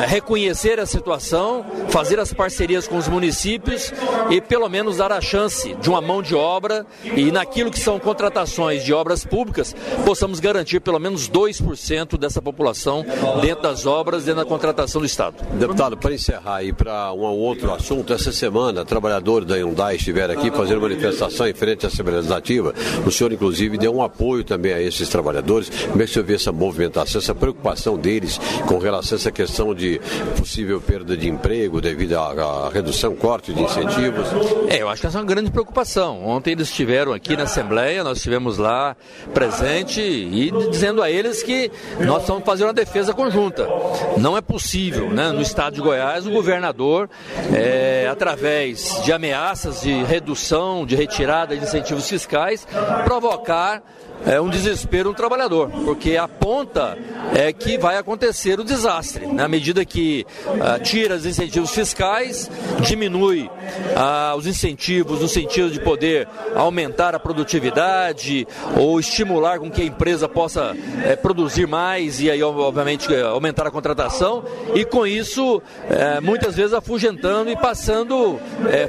reconhecer 0.07 0.79
a 0.79 0.85
situação, 0.85 1.65
fazer 1.89 2.19
as 2.19 2.33
parcerias 2.33 2.87
com 2.87 2.97
os 2.97 3.07
municípios 3.07 3.93
e 4.29 4.41
pelo 4.41 4.69
menos 4.69 4.97
dar 4.97 5.11
a 5.11 5.21
chance 5.21 5.73
de 5.75 5.89
uma 5.89 6.01
mão 6.01 6.21
de 6.21 6.35
obra 6.35 6.85
e 7.03 7.31
naquilo 7.31 7.71
que 7.71 7.79
são 7.79 7.99
contratações 7.99 8.83
de 8.83 8.93
obras 8.93 9.25
públicas 9.25 9.75
possamos 10.05 10.39
garantir 10.39 10.79
pelo 10.79 10.99
menos 10.99 11.29
2% 11.29 12.17
dessa 12.17 12.41
população 12.41 13.05
dentro 13.41 13.63
das 13.63 13.85
obras, 13.85 14.23
dentro 14.23 14.43
da 14.43 14.49
contratação 14.49 15.01
do 15.01 15.05
Estado. 15.05 15.35
Deputado, 15.53 15.97
para 15.97 16.13
encerrar 16.13 16.57
aí 16.57 16.73
para 16.73 17.11
um 17.13 17.21
outro 17.21 17.73
assunto, 17.73 18.13
essa 18.13 18.31
semana 18.31 18.85
trabalhadores 18.85 19.47
da 19.47 19.55
Hyundai 19.55 19.95
estiveram 19.95 20.33
aqui 20.33 20.51
fazendo 20.51 20.81
manifestação 20.81 21.47
em 21.47 21.53
frente 21.53 21.85
à 21.85 21.89
Assembleia 21.89 22.17
Legislativa. 22.17 22.73
O 23.05 23.11
senhor, 23.11 23.31
inclusive, 23.31 23.77
deu 23.77 23.95
um 23.95 24.03
apoio 24.03 24.43
também 24.43 24.73
a 24.73 24.81
esses 24.81 25.09
trabalhadores. 25.09 25.69
Como 25.69 26.01
é 26.01 26.05
que 26.05 26.11
o 26.11 26.13
senhor 26.13 26.25
vê 26.25 26.35
essa 26.35 26.51
movimentação, 26.51 27.19
essa 27.19 27.35
preocupação 27.35 27.97
deles 27.97 28.39
com 28.67 28.77
relação 28.77 29.15
a 29.15 29.19
essa 29.19 29.31
questão 29.31 29.73
de 29.77 30.01
possível 30.37 30.81
perda 30.81 31.15
de 31.15 31.29
emprego 31.29 31.79
devido 31.79 32.15
à, 32.15 32.31
à 32.31 32.69
redução, 32.69 33.15
corte 33.15 33.53
de 33.53 33.61
incentivos? 33.61 34.27
É, 34.67 34.81
eu 34.81 34.89
acho 34.89 35.01
que 35.01 35.07
essa 35.07 35.17
é 35.17 35.21
uma 35.21 35.27
grande 35.27 35.51
preocupação. 35.51 36.25
Ontem 36.25 36.51
eles 36.51 36.69
estiveram 36.69 37.13
aqui 37.13 37.37
na 37.37 37.43
Assembleia, 37.43 38.03
nós 38.03 38.17
estivemos 38.17 38.57
lá 38.57 38.95
presente 39.33 40.01
e 40.01 40.51
dizendo 40.69 41.01
a 41.01 41.09
eles 41.09 41.43
que 41.43 41.71
nós 41.99 42.21
estamos 42.21 42.43
fazendo 42.43 42.67
uma 42.67 42.73
defesa 42.73 43.13
conjunta. 43.13 43.67
Não 44.17 44.35
é 44.35 44.41
possível, 44.41 45.09
né, 45.09 45.31
no 45.31 45.41
estado 45.41 45.75
de 45.75 45.81
Goiás, 45.81 46.25
o 46.25 46.31
governador, 46.31 47.09
é, 47.53 48.07
através 48.11 49.01
de 49.03 49.13
ameaças 49.13 49.81
de 49.81 50.03
redução, 50.03 50.85
de 50.85 50.95
retirada 50.95 51.55
de 51.55 51.63
incentivos 51.63 52.09
fiscais, 52.09 52.67
provocar 53.05 53.83
é 54.25 54.41
um 54.41 54.49
desespero 54.49 55.11
um 55.11 55.13
trabalhador, 55.13 55.69
porque 55.85 56.17
aponta 56.17 56.97
é 57.35 57.53
que 57.53 57.77
vai 57.77 57.97
acontecer 57.97 58.59
o 58.59 58.63
desastre. 58.63 59.27
Na 59.27 59.47
medida 59.47 59.66
que 59.85 60.25
ah, 60.61 60.79
tira 60.79 61.15
os 61.15 61.25
incentivos 61.25 61.71
fiscais, 61.71 62.49
diminui 62.81 63.49
ah, 63.95 64.33
os 64.37 64.45
incentivos 64.45 65.21
no 65.21 65.27
sentido 65.27 65.69
de 65.69 65.79
poder 65.79 66.27
aumentar 66.55 67.15
a 67.15 67.19
produtividade 67.19 68.47
ou 68.75 68.99
estimular 68.99 69.59
com 69.59 69.69
que 69.69 69.81
a 69.81 69.85
empresa 69.85 70.27
possa 70.27 70.75
é, 71.03 71.15
produzir 71.15 71.67
mais 71.67 72.19
e 72.21 72.29
aí, 72.29 72.41
obviamente, 72.41 73.13
aumentar 73.15 73.67
a 73.67 73.71
contratação, 73.71 74.43
e 74.73 74.85
com 74.85 75.05
isso, 75.05 75.61
é, 75.89 76.19
muitas 76.19 76.55
vezes 76.55 76.73
afugentando 76.73 77.49
e 77.49 77.55
passando, 77.55 78.39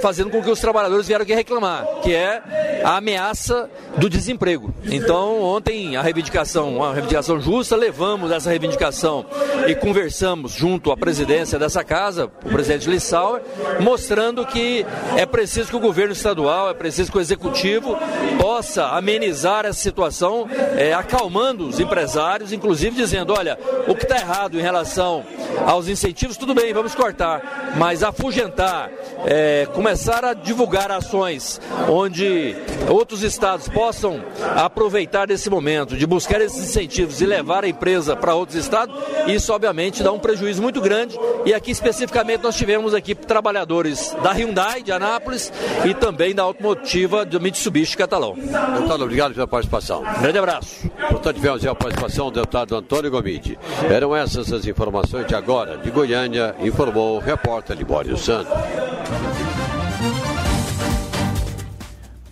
fazendo 0.01 0.31
com 0.31 0.43
que 0.43 0.51
os 0.51 0.61
trabalhadores 0.61 1.07
vieram 1.07 1.22
aqui 1.22 1.35
reclamar, 1.35 1.85
que 2.03 2.14
é 2.14 2.43
a 2.85 2.97
ameaça 2.97 3.68
do 3.97 4.09
desemprego. 4.09 4.72
Então, 4.85 5.43
ontem 5.43 5.97
a 5.97 6.03
reivindicação, 6.03 6.76
uma 6.76 6.93
reivindicação 6.93 7.41
justa, 7.41 7.76
levamos 7.76 8.31
essa 8.31 8.51
reivindicação 8.51 9.26
e 9.66 9.74
conversamos 9.74 10.53
junto 10.53 10.68
à 10.91 10.97
presidência 10.97 11.59
dessa 11.59 11.83
casa, 11.83 12.27
o 12.45 12.49
presidente 12.49 12.89
Lissauer, 12.89 13.43
mostrando 13.81 14.45
que 14.45 14.85
é 15.16 15.25
preciso 15.25 15.71
que 15.71 15.77
o 15.77 15.81
governo 15.81 16.12
estadual, 16.12 16.71
é 16.71 16.75
preciso 16.75 17.11
que 17.11 17.19
o 17.19 17.21
executivo 17.21 17.97
possa 18.41 18.89
amenizar 18.89 19.64
essa 19.64 19.79
situação, 19.79 20.49
é, 20.77 20.93
acalmando 20.93 21.66
os 21.66 21.81
empresários, 21.81 22.53
inclusive 22.53 22.97
dizendo, 22.97 23.33
olha, 23.33 23.59
o 23.87 23.95
que 23.95 24.05
está 24.05 24.16
errado 24.16 24.59
em 24.59 24.62
relação 24.62 25.25
aos 25.66 25.89
incentivos, 25.89 26.37
tudo 26.37 26.55
bem, 26.55 26.73
vamos 26.73 26.95
cortar, 26.95 27.75
mas 27.77 28.03
afugentar, 28.03 28.91
é, 29.27 29.66
começar 29.75 30.25
a 30.25 30.35
divulgar 30.35 30.91
ações 30.91 31.61
onde 31.89 32.57
outros 32.89 33.22
estados 33.22 33.68
possam 33.68 34.22
aproveitar 34.57 35.26
desse 35.26 35.51
momento, 35.51 35.97
de 35.97 36.07
buscar 36.07 36.41
esses 36.41 36.68
incentivos 36.68 37.20
e 37.20 37.26
levar 37.26 37.64
a 37.64 37.68
empresa 37.68 38.16
para 38.16 38.34
outros 38.34 38.57
estados, 38.57 38.95
isso 39.26 39.53
obviamente 39.53 40.03
dá 40.03 40.12
um 40.12 40.18
prejuízo 40.18 40.62
muito 40.62 40.80
grande. 40.80 41.18
E 41.45 41.55
aqui 41.55 41.70
especificamente 41.70 42.43
nós 42.43 42.57
tivemos 42.57 42.95
aqui 42.95 43.14
trabalhadores 43.14 44.16
da 44.22 44.32
Hyundai 44.32 44.82
de 44.82 44.93
Anápolis 44.93 45.53
e 45.84 45.95
também 45.95 46.34
da 46.34 46.43
automotiva 46.43 47.24
do 47.24 47.41
Mitsubishi 47.41 47.97
Catalão. 47.97 48.34
Deputado, 48.34 49.05
obrigado 49.05 49.34
pela 49.34 49.47
participação. 49.47 50.03
Grande 50.20 50.39
abraço. 50.39 50.91
Portanto, 51.09 51.36
tivemos 51.36 51.66
a 51.66 51.74
participação 51.74 52.30
do 52.30 52.41
deputado 52.41 52.76
Antônio 52.76 53.11
Gomide. 53.11 53.59
Eram 53.91 54.14
essas 54.14 54.53
as 54.53 54.66
informações 54.66 55.26
de 55.26 55.34
agora. 55.34 55.76
De 55.78 55.91
Goiânia, 55.91 56.55
informou 56.61 57.16
o 57.16 57.20
repórter 57.20 57.76
Libório 57.76 58.16
Santos. 58.16 58.53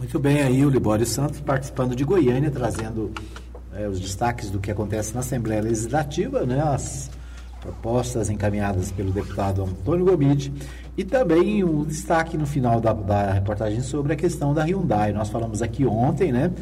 Muito 0.06 0.20
bem, 0.20 0.40
aí 0.40 0.64
o 0.64 0.70
Libório 0.70 1.04
Santos 1.04 1.40
participando 1.40 1.96
de 1.96 2.04
Goiânia, 2.04 2.48
trazendo 2.48 3.10
é, 3.74 3.88
os 3.88 3.98
destaques 3.98 4.48
do 4.50 4.60
que 4.60 4.70
acontece 4.70 5.12
na 5.12 5.18
Assembleia 5.18 5.60
Legislativa, 5.60 6.46
né, 6.46 6.62
as 6.62 7.10
propostas 7.60 8.30
encaminhadas 8.30 8.92
pelo 8.92 9.10
deputado 9.10 9.64
Antônio 9.64 10.06
Gomide 10.06 10.52
e 10.96 11.02
também 11.02 11.64
um 11.64 11.82
destaque 11.82 12.38
no 12.38 12.46
final 12.46 12.80
da, 12.80 12.92
da, 12.92 13.32
reportagem 13.32 13.80
sobre 13.80 14.12
a 14.12 14.16
questão 14.16 14.54
da 14.54 14.62
Hyundai. 14.62 15.12
Nós 15.12 15.28
falamos 15.28 15.60
aqui 15.60 15.84
ontem, 15.84 16.30
né? 16.30 16.52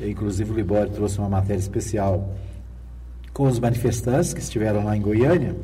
Inclusive 0.00 0.52
o 0.52 0.54
Libório 0.54 0.90
trouxe 0.90 1.18
uma 1.18 1.28
matéria 1.28 1.60
especial 1.60 2.32
com 3.34 3.46
os 3.46 3.58
manifestantes 3.60 4.32
que 4.32 4.40
estiveram 4.40 4.82
lá 4.82 4.96
em 4.96 5.02
Goiânia 5.02 5.54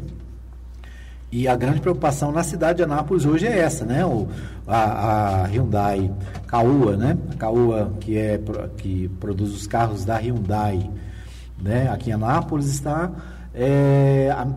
e 1.32 1.46
a 1.46 1.54
grande 1.54 1.80
preocupação 1.80 2.32
na 2.32 2.42
cidade 2.42 2.78
de 2.78 2.82
Anápolis 2.82 3.24
hoje 3.24 3.46
é 3.46 3.58
essa, 3.58 3.84
né? 3.84 4.04
O, 4.04 4.28
a, 4.66 5.42
a 5.42 5.46
Hyundai 5.46 6.10
Caoa, 6.46 6.96
né? 6.96 7.16
A 7.30 7.36
Caoa 7.36 7.92
que, 8.00 8.16
é, 8.16 8.40
que 8.76 9.08
produz 9.20 9.54
os 9.54 9.66
carros 9.66 10.04
da 10.04 10.16
Hyundai, 10.16 10.90
né? 11.62 11.88
Aqui 11.88 12.10
em 12.10 12.14
Anápolis 12.14 12.66
está 12.66 13.12
é, 13.54 14.34
a, 14.36 14.48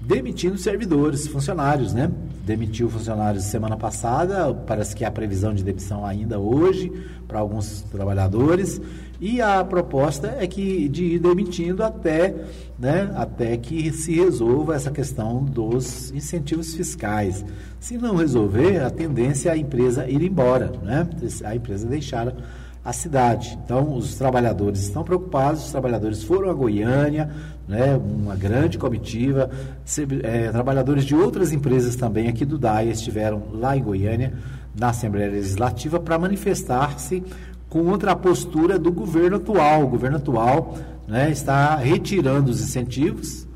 demitindo 0.00 0.56
servidores, 0.56 1.28
funcionários, 1.28 1.92
né? 1.92 2.10
Demitiu 2.46 2.88
funcionários 2.88 3.44
semana 3.44 3.76
passada, 3.76 4.54
parece 4.54 4.96
que 4.96 5.04
há 5.04 5.10
previsão 5.10 5.54
de 5.54 5.62
demissão 5.62 6.06
ainda 6.06 6.38
hoje 6.38 6.90
para 7.28 7.38
alguns 7.38 7.82
trabalhadores 7.82 8.80
e 9.20 9.40
a 9.42 9.62
proposta 9.62 10.36
é 10.40 10.46
que 10.46 10.88
de 10.88 11.04
ir 11.04 11.18
demitindo 11.18 11.84
até, 11.84 12.34
né, 12.78 13.12
até 13.14 13.56
que 13.58 13.92
se 13.92 14.14
resolva 14.14 14.74
essa 14.74 14.90
questão 14.90 15.44
dos 15.44 16.10
incentivos 16.12 16.74
fiscais. 16.74 17.44
Se 17.78 17.98
não 17.98 18.16
resolver, 18.16 18.82
a 18.82 18.90
tendência 18.90 19.50
é 19.50 19.52
a 19.52 19.56
empresa 19.56 20.08
ir 20.08 20.22
embora, 20.22 20.72
né? 20.82 21.08
A 21.44 21.54
empresa 21.54 21.86
deixar 21.86 22.34
a 22.82 22.92
cidade. 22.92 23.58
Então, 23.62 23.94
os 23.94 24.14
trabalhadores 24.14 24.80
estão 24.80 25.04
preocupados, 25.04 25.64
os 25.64 25.70
trabalhadores 25.70 26.22
foram 26.22 26.50
a 26.50 26.54
Goiânia, 26.54 27.30
né, 27.68 27.96
uma 27.96 28.34
grande 28.34 28.78
comitiva, 28.78 29.50
se, 29.84 30.06
é, 30.22 30.50
trabalhadores 30.50 31.04
de 31.04 31.14
outras 31.14 31.52
empresas 31.52 31.94
também 31.94 32.28
aqui 32.28 32.44
do 32.44 32.58
DAI 32.58 32.88
estiveram 32.88 33.42
lá 33.52 33.76
em 33.76 33.82
Goiânia, 33.82 34.32
na 34.78 34.90
Assembleia 34.90 35.30
Legislativa, 35.30 36.00
para 36.00 36.18
manifestar-se 36.18 37.22
contra 37.70 38.10
a 38.12 38.16
postura 38.16 38.78
do 38.78 38.92
governo 38.92 39.36
atual. 39.36 39.84
O 39.84 39.88
governo 39.88 40.18
atual 40.18 40.76
né, 41.08 41.30
está 41.30 41.76
retirando 41.76 42.50
os 42.50 42.60
incentivos 42.60 43.48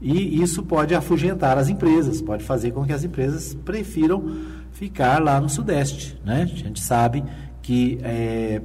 e 0.00 0.40
isso 0.40 0.62
pode 0.62 0.94
afugentar 0.94 1.58
as 1.58 1.68
empresas, 1.68 2.22
pode 2.22 2.44
fazer 2.44 2.70
com 2.70 2.84
que 2.84 2.92
as 2.92 3.02
empresas 3.02 3.54
prefiram 3.54 4.30
ficar 4.72 5.22
lá 5.22 5.40
no 5.40 5.48
Sudeste. 5.48 6.16
Né? 6.24 6.42
A 6.42 6.46
gente 6.46 6.80
sabe 6.80 7.24
que 7.60 7.98
é, 8.02 8.62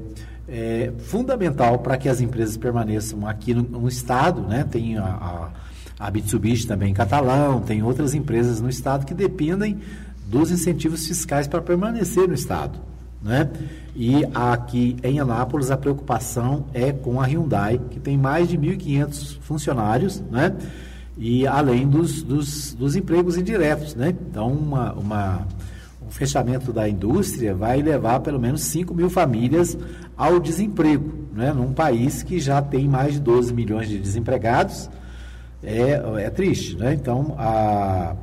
é 0.48 0.94
fundamental 1.00 1.80
para 1.80 1.98
que 1.98 2.08
as 2.08 2.22
empresas 2.22 2.56
permaneçam 2.56 3.26
aqui 3.28 3.56
no, 3.56 3.64
no 3.64 3.88
estado, 3.88 4.42
né? 4.42 4.66
tem 4.70 4.98
a, 4.98 5.04
a, 5.04 5.50
a 6.08 6.12
Mitsubishi 6.12 6.68
também 6.68 6.94
Catalão, 6.94 7.62
tem 7.62 7.82
outras 7.82 8.14
empresas 8.14 8.62
no 8.62 8.70
estado 8.70 9.06
que 9.06 9.14
dependem 9.14 9.80
dos 10.28 10.52
incentivos 10.52 11.08
fiscais 11.08 11.48
para 11.48 11.62
permanecer 11.62 12.28
no 12.28 12.36
estado. 12.36 12.91
Né? 13.22 13.50
E 13.96 14.26
aqui 14.34 14.98
em 15.04 15.20
Anápolis 15.20 15.70
a 15.70 15.78
preocupação 15.78 16.66
é 16.74 16.92
com 16.92 17.22
a 17.22 17.26
Hyundai, 17.26 17.80
que 17.90 18.00
tem 18.00 18.18
mais 18.18 18.48
de 18.48 18.58
1.500 18.58 19.38
funcionários, 19.42 20.22
né? 20.32 20.56
E 21.18 21.46
além 21.46 21.88
dos, 21.88 22.24
dos, 22.24 22.74
dos 22.74 22.96
empregos 22.96 23.38
indiretos, 23.38 23.94
né? 23.94 24.10
Então, 24.10 24.52
uma, 24.52 24.94
uma, 24.94 25.48
um 26.06 26.10
fechamento 26.10 26.74
da 26.74 26.90
indústria 26.90 27.54
vai 27.54 27.82
levar 27.82 28.22
pelo 28.22 28.40
menos 28.40 28.62
5 28.62 28.94
mil 28.96 29.10
famílias 29.10 29.78
ao 30.18 30.40
desemprego, 30.40 31.28
né? 31.34 31.54
Num 31.54 31.74
país 31.74 32.24
que 32.24 32.40
já 32.40 32.62
tem 32.62 32.88
mais 32.88 33.14
de 33.14 33.20
12 33.20 33.54
milhões 33.54 33.88
de 33.88 34.00
desempregados, 34.00 34.90
é, 35.62 36.02
é 36.24 36.30
triste, 36.32 36.76
né? 36.76 36.94
Então, 36.94 37.36
a, 37.38 38.16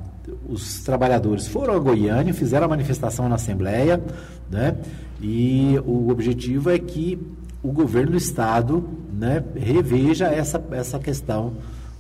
os 0.49 0.81
trabalhadores 0.83 1.47
foram 1.47 1.75
a 1.75 1.79
Goiânia, 1.79 2.35
fizeram 2.35 2.67
a 2.67 2.69
manifestação 2.69 3.29
na 3.29 3.37
Assembleia, 3.37 4.03
né? 4.51 4.77
E 5.21 5.79
o 5.85 6.11
objetivo 6.11 6.71
é 6.71 6.79
que 6.79 7.19
o 7.63 7.73
governo 7.73 8.13
do 8.13 8.17
estado 8.17 8.89
né, 9.13 9.43
reveja 9.57 10.27
essa, 10.27 10.63
essa 10.71 10.99
questão 10.99 11.55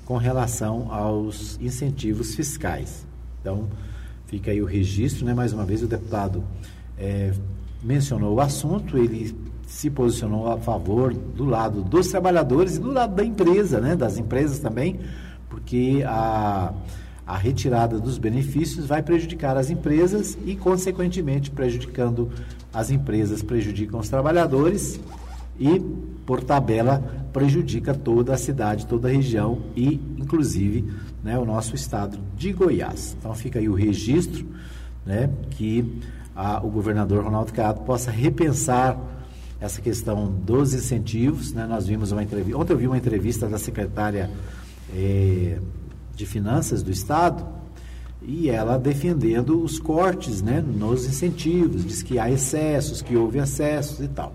com 0.04 0.16
relação 0.16 0.92
aos 0.92 1.58
incentivos 1.60 2.34
fiscais. 2.34 3.06
Então, 3.40 3.68
fica 4.26 4.50
aí 4.50 4.62
o 4.62 4.64
registro, 4.64 5.26
né? 5.26 5.34
Mais 5.34 5.52
uma 5.52 5.64
vez, 5.64 5.82
o 5.82 5.86
deputado 5.86 6.44
é, 6.96 7.32
mencionou 7.82 8.36
o 8.36 8.40
assunto, 8.40 8.96
ele 8.96 9.36
se 9.66 9.90
posicionou 9.90 10.50
a 10.50 10.56
favor 10.58 11.12
do 11.12 11.44
lado 11.44 11.82
dos 11.82 12.08
trabalhadores 12.08 12.76
e 12.76 12.78
do 12.78 12.90
lado 12.90 13.14
da 13.14 13.24
empresa, 13.24 13.80
né? 13.80 13.94
Das 13.94 14.16
empresas 14.16 14.60
também, 14.60 14.98
porque 15.50 16.02
a 16.06 16.72
a 17.28 17.36
retirada 17.36 18.00
dos 18.00 18.16
benefícios 18.16 18.86
vai 18.86 19.02
prejudicar 19.02 19.54
as 19.58 19.68
empresas 19.68 20.38
e, 20.46 20.56
consequentemente, 20.56 21.50
prejudicando 21.50 22.30
as 22.72 22.90
empresas, 22.90 23.42
prejudicam 23.42 24.00
os 24.00 24.08
trabalhadores 24.08 24.98
e, 25.60 25.78
por 26.24 26.42
tabela, 26.42 27.04
prejudica 27.30 27.92
toda 27.92 28.32
a 28.32 28.38
cidade, 28.38 28.86
toda 28.86 29.08
a 29.08 29.10
região 29.10 29.58
e, 29.76 30.00
inclusive, 30.16 30.90
né, 31.22 31.38
o 31.38 31.44
nosso 31.44 31.76
estado 31.76 32.18
de 32.34 32.50
Goiás. 32.50 33.14
Então, 33.20 33.34
fica 33.34 33.58
aí 33.58 33.68
o 33.68 33.74
registro 33.74 34.46
né, 35.04 35.28
que 35.50 36.00
a, 36.34 36.64
o 36.64 36.70
governador 36.70 37.24
Ronaldo 37.24 37.52
Caiado 37.52 37.80
possa 37.80 38.10
repensar 38.10 38.98
essa 39.60 39.82
questão 39.82 40.32
dos 40.32 40.72
incentivos. 40.72 41.52
Né? 41.52 41.66
Nós 41.66 41.86
vimos 41.86 42.10
uma 42.10 42.22
entrevista, 42.22 42.58
ontem 42.58 42.72
eu 42.72 42.78
vi 42.78 42.86
uma 42.86 42.96
entrevista 42.96 43.46
da 43.46 43.58
secretária. 43.58 44.30
Eh, 44.94 45.58
de 46.18 46.26
Finanças 46.26 46.82
do 46.82 46.90
Estado, 46.90 47.46
e 48.20 48.50
ela 48.50 48.76
defendendo 48.76 49.62
os 49.62 49.78
cortes 49.78 50.42
né, 50.42 50.60
nos 50.60 51.06
incentivos, 51.06 51.84
diz 51.84 52.02
que 52.02 52.18
há 52.18 52.28
excessos, 52.28 53.00
que 53.00 53.16
houve 53.16 53.38
excessos 53.38 54.00
e 54.00 54.08
tal. 54.08 54.34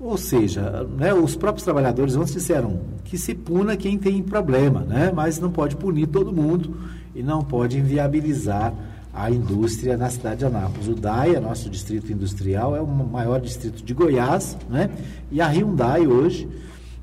Ou 0.00 0.16
seja, 0.16 0.84
né, 0.96 1.12
os 1.12 1.36
próprios 1.36 1.64
trabalhadores 1.64 2.16
ontem 2.16 2.32
disseram 2.32 2.80
que 3.04 3.18
se 3.18 3.34
puna 3.34 3.76
quem 3.76 3.98
tem 3.98 4.22
problema, 4.22 4.80
né, 4.80 5.12
mas 5.14 5.38
não 5.38 5.52
pode 5.52 5.76
punir 5.76 6.06
todo 6.06 6.32
mundo 6.32 6.74
e 7.14 7.22
não 7.22 7.42
pode 7.44 7.78
inviabilizar 7.78 8.72
a 9.12 9.30
indústria 9.30 9.98
na 9.98 10.08
cidade 10.08 10.38
de 10.38 10.46
Anápolis. 10.46 10.88
O 10.88 10.94
DAIA, 10.94 11.38
nosso 11.38 11.68
distrito 11.68 12.10
industrial, 12.10 12.74
é 12.74 12.80
o 12.80 12.86
maior 12.86 13.38
distrito 13.38 13.84
de 13.84 13.92
Goiás, 13.92 14.56
né, 14.70 14.88
e 15.30 15.42
a 15.42 15.46
Hyundai 15.48 16.06
hoje, 16.06 16.48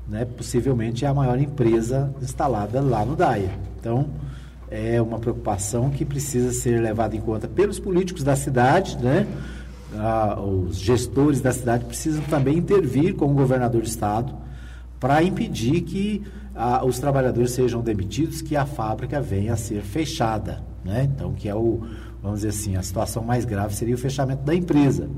né, 0.08 0.24
possivelmente 0.24 1.04
é 1.04 1.08
a 1.08 1.14
maior 1.14 1.38
empresa 1.38 2.12
instalada 2.20 2.80
lá 2.80 3.04
no 3.04 3.14
DAIA. 3.14 3.69
Então, 3.80 4.10
é 4.70 5.02
uma 5.02 5.18
preocupação 5.18 5.90
que 5.90 6.04
precisa 6.04 6.52
ser 6.52 6.80
levada 6.80 7.16
em 7.16 7.20
conta 7.20 7.48
pelos 7.48 7.80
políticos 7.80 8.22
da 8.22 8.36
cidade, 8.36 8.96
né? 8.98 9.26
Ah, 9.96 10.40
os 10.40 10.78
gestores 10.78 11.40
da 11.40 11.50
cidade 11.50 11.84
precisam 11.84 12.22
também 12.24 12.58
intervir 12.58 13.16
com 13.16 13.26
o 13.26 13.34
governador 13.34 13.80
do 13.80 13.88
estado 13.88 14.32
para 15.00 15.20
impedir 15.22 15.80
que 15.80 16.22
ah, 16.54 16.84
os 16.84 17.00
trabalhadores 17.00 17.50
sejam 17.50 17.80
demitidos, 17.80 18.42
que 18.42 18.54
a 18.54 18.64
fábrica 18.64 19.20
venha 19.20 19.54
a 19.54 19.56
ser 19.56 19.82
fechada, 19.82 20.62
né? 20.84 21.08
Então, 21.12 21.32
que 21.32 21.48
é 21.48 21.54
o, 21.54 21.80
vamos 22.22 22.40
dizer 22.40 22.50
assim, 22.50 22.76
a 22.76 22.82
situação 22.82 23.24
mais 23.24 23.44
grave 23.44 23.74
seria 23.74 23.96
o 23.96 23.98
fechamento 23.98 24.44
da 24.44 24.54
empresa. 24.54 25.08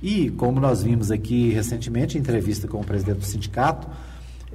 E, 0.00 0.30
como 0.30 0.60
nós 0.60 0.82
vimos 0.82 1.10
aqui 1.10 1.48
recentemente, 1.50 2.16
em 2.16 2.20
entrevista 2.20 2.68
com 2.68 2.80
o 2.80 2.84
presidente 2.84 3.18
do 3.18 3.24
sindicato, 3.24 3.88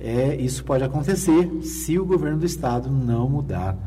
é, 0.01 0.35
isso 0.39 0.63
pode 0.63 0.83
acontecer 0.83 1.49
se 1.61 1.97
o 1.99 2.05
governo 2.05 2.39
do 2.39 2.45
estado 2.45 2.89
não 2.89 3.29
mudar 3.29 3.77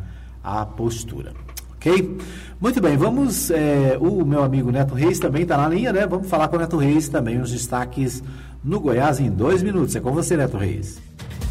a 0.43 0.65
postura. 0.65 1.33
Ok? 1.75 2.17
Muito 2.61 2.81
bem, 2.81 2.97
vamos. 2.97 3.51
É, 3.51 3.97
o 4.01 4.25
meu 4.25 4.45
amigo 4.45 4.71
Neto 4.71 4.95
Reis 4.95 5.19
também 5.19 5.43
está 5.43 5.57
na 5.57 5.69
linha, 5.69 5.93
né? 5.93 6.07
Vamos 6.07 6.29
falar 6.29 6.49
com 6.49 6.57
o 6.57 6.59
Neto 6.61 6.77
Reis 6.77 7.09
também, 7.09 7.41
os 7.41 7.51
destaques 7.51 8.23
no 8.63 8.79
Goiás 8.79 9.19
em 9.19 9.31
dois 9.31 9.63
minutos. 9.63 9.97
É 9.97 10.01
com 10.01 10.13
você, 10.13 10.37
Neto 10.37 10.57
Reis. 10.57 11.01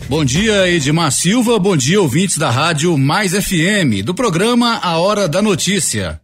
Bom 0.08 0.24
dia, 0.24 0.70
Edmar 0.70 1.12
Silva. 1.12 1.60
Bom 1.60 1.76
dia, 1.76 2.02
ouvintes 2.02 2.38
da 2.38 2.50
Rádio 2.50 2.98
Mais 2.98 3.34
FM, 3.34 4.06
do 4.06 4.14
programa 4.14 4.78
A 4.82 4.98
Hora 4.98 5.28
da 5.28 5.42
Notícia. 5.42 6.21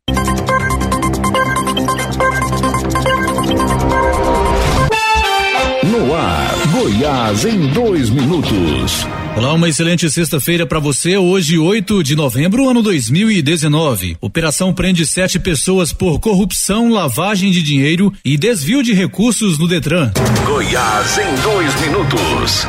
Goiás 6.79 7.43
em 7.43 7.69
dois 7.69 8.11
minutos. 8.11 9.07
Olá, 9.35 9.51
uma 9.51 9.67
excelente 9.67 10.07
sexta-feira 10.11 10.63
para 10.63 10.77
você. 10.77 11.17
Hoje, 11.17 11.57
8 11.57 12.03
de 12.03 12.15
novembro, 12.15 12.69
ano 12.69 12.83
2019. 12.83 14.15
Operação 14.21 14.71
prende 14.71 15.03
sete 15.03 15.39
pessoas 15.39 15.91
por 15.91 16.19
corrupção, 16.19 16.91
lavagem 16.91 17.49
de 17.49 17.63
dinheiro 17.63 18.13
e 18.23 18.37
desvio 18.37 18.83
de 18.83 18.93
recursos 18.93 19.57
no 19.57 19.67
Detran. 19.67 20.11
Goiás 20.45 21.17
em 21.17 21.41
dois 21.41 21.81
minutos. 21.81 22.67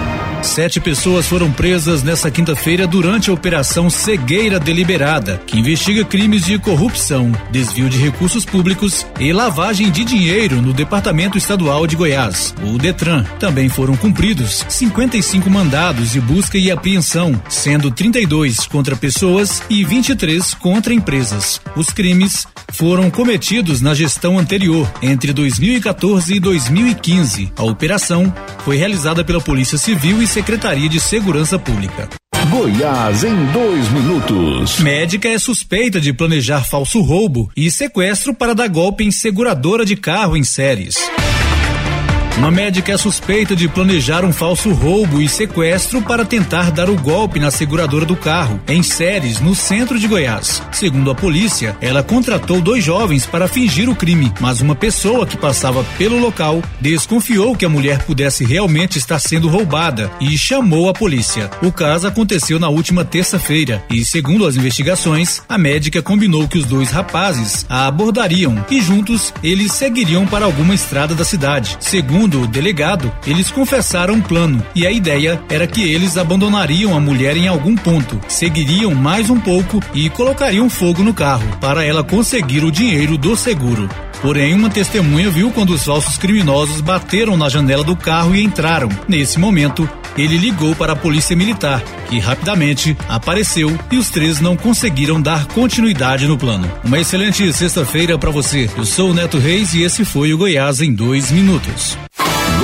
Sete 0.48 0.80
pessoas 0.80 1.26
foram 1.26 1.52
presas 1.52 2.02
nesta 2.02 2.30
quinta-feira 2.30 2.86
durante 2.86 3.30
a 3.30 3.32
Operação 3.32 3.88
Cegueira 3.88 4.58
Deliberada, 4.58 5.40
que 5.46 5.58
investiga 5.58 6.04
crimes 6.04 6.46
de 6.46 6.58
corrupção, 6.58 7.30
desvio 7.52 7.88
de 7.88 7.98
recursos 7.98 8.44
públicos 8.44 9.06
e 9.20 9.30
lavagem 9.30 9.90
de 9.90 10.04
dinheiro 10.04 10.60
no 10.60 10.72
Departamento 10.72 11.38
Estadual 11.38 11.86
de 11.86 11.94
Goiás, 11.94 12.54
o 12.64 12.78
Detran. 12.78 13.24
Também 13.38 13.68
foram 13.68 13.94
cumpridos 13.94 14.64
55 14.68 15.48
mandados 15.48 16.12
de 16.12 16.20
busca 16.20 16.56
e 16.58 16.70
apreensão, 16.72 17.40
sendo 17.48 17.90
32 17.90 18.66
contra 18.66 18.96
pessoas 18.96 19.62
e 19.68 19.84
23 19.84 20.54
contra 20.54 20.94
empresas. 20.94 21.60
Os 21.76 21.90
crimes 21.90 22.48
foram 22.72 23.10
cometidos 23.10 23.80
na 23.80 23.94
gestão 23.94 24.38
anterior, 24.38 24.90
entre 25.02 25.32
2014 25.32 26.34
e 26.34 26.40
2015. 26.40 27.52
A 27.56 27.64
operação 27.64 28.32
foi 28.64 28.76
realizada 28.76 29.24
pela 29.24 29.40
Polícia 29.40 29.78
Civil 29.78 30.22
e 30.22 30.26
Secretaria 30.38 30.88
de 30.88 31.00
Segurança 31.00 31.58
Pública. 31.58 32.08
Goiás 32.48 33.24
em 33.24 33.34
dois 33.46 33.88
minutos. 33.88 34.78
Médica 34.78 35.28
é 35.28 35.36
suspeita 35.36 36.00
de 36.00 36.12
planejar 36.12 36.62
falso 36.62 37.00
roubo 37.00 37.50
e 37.56 37.68
sequestro 37.72 38.32
para 38.32 38.54
dar 38.54 38.68
golpe 38.68 39.02
em 39.02 39.10
seguradora 39.10 39.84
de 39.84 39.96
carro 39.96 40.36
em 40.36 40.44
séries. 40.44 40.96
Uma 42.38 42.52
médica 42.52 42.92
é 42.92 42.96
suspeita 42.96 43.56
de 43.56 43.66
planejar 43.66 44.24
um 44.24 44.32
falso 44.32 44.70
roubo 44.70 45.20
e 45.20 45.28
sequestro 45.28 46.00
para 46.00 46.24
tentar 46.24 46.70
dar 46.70 46.88
o 46.88 46.94
golpe 46.94 47.40
na 47.40 47.50
seguradora 47.50 48.04
do 48.06 48.14
carro, 48.14 48.60
em 48.68 48.80
Séries, 48.80 49.40
no 49.40 49.56
centro 49.56 49.98
de 49.98 50.06
Goiás. 50.06 50.62
Segundo 50.70 51.10
a 51.10 51.16
polícia, 51.16 51.76
ela 51.80 52.00
contratou 52.00 52.60
dois 52.60 52.84
jovens 52.84 53.26
para 53.26 53.48
fingir 53.48 53.90
o 53.90 53.96
crime, 53.96 54.32
mas 54.40 54.60
uma 54.60 54.76
pessoa 54.76 55.26
que 55.26 55.36
passava 55.36 55.82
pelo 55.98 56.16
local 56.16 56.62
desconfiou 56.80 57.56
que 57.56 57.64
a 57.64 57.68
mulher 57.68 58.04
pudesse 58.04 58.44
realmente 58.44 58.98
estar 58.98 59.18
sendo 59.18 59.48
roubada 59.48 60.08
e 60.20 60.38
chamou 60.38 60.88
a 60.88 60.94
polícia. 60.94 61.50
O 61.60 61.72
caso 61.72 62.06
aconteceu 62.06 62.60
na 62.60 62.68
última 62.68 63.04
terça-feira 63.04 63.82
e, 63.90 64.04
segundo 64.04 64.46
as 64.46 64.54
investigações, 64.54 65.42
a 65.48 65.58
médica 65.58 66.00
combinou 66.00 66.46
que 66.46 66.58
os 66.58 66.66
dois 66.66 66.92
rapazes 66.92 67.66
a 67.68 67.88
abordariam 67.88 68.64
e 68.70 68.80
juntos 68.80 69.34
eles 69.42 69.72
seguiriam 69.72 70.24
para 70.24 70.44
alguma 70.44 70.72
estrada 70.72 71.16
da 71.16 71.24
cidade. 71.24 71.76
Segundo 71.80 72.27
Segundo 72.28 72.44
o 72.44 72.46
delegado, 72.46 73.10
eles 73.26 73.50
confessaram 73.50 74.12
um 74.12 74.20
plano 74.20 74.62
e 74.74 74.86
a 74.86 74.92
ideia 74.92 75.40
era 75.48 75.66
que 75.66 75.80
eles 75.80 76.18
abandonariam 76.18 76.94
a 76.94 77.00
mulher 77.00 77.38
em 77.38 77.48
algum 77.48 77.74
ponto, 77.74 78.20
seguiriam 78.28 78.94
mais 78.94 79.30
um 79.30 79.40
pouco 79.40 79.80
e 79.94 80.10
colocariam 80.10 80.68
fogo 80.68 81.02
no 81.02 81.14
carro 81.14 81.48
para 81.58 81.82
ela 81.82 82.04
conseguir 82.04 82.64
o 82.64 82.70
dinheiro 82.70 83.16
do 83.16 83.34
seguro. 83.34 83.88
Porém, 84.20 84.52
uma 84.52 84.68
testemunha 84.68 85.30
viu 85.30 85.50
quando 85.50 85.70
os 85.70 85.84
falsos 85.84 86.18
criminosos 86.18 86.82
bateram 86.82 87.34
na 87.34 87.48
janela 87.48 87.82
do 87.82 87.96
carro 87.96 88.34
e 88.36 88.42
entraram. 88.42 88.90
Nesse 89.08 89.38
momento, 89.38 89.88
ele 90.16 90.36
ligou 90.36 90.74
para 90.74 90.92
a 90.92 90.96
polícia 90.96 91.36
militar, 91.36 91.80
que 92.10 92.18
rapidamente 92.18 92.96
apareceu 93.08 93.78
e 93.90 93.96
os 93.96 94.10
três 94.10 94.40
não 94.40 94.56
conseguiram 94.56 95.20
dar 95.20 95.46
continuidade 95.46 96.26
no 96.26 96.36
plano. 96.36 96.70
Uma 96.84 96.98
excelente 96.98 97.50
sexta-feira 97.52 98.18
para 98.18 98.30
você. 98.30 98.68
Eu 98.76 98.84
sou 98.84 99.12
o 99.12 99.14
Neto 99.14 99.38
Reis 99.38 99.72
e 99.72 99.82
esse 99.82 100.04
foi 100.04 100.34
o 100.34 100.38
Goiás 100.38 100.82
em 100.82 100.92
dois 100.92 101.30
minutos. 101.30 101.96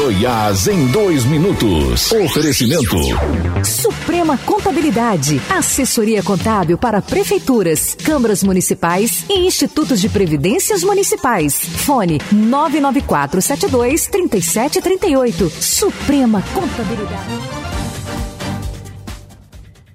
Goiás 0.04 0.68
em 0.68 0.86
dois 0.88 1.24
minutos. 1.24 2.12
Oferecimento. 2.12 2.94
Suprema 3.64 4.36
Contabilidade. 4.36 5.40
Assessoria 5.48 6.22
contábil 6.22 6.76
para 6.76 7.00
prefeituras, 7.00 7.94
câmaras 7.94 8.42
municipais 8.42 9.24
e 9.30 9.46
institutos 9.46 10.02
de 10.02 10.10
previdências 10.10 10.82
municipais. 10.82 11.58
Fone 11.58 12.20
99472 12.30 14.06
3738. 14.08 15.48
Suprema 15.48 16.42
Contabilidade. 16.52 17.64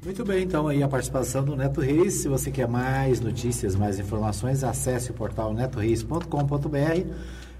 Muito 0.03 0.25
bem, 0.25 0.43
então 0.43 0.67
aí 0.67 0.81
a 0.81 0.87
participação 0.87 1.45
do 1.45 1.55
Neto 1.55 1.81
Reis. 1.81 2.23
Se 2.23 2.27
você 2.27 2.49
quer 2.49 2.67
mais 2.67 3.21
notícias, 3.21 3.75
mais 3.75 3.99
informações, 3.99 4.63
acesse 4.63 5.11
o 5.11 5.13
portal 5.13 5.53
netoreis.com.br 5.53 7.13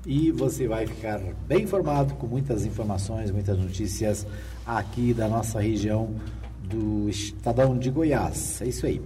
e 0.06 0.32
você 0.32 0.68
vai 0.68 0.88
ficar 0.88 1.20
bem 1.48 1.64
informado 1.64 2.14
com 2.16 2.28
muitas 2.28 2.66
informações, 2.66 3.32
muitas 3.32 3.58
notícias 3.58 4.26
aqui 4.66 5.14
da 5.14 5.28
nossa 5.28 5.60
região 5.60 6.10
do 6.64 7.10
Estadão 7.10 7.78
de 7.78 7.90
Goiás. 7.90 8.62
É 8.62 8.68
isso 8.68 8.86
aí. 8.86 9.02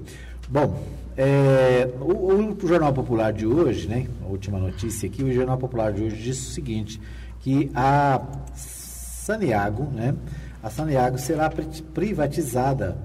Bom, 0.50 0.84
é, 1.18 1.90
o, 2.00 2.34
o, 2.34 2.68
Jornal 2.68 2.94
Popular 2.94 3.32
de 3.32 3.46
hoje, 3.46 3.88
né, 3.88 4.08
a 4.24 4.28
última 4.28 4.60
notícia 4.60 5.08
aqui, 5.08 5.24
o 5.24 5.34
Jornal 5.34 5.58
Popular 5.58 5.94
de 5.94 6.04
hoje 6.04 6.16
diz 6.18 6.48
o 6.48 6.52
seguinte, 6.52 7.00
que 7.40 7.72
a 7.74 8.22
Saniago, 8.56 9.86
né, 9.86 10.16
a 10.62 10.70
Saniago 10.70 11.18
será 11.18 11.52
privatizada, 11.94 12.98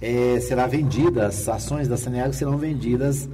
é, 0.00 0.38
será 0.40 0.66
vendida, 0.66 1.26
as 1.26 1.48
ações 1.48 1.88
da 1.88 1.96
Saniago 1.96 2.34
serão 2.34 2.56
vendidas 2.56 3.28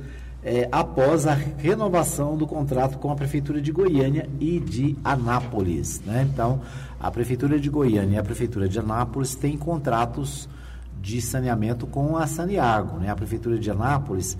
é, 0.45 0.68
após 0.72 1.26
a 1.26 1.34
renovação 1.34 2.36
do 2.36 2.47
contrato 2.47 2.99
com 2.99 3.11
a 3.11 3.14
Prefeitura 3.14 3.61
de 3.61 3.70
Goiânia 3.70 4.28
e 4.40 4.59
de 4.59 4.97
Anápolis. 5.05 6.01
Né? 6.05 6.28
Então, 6.32 6.61
a 6.99 7.11
Prefeitura 7.11 7.61
de 7.61 7.70
Goiânia 7.70 8.16
e 8.16 8.18
a 8.18 8.22
Prefeitura 8.22 8.68
de 8.68 8.78
Anápolis 8.78 9.34
têm 9.34 9.57
contratos 9.57 10.49
de 11.01 11.20
saneamento 11.20 11.86
com 11.86 12.16
a 12.16 12.26
Saniago. 12.26 12.99
Né? 12.99 13.11
A 13.11 13.16
Prefeitura 13.16 13.59
de 13.59 13.70
Anápolis 13.70 14.36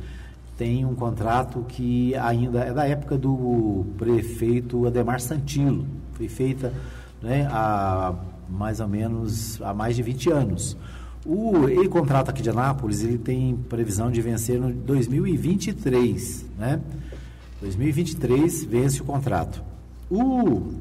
tem 0.57 0.84
um 0.84 0.94
contrato 0.94 1.64
que 1.68 2.14
ainda 2.16 2.61
é 2.61 2.72
da 2.72 2.86
época 2.86 3.16
do 3.16 3.86
prefeito 3.96 4.86
Ademar 4.86 5.20
Santilo. 5.20 5.86
Foi 6.12 6.28
feita 6.28 6.72
né, 7.22 7.48
há 7.50 8.14
mais 8.48 8.80
ou 8.80 8.88
menos 8.88 9.61
há 9.62 9.72
mais 9.72 9.96
de 9.96 10.03
20 10.03 10.30
anos. 10.30 10.76
O 11.25 11.68
ele 11.68 11.89
contrato 11.89 12.31
aqui 12.31 12.43
de 12.43 12.51
Anápolis, 12.51 13.03
ele 13.03 13.18
tem 13.18 13.57
previsão 13.57 14.11
de 14.11 14.20
vencer 14.20 14.61
no 14.61 14.73
2023, 14.73 16.47
né? 16.59 16.81
2023 17.61 18.64
vence 18.64 19.01
o 19.01 19.05
contrato. 19.05 19.62
O 20.11 20.73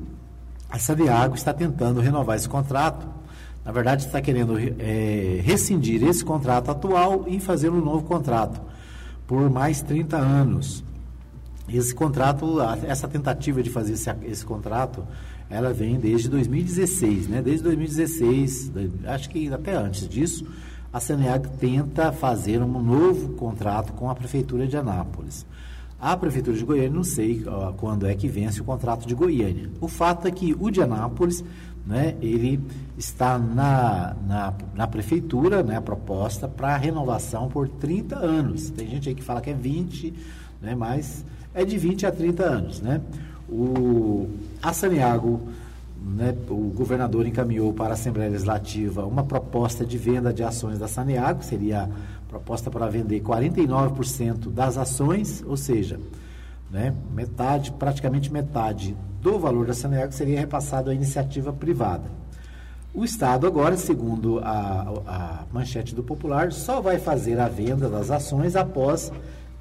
a 0.71 0.79
Saviago 0.79 1.35
está 1.35 1.53
tentando 1.53 1.99
renovar 1.99 2.37
esse 2.37 2.47
contrato. 2.47 3.05
Na 3.63 3.71
verdade, 3.71 4.05
está 4.05 4.21
querendo 4.21 4.57
é, 4.79 5.41
rescindir 5.43 6.01
esse 6.01 6.23
contrato 6.23 6.71
atual 6.71 7.25
e 7.27 7.39
fazer 7.39 7.69
um 7.69 7.83
novo 7.83 8.05
contrato. 8.05 8.61
por 9.27 9.49
mais 9.49 9.81
30 9.81 10.17
anos. 10.17 10.83
Esse 11.69 11.93
contrato, 11.93 12.59
essa 12.85 13.07
tentativa 13.07 13.61
de 13.63 13.69
fazer 13.69 13.93
esse, 13.93 14.09
esse 14.23 14.45
contrato, 14.45 15.05
ela 15.51 15.73
vem 15.73 15.99
desde 15.99 16.29
2016, 16.29 17.27
né? 17.27 17.41
Desde 17.41 17.63
2016, 17.63 18.71
acho 19.05 19.29
que 19.29 19.51
até 19.53 19.75
antes 19.75 20.07
disso, 20.07 20.47
a 20.93 20.99
Saneag 20.99 21.47
tenta 21.59 22.11
fazer 22.11 22.61
um 22.61 22.81
novo 22.81 23.33
contrato 23.33 23.91
com 23.93 24.09
a 24.09 24.15
Prefeitura 24.15 24.65
de 24.65 24.77
Anápolis. 24.77 25.45
A 25.99 26.15
Prefeitura 26.15 26.57
de 26.57 26.63
Goiânia, 26.63 26.89
não 26.89 27.03
sei 27.03 27.45
quando 27.77 28.07
é 28.07 28.15
que 28.15 28.27
vence 28.27 28.61
o 28.61 28.63
contrato 28.63 29.05
de 29.05 29.13
Goiânia. 29.13 29.69
O 29.79 29.87
fato 29.87 30.27
é 30.27 30.31
que 30.31 30.55
o 30.57 30.71
de 30.71 30.81
Anápolis, 30.81 31.43
né, 31.85 32.15
ele 32.21 32.59
está 32.97 33.37
na, 33.37 34.15
na, 34.25 34.53
na 34.73 34.87
Prefeitura, 34.87 35.61
né, 35.61 35.79
proposta 35.81 36.47
para 36.47 36.75
renovação 36.77 37.49
por 37.49 37.67
30 37.67 38.15
anos. 38.15 38.69
Tem 38.69 38.87
gente 38.87 39.09
aí 39.09 39.15
que 39.15 39.23
fala 39.23 39.41
que 39.41 39.49
é 39.49 39.53
20, 39.53 40.13
né, 40.61 40.75
mas 40.75 41.25
é 41.53 41.65
de 41.65 41.77
20 41.77 42.05
a 42.05 42.11
30 42.11 42.43
anos. 42.43 42.81
Né? 42.81 43.01
O, 43.47 44.27
a 44.61 44.73
Saniago 44.73 45.41
né, 46.01 46.35
o 46.49 46.71
governador 46.75 47.27
encaminhou 47.27 47.73
para 47.73 47.89
a 47.89 47.93
Assembleia 47.93 48.29
Legislativa 48.31 49.05
uma 49.05 49.23
proposta 49.23 49.85
de 49.85 49.97
venda 49.97 50.33
de 50.33 50.43
ações 50.43 50.79
da 50.79 50.87
Saneago, 50.87 51.43
seria 51.43 51.89
proposta 52.27 52.71
para 52.71 52.87
vender 52.87 53.21
49% 53.21 54.51
das 54.51 54.77
ações, 54.77 55.43
ou 55.45 55.55
seja, 55.55 55.99
né, 56.71 56.93
metade, 57.13 57.71
praticamente 57.73 58.31
metade 58.31 58.95
do 59.21 59.37
valor 59.37 59.67
da 59.67 59.73
Saneago 59.73 60.11
seria 60.13 60.39
repassado 60.39 60.89
à 60.89 60.93
iniciativa 60.93 61.53
privada. 61.53 62.05
O 62.93 63.05
Estado 63.05 63.45
agora, 63.45 63.77
segundo 63.77 64.39
a, 64.39 65.01
a 65.07 65.43
manchete 65.53 65.93
do 65.93 66.03
Popular, 66.03 66.51
só 66.51 66.81
vai 66.81 66.97
fazer 66.97 67.39
a 67.39 67.47
venda 67.47 67.87
das 67.87 68.09
ações 68.09 68.55
após 68.55 69.11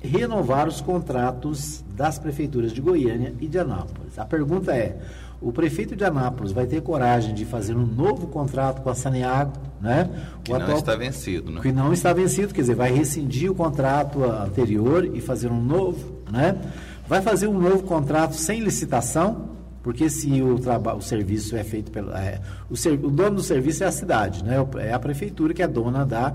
renovar 0.00 0.66
os 0.66 0.80
contratos 0.80 1.84
das 1.94 2.18
prefeituras 2.18 2.72
de 2.72 2.80
Goiânia 2.80 3.34
e 3.40 3.46
de 3.46 3.58
Anápolis. 3.58 4.18
A 4.18 4.24
pergunta 4.24 4.74
é: 4.74 4.98
o 5.40 5.52
prefeito 5.52 5.96
de 5.96 6.04
Anápolis 6.04 6.52
vai 6.52 6.66
ter 6.66 6.82
coragem 6.82 7.34
de 7.34 7.44
fazer 7.44 7.74
um 7.74 7.86
novo 7.86 8.26
contrato 8.26 8.82
com 8.82 8.90
a 8.90 8.94
Saneago, 8.94 9.52
né? 9.80 10.08
Que 10.44 10.52
o 10.52 10.54
não 10.54 10.62
atual, 10.62 10.78
está 10.78 10.96
vencido, 10.96 11.50
né? 11.50 11.60
Que 11.60 11.72
não 11.72 11.92
está 11.92 12.12
vencido, 12.12 12.52
quer 12.52 12.62
dizer, 12.62 12.74
vai 12.74 12.92
rescindir 12.92 13.50
o 13.50 13.54
contrato 13.54 14.24
anterior 14.24 15.04
e 15.04 15.20
fazer 15.20 15.50
um 15.50 15.60
novo, 15.60 16.22
né? 16.30 16.60
Vai 17.08 17.22
fazer 17.22 17.46
um 17.46 17.58
novo 17.58 17.82
contrato 17.82 18.34
sem 18.34 18.60
licitação, 18.60 19.50
porque 19.82 20.08
se 20.08 20.42
o, 20.42 20.56
o 20.96 21.00
serviço 21.00 21.56
é 21.56 21.64
feito 21.64 21.90
pelo. 21.90 22.12
É, 22.12 22.40
o, 22.68 22.76
ser, 22.76 22.92
o, 22.92 23.10
dono 23.10 23.36
do 23.36 23.42
serviço 23.42 23.82
é 23.82 23.86
a 23.86 23.92
cidade, 23.92 24.44
né? 24.44 24.56
É 24.78 24.92
a 24.92 24.98
prefeitura 24.98 25.52
que 25.54 25.62
é 25.62 25.66
dona 25.66 26.04
da, 26.04 26.34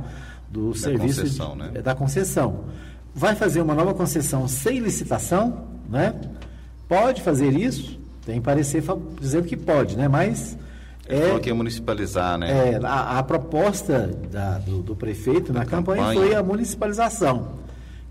do 0.50 0.72
da 0.72 0.78
serviço. 0.78 1.22
Concessão, 1.22 1.52
de, 1.52 1.58
né? 1.58 1.82
Da 1.82 1.96
concessão. 1.96 2.64
Vai 3.16 3.34
fazer 3.34 3.62
uma 3.62 3.74
nova 3.74 3.94
concessão 3.94 4.46
sem 4.48 4.80
licitação, 4.80 5.68
né? 5.90 6.14
Pode 6.88 7.22
fazer 7.22 7.54
isso, 7.54 7.98
tem 8.26 8.42
parecer 8.42 8.84
dizendo 9.20 9.48
que 9.48 9.56
pode, 9.56 9.96
né? 9.96 10.08
Mas 10.10 10.58
é, 11.08 11.40
que 11.40 11.50
ia 11.50 11.56
municipalizar, 11.56 12.38
né? 12.38 12.74
É, 12.74 12.80
a, 12.84 13.20
a 13.20 13.24
proposta 13.24 14.08
da, 14.32 14.58
do, 14.58 14.82
do, 14.82 14.96
prefeito 14.96 15.54
da 15.54 15.60
na 15.60 15.66
campanha, 15.66 16.04
campanha 16.04 16.20
foi 16.20 16.36
a 16.36 16.42
municipalização, 16.42 17.60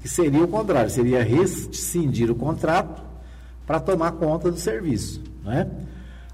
que 0.00 0.09
seria 0.09 0.42
o 0.44 0.48
contrário, 0.48 0.88
seria 0.88 1.22
rescindir 1.22 2.30
o 2.30 2.34
contrato 2.34 3.02
para 3.66 3.80
tomar 3.80 4.12
conta 4.12 4.50
do 4.50 4.59
serviço, 4.59 5.20
né? 5.44 5.68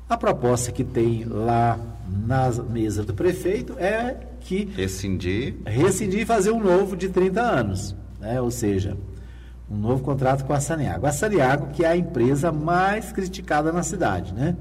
A 0.08 0.16
proposta 0.16 0.70
que 0.70 0.84
tem 0.84 1.24
lá 1.24 1.78
na 2.26 2.50
mesa 2.50 3.04
do 3.04 3.14
prefeito 3.14 3.74
é 3.78 4.16
que 4.40 4.64
rescindir, 4.76 5.54
rescindir 5.64 6.20
e 6.20 6.26
fazer 6.26 6.50
um 6.50 6.60
novo 6.60 6.96
de 6.96 7.08
30 7.08 7.40
anos, 7.40 7.96
né? 8.20 8.40
Ou 8.40 8.50
seja, 8.50 8.96
um 9.70 9.76
novo 9.76 10.02
contrato 10.02 10.44
com 10.44 10.52
a 10.52 10.60
Saniago. 10.60 11.06
A 11.06 11.12
Saniago, 11.12 11.68
que 11.68 11.84
é 11.84 11.88
a 11.88 11.96
empresa 11.96 12.52
mais 12.52 13.12
criticada 13.12 13.72
na 13.72 13.82
cidade, 13.82 14.34
né? 14.34 14.56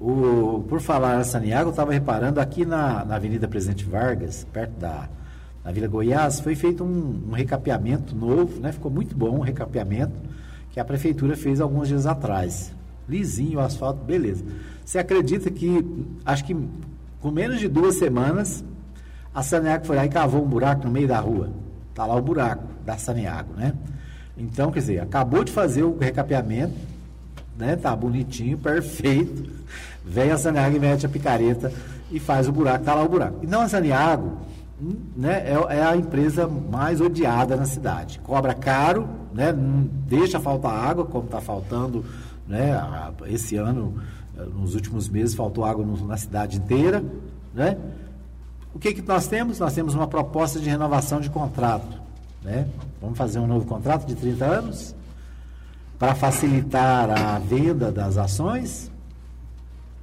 O, 0.00 0.64
por 0.68 0.80
falar 0.80 1.20
em 1.20 1.24
Saniago, 1.24 1.68
eu 1.68 1.70
estava 1.70 1.92
reparando 1.92 2.40
aqui 2.40 2.64
na, 2.64 3.04
na 3.04 3.16
Avenida 3.16 3.48
Presidente 3.48 3.84
Vargas, 3.84 4.46
perto 4.52 4.78
da 4.78 5.08
na 5.64 5.72
Vila 5.72 5.88
Goiás, 5.88 6.40
foi 6.40 6.54
feito 6.54 6.82
um, 6.82 7.24
um 7.28 7.32
recapeamento 7.32 8.16
novo, 8.16 8.58
né? 8.58 8.72
Ficou 8.72 8.90
muito 8.90 9.14
bom 9.14 9.38
o 9.38 9.42
recapeamento 9.42 10.14
que 10.70 10.80
a 10.80 10.84
prefeitura 10.84 11.36
fez 11.36 11.60
alguns 11.60 11.88
dias 11.88 12.06
atrás. 12.06 12.72
Lisinho, 13.06 13.60
asfalto, 13.60 14.02
beleza. 14.02 14.44
Você 14.82 14.98
acredita 14.98 15.50
que, 15.50 15.84
acho 16.24 16.44
que 16.44 16.56
com 17.20 17.30
menos 17.30 17.58
de 17.58 17.68
duas 17.68 17.96
semanas, 17.96 18.64
a 19.34 19.42
Saniago 19.42 19.84
foi 19.84 19.96
lá 19.96 20.06
e 20.06 20.08
cavou 20.08 20.42
um 20.42 20.48
buraco 20.48 20.84
no 20.86 20.90
meio 20.90 21.08
da 21.08 21.18
rua. 21.18 21.50
Está 21.98 22.06
lá 22.06 22.14
o 22.14 22.22
buraco 22.22 22.62
da 22.86 22.96
Saniago, 22.96 23.54
né? 23.56 23.74
Então, 24.36 24.70
quer 24.70 24.78
dizer, 24.78 25.00
acabou 25.00 25.42
de 25.42 25.50
fazer 25.50 25.82
o 25.82 25.98
recapeamento, 25.98 26.72
né? 27.56 27.74
Tá 27.74 27.96
bonitinho, 27.96 28.56
perfeito. 28.56 29.50
Vem 30.04 30.30
a 30.30 30.38
Saniago 30.38 30.76
e 30.76 30.78
mete 30.78 31.06
a 31.06 31.08
picareta 31.08 31.72
e 32.08 32.20
faz 32.20 32.46
o 32.46 32.52
buraco, 32.52 32.84
tá 32.84 32.94
lá 32.94 33.02
o 33.02 33.08
buraco. 33.08 33.40
E 33.42 33.48
não 33.48 33.62
a 33.62 33.68
Saniago, 33.68 34.38
hum, 34.80 34.94
né? 35.16 35.42
É, 35.44 35.78
é, 35.78 35.82
a 35.82 35.96
empresa 35.96 36.46
mais 36.46 37.00
odiada 37.00 37.56
na 37.56 37.64
cidade. 37.64 38.20
Cobra 38.20 38.54
caro, 38.54 39.08
né? 39.34 39.52
Deixa 39.52 40.38
faltar 40.38 40.72
água, 40.72 41.04
como 41.04 41.24
está 41.24 41.40
faltando, 41.40 42.04
né? 42.46 42.80
Esse 43.26 43.56
ano, 43.56 44.00
nos 44.54 44.76
últimos 44.76 45.08
meses, 45.08 45.34
faltou 45.34 45.64
água 45.64 45.84
na 46.06 46.16
cidade 46.16 46.58
inteira, 46.58 47.02
né? 47.52 47.76
O 48.78 48.80
que, 48.80 48.94
que 48.94 49.02
nós 49.02 49.26
temos? 49.26 49.58
Nós 49.58 49.74
temos 49.74 49.92
uma 49.92 50.06
proposta 50.06 50.60
de 50.60 50.70
renovação 50.70 51.20
de 51.20 51.28
contrato. 51.28 52.00
Né? 52.44 52.64
Vamos 53.02 53.18
fazer 53.18 53.40
um 53.40 53.46
novo 53.48 53.66
contrato 53.66 54.06
de 54.06 54.14
30 54.14 54.44
anos 54.44 54.94
para 55.98 56.14
facilitar 56.14 57.10
a 57.10 57.40
venda 57.40 57.90
das 57.90 58.16
ações. 58.16 58.88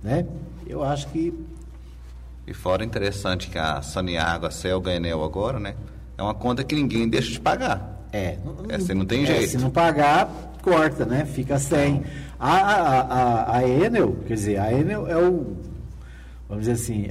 Né? 0.03 0.25
Eu 0.67 0.83
acho 0.83 1.07
que. 1.07 1.33
E 2.45 2.53
fora 2.53 2.83
interessante 2.83 3.49
que 3.49 3.57
a 3.57 3.81
Saniago, 3.81 4.45
a 4.45 4.51
Celga 4.51 4.91
Enel 4.91 5.23
agora, 5.23 5.57
né? 5.57 5.73
É 6.17 6.21
uma 6.21 6.33
conta 6.33 6.61
que 6.61 6.75
ninguém 6.75 7.07
deixa 7.07 7.31
de 7.31 7.39
pagar. 7.39 8.05
É. 8.11 8.37
Essa 8.67 8.93
não 8.93 9.05
tem 9.05 9.23
é, 9.23 9.25
jeito. 9.25 9.51
Se 9.51 9.57
não 9.57 9.69
pagar, 9.69 10.29
corta, 10.61 11.05
né? 11.05 11.23
Fica 11.23 11.57
sem. 11.57 12.03
A, 12.37 12.57
a, 12.57 12.99
a, 12.99 13.57
a 13.59 13.67
Enel, 13.69 14.17
quer 14.27 14.33
dizer, 14.33 14.59
a 14.59 14.73
Enel 14.73 15.07
é 15.07 15.15
o. 15.15 15.55
Vamos 16.49 16.65
dizer 16.65 16.73
assim, 16.73 17.07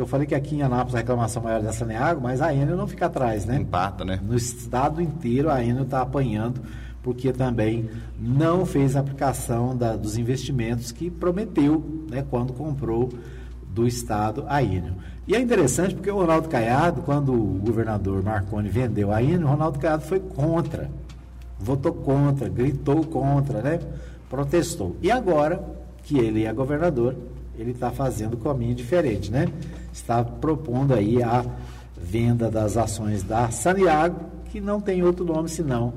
eu 0.00 0.06
falei 0.06 0.26
que 0.26 0.34
aqui 0.34 0.56
em 0.56 0.62
Anápolis 0.62 0.94
a 0.94 0.98
reclamação 0.98 1.42
maior 1.42 1.60
é 1.60 1.62
da 1.62 1.72
Saneago, 1.72 2.20
mas 2.20 2.40
a 2.40 2.54
Enel 2.54 2.76
não 2.76 2.86
fica 2.86 3.06
atrás, 3.06 3.44
né? 3.44 3.56
Empata, 3.56 4.04
né? 4.04 4.20
No 4.22 4.36
estado 4.36 5.00
inteiro 5.00 5.50
a 5.50 5.62
Enel 5.64 5.84
está 5.84 6.02
apanhando, 6.02 6.60
porque 7.02 7.32
também 7.32 7.88
não 8.18 8.66
fez 8.66 8.96
a 8.96 9.00
aplicação 9.00 9.76
da, 9.76 9.96
dos 9.96 10.18
investimentos 10.18 10.92
que 10.92 11.10
prometeu 11.10 12.04
né, 12.10 12.24
quando 12.28 12.52
comprou 12.52 13.10
do 13.68 13.86
estado 13.86 14.44
a 14.48 14.62
Enel. 14.62 14.94
E 15.26 15.34
é 15.34 15.40
interessante 15.40 15.94
porque 15.94 16.10
o 16.10 16.16
Ronaldo 16.16 16.48
Caiado, 16.48 17.02
quando 17.02 17.32
o 17.32 17.58
governador 17.58 18.22
Marconi 18.22 18.68
vendeu 18.68 19.12
a 19.12 19.22
Enel, 19.22 19.46
o 19.46 19.50
Ronaldo 19.50 19.78
Caiado 19.78 20.02
foi 20.02 20.20
contra, 20.20 20.90
votou 21.58 21.92
contra, 21.92 22.48
gritou 22.48 23.04
contra, 23.04 23.60
né? 23.60 23.80
protestou. 24.28 24.96
E 25.02 25.10
agora 25.10 25.62
que 26.02 26.18
ele 26.18 26.44
é 26.44 26.52
governador, 26.52 27.16
ele 27.58 27.72
está 27.72 27.90
fazendo 27.90 28.36
um 28.36 28.40
caminho 28.40 28.74
diferente, 28.74 29.30
né? 29.30 29.48
Está 29.92 30.22
propondo 30.24 30.94
aí 30.94 31.22
a 31.22 31.44
venda 31.96 32.50
das 32.50 32.76
ações 32.76 33.22
da 33.22 33.50
Saniago, 33.50 34.20
que 34.50 34.60
não 34.60 34.80
tem 34.80 35.02
outro 35.02 35.24
nome 35.24 35.48
senão 35.48 35.92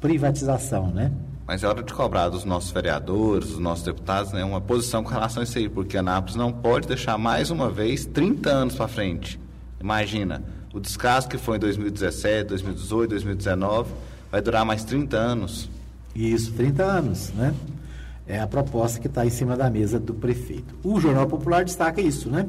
privatização, 0.00 0.88
né? 0.88 1.12
Mas 1.46 1.62
é 1.62 1.66
hora 1.66 1.82
de 1.82 1.92
cobrar 1.92 2.28
dos 2.28 2.44
nossos 2.44 2.70
vereadores, 2.70 3.50
dos 3.50 3.58
nossos 3.58 3.84
deputados, 3.84 4.32
né, 4.32 4.44
uma 4.44 4.60
posição 4.60 5.02
com 5.02 5.10
relação 5.10 5.40
a 5.40 5.44
isso 5.44 5.58
aí, 5.58 5.68
porque 5.68 5.96
a 5.96 6.00
Anápolis 6.00 6.36
não 6.36 6.52
pode 6.52 6.88
deixar 6.88 7.18
mais 7.18 7.50
uma 7.50 7.70
vez 7.70 8.06
30 8.06 8.50
anos 8.50 8.74
para 8.74 8.88
frente. 8.88 9.38
Imagina, 9.80 10.42
o 10.72 10.80
descaso 10.80 11.28
que 11.28 11.36
foi 11.36 11.56
em 11.56 11.60
2017, 11.60 12.48
2018, 12.48 13.10
2019, 13.10 13.92
vai 14.30 14.40
durar 14.40 14.64
mais 14.64 14.84
30 14.84 15.16
anos. 15.16 15.68
Isso, 16.14 16.52
30 16.52 16.82
anos, 16.82 17.30
né? 17.34 17.54
É 18.26 18.40
a 18.40 18.46
proposta 18.46 19.00
que 19.00 19.08
está 19.08 19.26
em 19.26 19.30
cima 19.30 19.56
da 19.56 19.68
mesa 19.68 19.98
do 19.98 20.14
prefeito. 20.14 20.74
O 20.82 21.00
Jornal 21.00 21.26
Popular 21.26 21.64
destaca 21.64 22.00
isso, 22.00 22.30
né? 22.30 22.48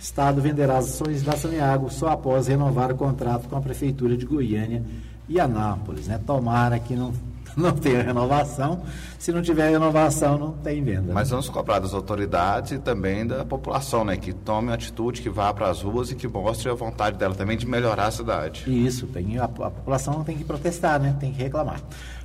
Estado 0.00 0.40
venderá 0.40 0.78
as 0.78 0.86
ações 0.86 1.22
da 1.22 1.36
Saniago 1.36 1.90
só 1.90 2.08
após 2.08 2.46
renovar 2.46 2.90
o 2.90 2.94
contrato 2.94 3.46
com 3.46 3.56
a 3.56 3.60
Prefeitura 3.60 4.16
de 4.16 4.24
Goiânia 4.24 4.82
e 5.28 5.38
Anápolis, 5.38 6.08
né? 6.08 6.18
Tomara 6.26 6.78
que 6.78 6.96
não, 6.96 7.12
não 7.54 7.72
tenha 7.72 8.02
renovação. 8.02 8.82
Se 9.18 9.30
não 9.30 9.42
tiver 9.42 9.68
renovação, 9.68 10.38
não 10.38 10.52
tem 10.52 10.82
venda. 10.82 11.02
Né? 11.02 11.12
Mas 11.12 11.28
vamos 11.28 11.50
cobrar 11.50 11.80
das 11.80 11.92
autoridades 11.92 12.72
e 12.72 12.78
também 12.78 13.26
da 13.26 13.44
população, 13.44 14.02
né? 14.02 14.16
Que 14.16 14.32
tome 14.32 14.72
atitude, 14.72 15.20
que 15.20 15.28
vá 15.28 15.52
para 15.52 15.68
as 15.68 15.82
ruas 15.82 16.10
e 16.10 16.14
que 16.14 16.26
mostre 16.26 16.70
a 16.70 16.74
vontade 16.74 17.18
dela 17.18 17.34
também 17.34 17.58
de 17.58 17.66
melhorar 17.66 18.06
a 18.06 18.10
cidade. 18.10 18.64
Isso, 18.66 19.06
tem, 19.06 19.36
a, 19.36 19.44
a 19.44 19.48
população 19.48 20.24
tem 20.24 20.38
que 20.38 20.44
protestar, 20.44 20.98
né? 20.98 21.14
Tem 21.20 21.30
que 21.30 21.42
reclamar. 21.42 21.78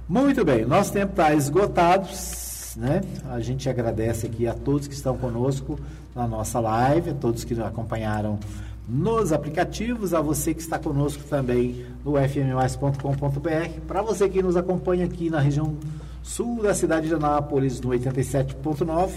Muito 0.08 0.46
bem, 0.46 0.66
nosso 0.66 0.94
tempo 0.94 1.12
está 1.12 1.34
esgotado 1.34 2.08
né? 2.76 3.02
A 3.30 3.40
gente 3.40 3.70
agradece 3.70 4.26
aqui 4.26 4.48
a 4.48 4.54
todos 4.54 4.88
que 4.88 4.94
estão 4.94 5.18
conosco 5.18 5.80
na 6.16 6.26
nossa 6.26 6.59
live, 6.61 7.09
a 7.09 7.13
todos 7.13 7.43
que 7.43 7.59
acompanharam 7.61 8.39
nos 8.88 9.34
aplicativos, 9.34 10.13
a 10.13 10.22
você 10.22 10.53
que 10.53 10.61
está 10.61 10.80
conosco 10.80 11.24
também 11.24 11.86
no 12.03 12.13
fmmais.com.br, 12.13 13.80
para 13.88 14.01
você 14.01 14.30
que 14.30 14.41
nos 14.41 14.55
acompanha 14.55 15.05
aqui 15.05 15.30
na 15.30 15.39
região 15.39 15.76
sul 16.24 16.61
da 16.61 16.74
cidade 16.74 17.07
de 17.07 17.13
Anápolis, 17.13 17.82
no 17.82 17.89
87.9. 17.89 19.11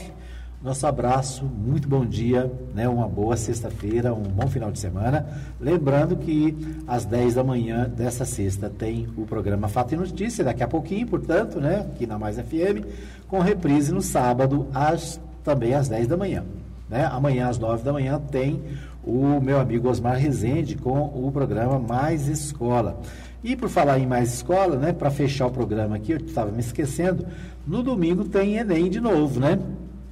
Nosso 0.61 0.89
abraço, 0.89 1.45
muito 1.45 1.87
bom 1.89 2.05
dia, 2.05 2.51
né? 2.75 2.89
uma 2.89 3.07
boa 3.07 3.37
sexta-feira, 3.37 4.13
um 4.13 4.23
bom 4.23 4.49
final 4.49 4.73
de 4.73 4.81
semana. 4.81 5.25
Lembrando 5.61 6.17
que 6.17 6.57
às 6.85 7.05
10 7.05 7.35
da 7.35 7.45
manhã 7.45 7.89
dessa 7.89 8.25
sexta 8.25 8.69
tem 8.69 9.07
o 9.17 9.25
programa 9.25 9.69
Fato 9.69 9.95
e 9.95 9.97
Notícia, 9.97 10.43
daqui 10.43 10.65
a 10.65 10.67
pouquinho, 10.67 11.07
portanto, 11.07 11.61
né? 11.61 11.87
aqui 11.93 12.09
na 12.09 12.19
Mais 12.19 12.39
FM, 12.41 12.85
com 13.29 13.39
reprise 13.39 13.93
no 13.93 14.03
sábado, 14.03 14.67
às, 14.75 15.21
também 15.45 15.75
às 15.75 15.89
10 15.89 16.09
da 16.09 16.17
manhã. 16.17 16.43
Né? 16.89 17.05
Amanhã 17.07 17.49
às 17.49 17.59
9 17.59 17.83
da 17.83 17.93
manhã 17.93 18.21
tem 18.31 18.63
o 19.05 19.41
meu 19.41 19.59
amigo 19.59 19.89
Osmar 19.89 20.17
Rezende 20.17 20.77
com 20.77 20.99
o 20.99 21.31
programa 21.33 21.79
Mais 21.79 22.29
Escola. 22.29 23.01
E 23.43 23.55
por 23.55 23.69
falar 23.69 23.99
em 23.99 24.07
Mais 24.07 24.35
Escola, 24.35 24.77
né, 24.77 24.93
para 24.93 25.11
fechar 25.11 25.47
o 25.47 25.51
programa 25.51 25.97
aqui, 25.97 26.13
eu 26.13 26.19
estava 26.19 26.51
me 26.51 26.61
esquecendo, 26.61 27.27
no 27.67 27.83
domingo 27.83 28.25
tem 28.25 28.57
Enem 28.57 28.91
de 28.91 29.01
novo, 29.01 29.39
né? 29.39 29.59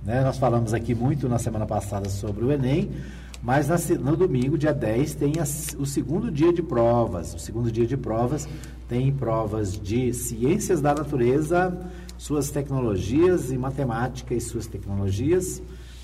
Né? 0.04 0.22
Nós 0.22 0.38
falamos 0.38 0.72
aqui 0.72 0.94
muito 0.94 1.28
na 1.28 1.38
semana 1.38 1.66
passada 1.66 2.08
sobre 2.08 2.44
o 2.44 2.52
Enem, 2.52 2.92
mas 3.42 3.68
na, 3.68 3.76
no 3.98 4.16
domingo, 4.16 4.56
dia 4.56 4.72
10, 4.72 5.14
tem 5.14 5.32
a, 5.40 5.42
o 5.78 5.84
segundo 5.84 6.30
dia 6.30 6.52
de 6.52 6.62
provas. 6.62 7.34
O 7.34 7.38
segundo 7.40 7.72
dia 7.72 7.86
de 7.86 7.96
provas 7.96 8.48
tem 8.88 9.12
provas 9.12 9.72
de 9.72 10.14
ciências 10.14 10.80
da 10.80 10.94
natureza, 10.94 11.76
suas 12.16 12.50
tecnologias 12.50 13.50
e 13.50 13.58
matemática 13.58 14.32
e 14.32 14.40
suas 14.40 14.68
tecnologias. 14.68 15.60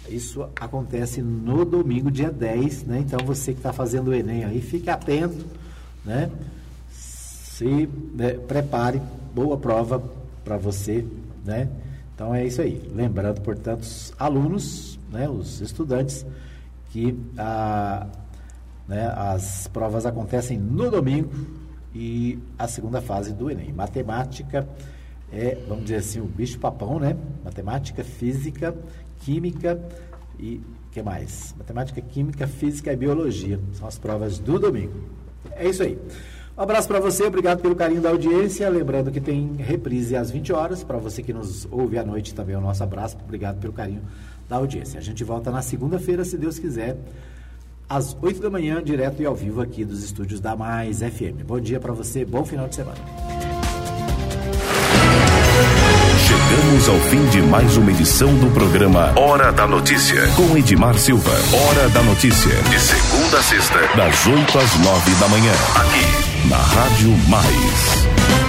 Isso 0.08 0.48
acontece 0.56 1.22
no 1.22 1.64
domingo, 1.64 2.10
dia 2.10 2.30
10, 2.30 2.84
né? 2.84 2.98
Então 3.00 3.24
você 3.24 3.52
que 3.52 3.58
está 3.58 3.72
fazendo 3.72 4.08
o 4.08 4.14
Enem 4.14 4.44
aí, 4.44 4.60
fique 4.60 4.90
atento, 4.90 5.46
né? 6.04 6.30
Se 6.90 7.88
né, 8.14 8.34
prepare, 8.48 9.00
boa 9.34 9.56
prova 9.56 10.02
para 10.44 10.56
você, 10.56 11.06
né? 11.44 11.68
Então 12.14 12.34
é 12.34 12.44
isso 12.44 12.60
aí. 12.60 12.90
Lembrando, 12.94 13.40
portanto, 13.40 13.82
os 13.82 14.12
alunos, 14.18 14.98
né, 15.10 15.28
os 15.28 15.60
estudantes, 15.60 16.26
que 16.90 17.16
a, 17.38 18.06
né, 18.86 19.12
as 19.16 19.66
provas 19.68 20.04
acontecem 20.04 20.58
no 20.58 20.90
domingo 20.90 21.30
e 21.94 22.38
a 22.58 22.66
segunda 22.66 23.00
fase 23.00 23.32
do 23.32 23.50
Enem. 23.50 23.72
Matemática 23.72 24.66
é, 25.32 25.56
vamos 25.66 25.84
dizer 25.84 25.96
assim, 25.96 26.20
o 26.20 26.26
bicho-papão, 26.26 27.00
né? 27.00 27.16
Matemática, 27.42 28.04
física, 28.04 28.76
química 29.24 29.80
e 30.38 30.60
que 30.90 31.02
mais? 31.02 31.54
Matemática, 31.58 32.00
química, 32.00 32.46
física 32.46 32.92
e 32.92 32.96
biologia. 32.96 33.58
São 33.72 33.88
as 33.88 33.98
provas 33.98 34.38
do 34.38 34.58
domingo. 34.58 34.92
É 35.52 35.68
isso 35.68 35.82
aí. 35.82 35.98
Um 36.56 36.60
abraço 36.60 36.86
para 36.86 37.00
você, 37.00 37.24
obrigado 37.24 37.62
pelo 37.62 37.74
carinho 37.74 38.02
da 38.02 38.10
audiência. 38.10 38.68
Lembrando 38.68 39.10
que 39.10 39.20
tem 39.20 39.54
reprise 39.56 40.14
às 40.14 40.30
20 40.30 40.52
horas. 40.52 40.84
Para 40.84 40.98
você 40.98 41.22
que 41.22 41.32
nos 41.32 41.66
ouve 41.70 41.96
à 41.96 42.04
noite 42.04 42.34
também, 42.34 42.54
o 42.54 42.60
nosso 42.60 42.82
abraço. 42.82 43.16
Obrigado 43.24 43.58
pelo 43.58 43.72
carinho 43.72 44.02
da 44.48 44.56
audiência. 44.56 44.98
A 45.00 45.02
gente 45.02 45.24
volta 45.24 45.50
na 45.50 45.62
segunda-feira, 45.62 46.24
se 46.26 46.36
Deus 46.36 46.58
quiser, 46.58 46.98
às 47.88 48.14
8 48.20 48.42
da 48.42 48.50
manhã, 48.50 48.82
direto 48.82 49.22
e 49.22 49.26
ao 49.26 49.34
vivo 49.34 49.62
aqui 49.62 49.82
dos 49.82 50.04
estúdios 50.04 50.40
da 50.40 50.54
Mais 50.54 51.00
FM. 51.00 51.42
Bom 51.46 51.58
dia 51.58 51.80
para 51.80 51.92
você, 51.92 52.22
bom 52.22 52.44
final 52.44 52.68
de 52.68 52.74
semana. 52.74 53.51
Chegamos 56.52 56.86
ao 56.86 56.98
fim 57.08 57.24
de 57.30 57.40
mais 57.40 57.78
uma 57.78 57.90
edição 57.90 58.28
do 58.34 58.52
programa 58.52 59.10
Hora 59.18 59.50
da 59.50 59.66
Notícia, 59.66 60.20
com 60.36 60.54
Edmar 60.54 60.98
Silva. 60.98 61.30
Hora 61.50 61.88
da 61.88 62.02
Notícia, 62.02 62.54
de 62.68 62.78
segunda 62.78 63.38
a 63.38 63.42
sexta, 63.42 63.78
das 63.96 64.26
8 64.26 64.58
às 64.58 64.78
9 64.80 65.10
da 65.14 65.28
manhã, 65.28 65.52
aqui 65.74 66.48
na 66.50 66.58
Rádio 66.58 67.08
Mais. 67.26 68.42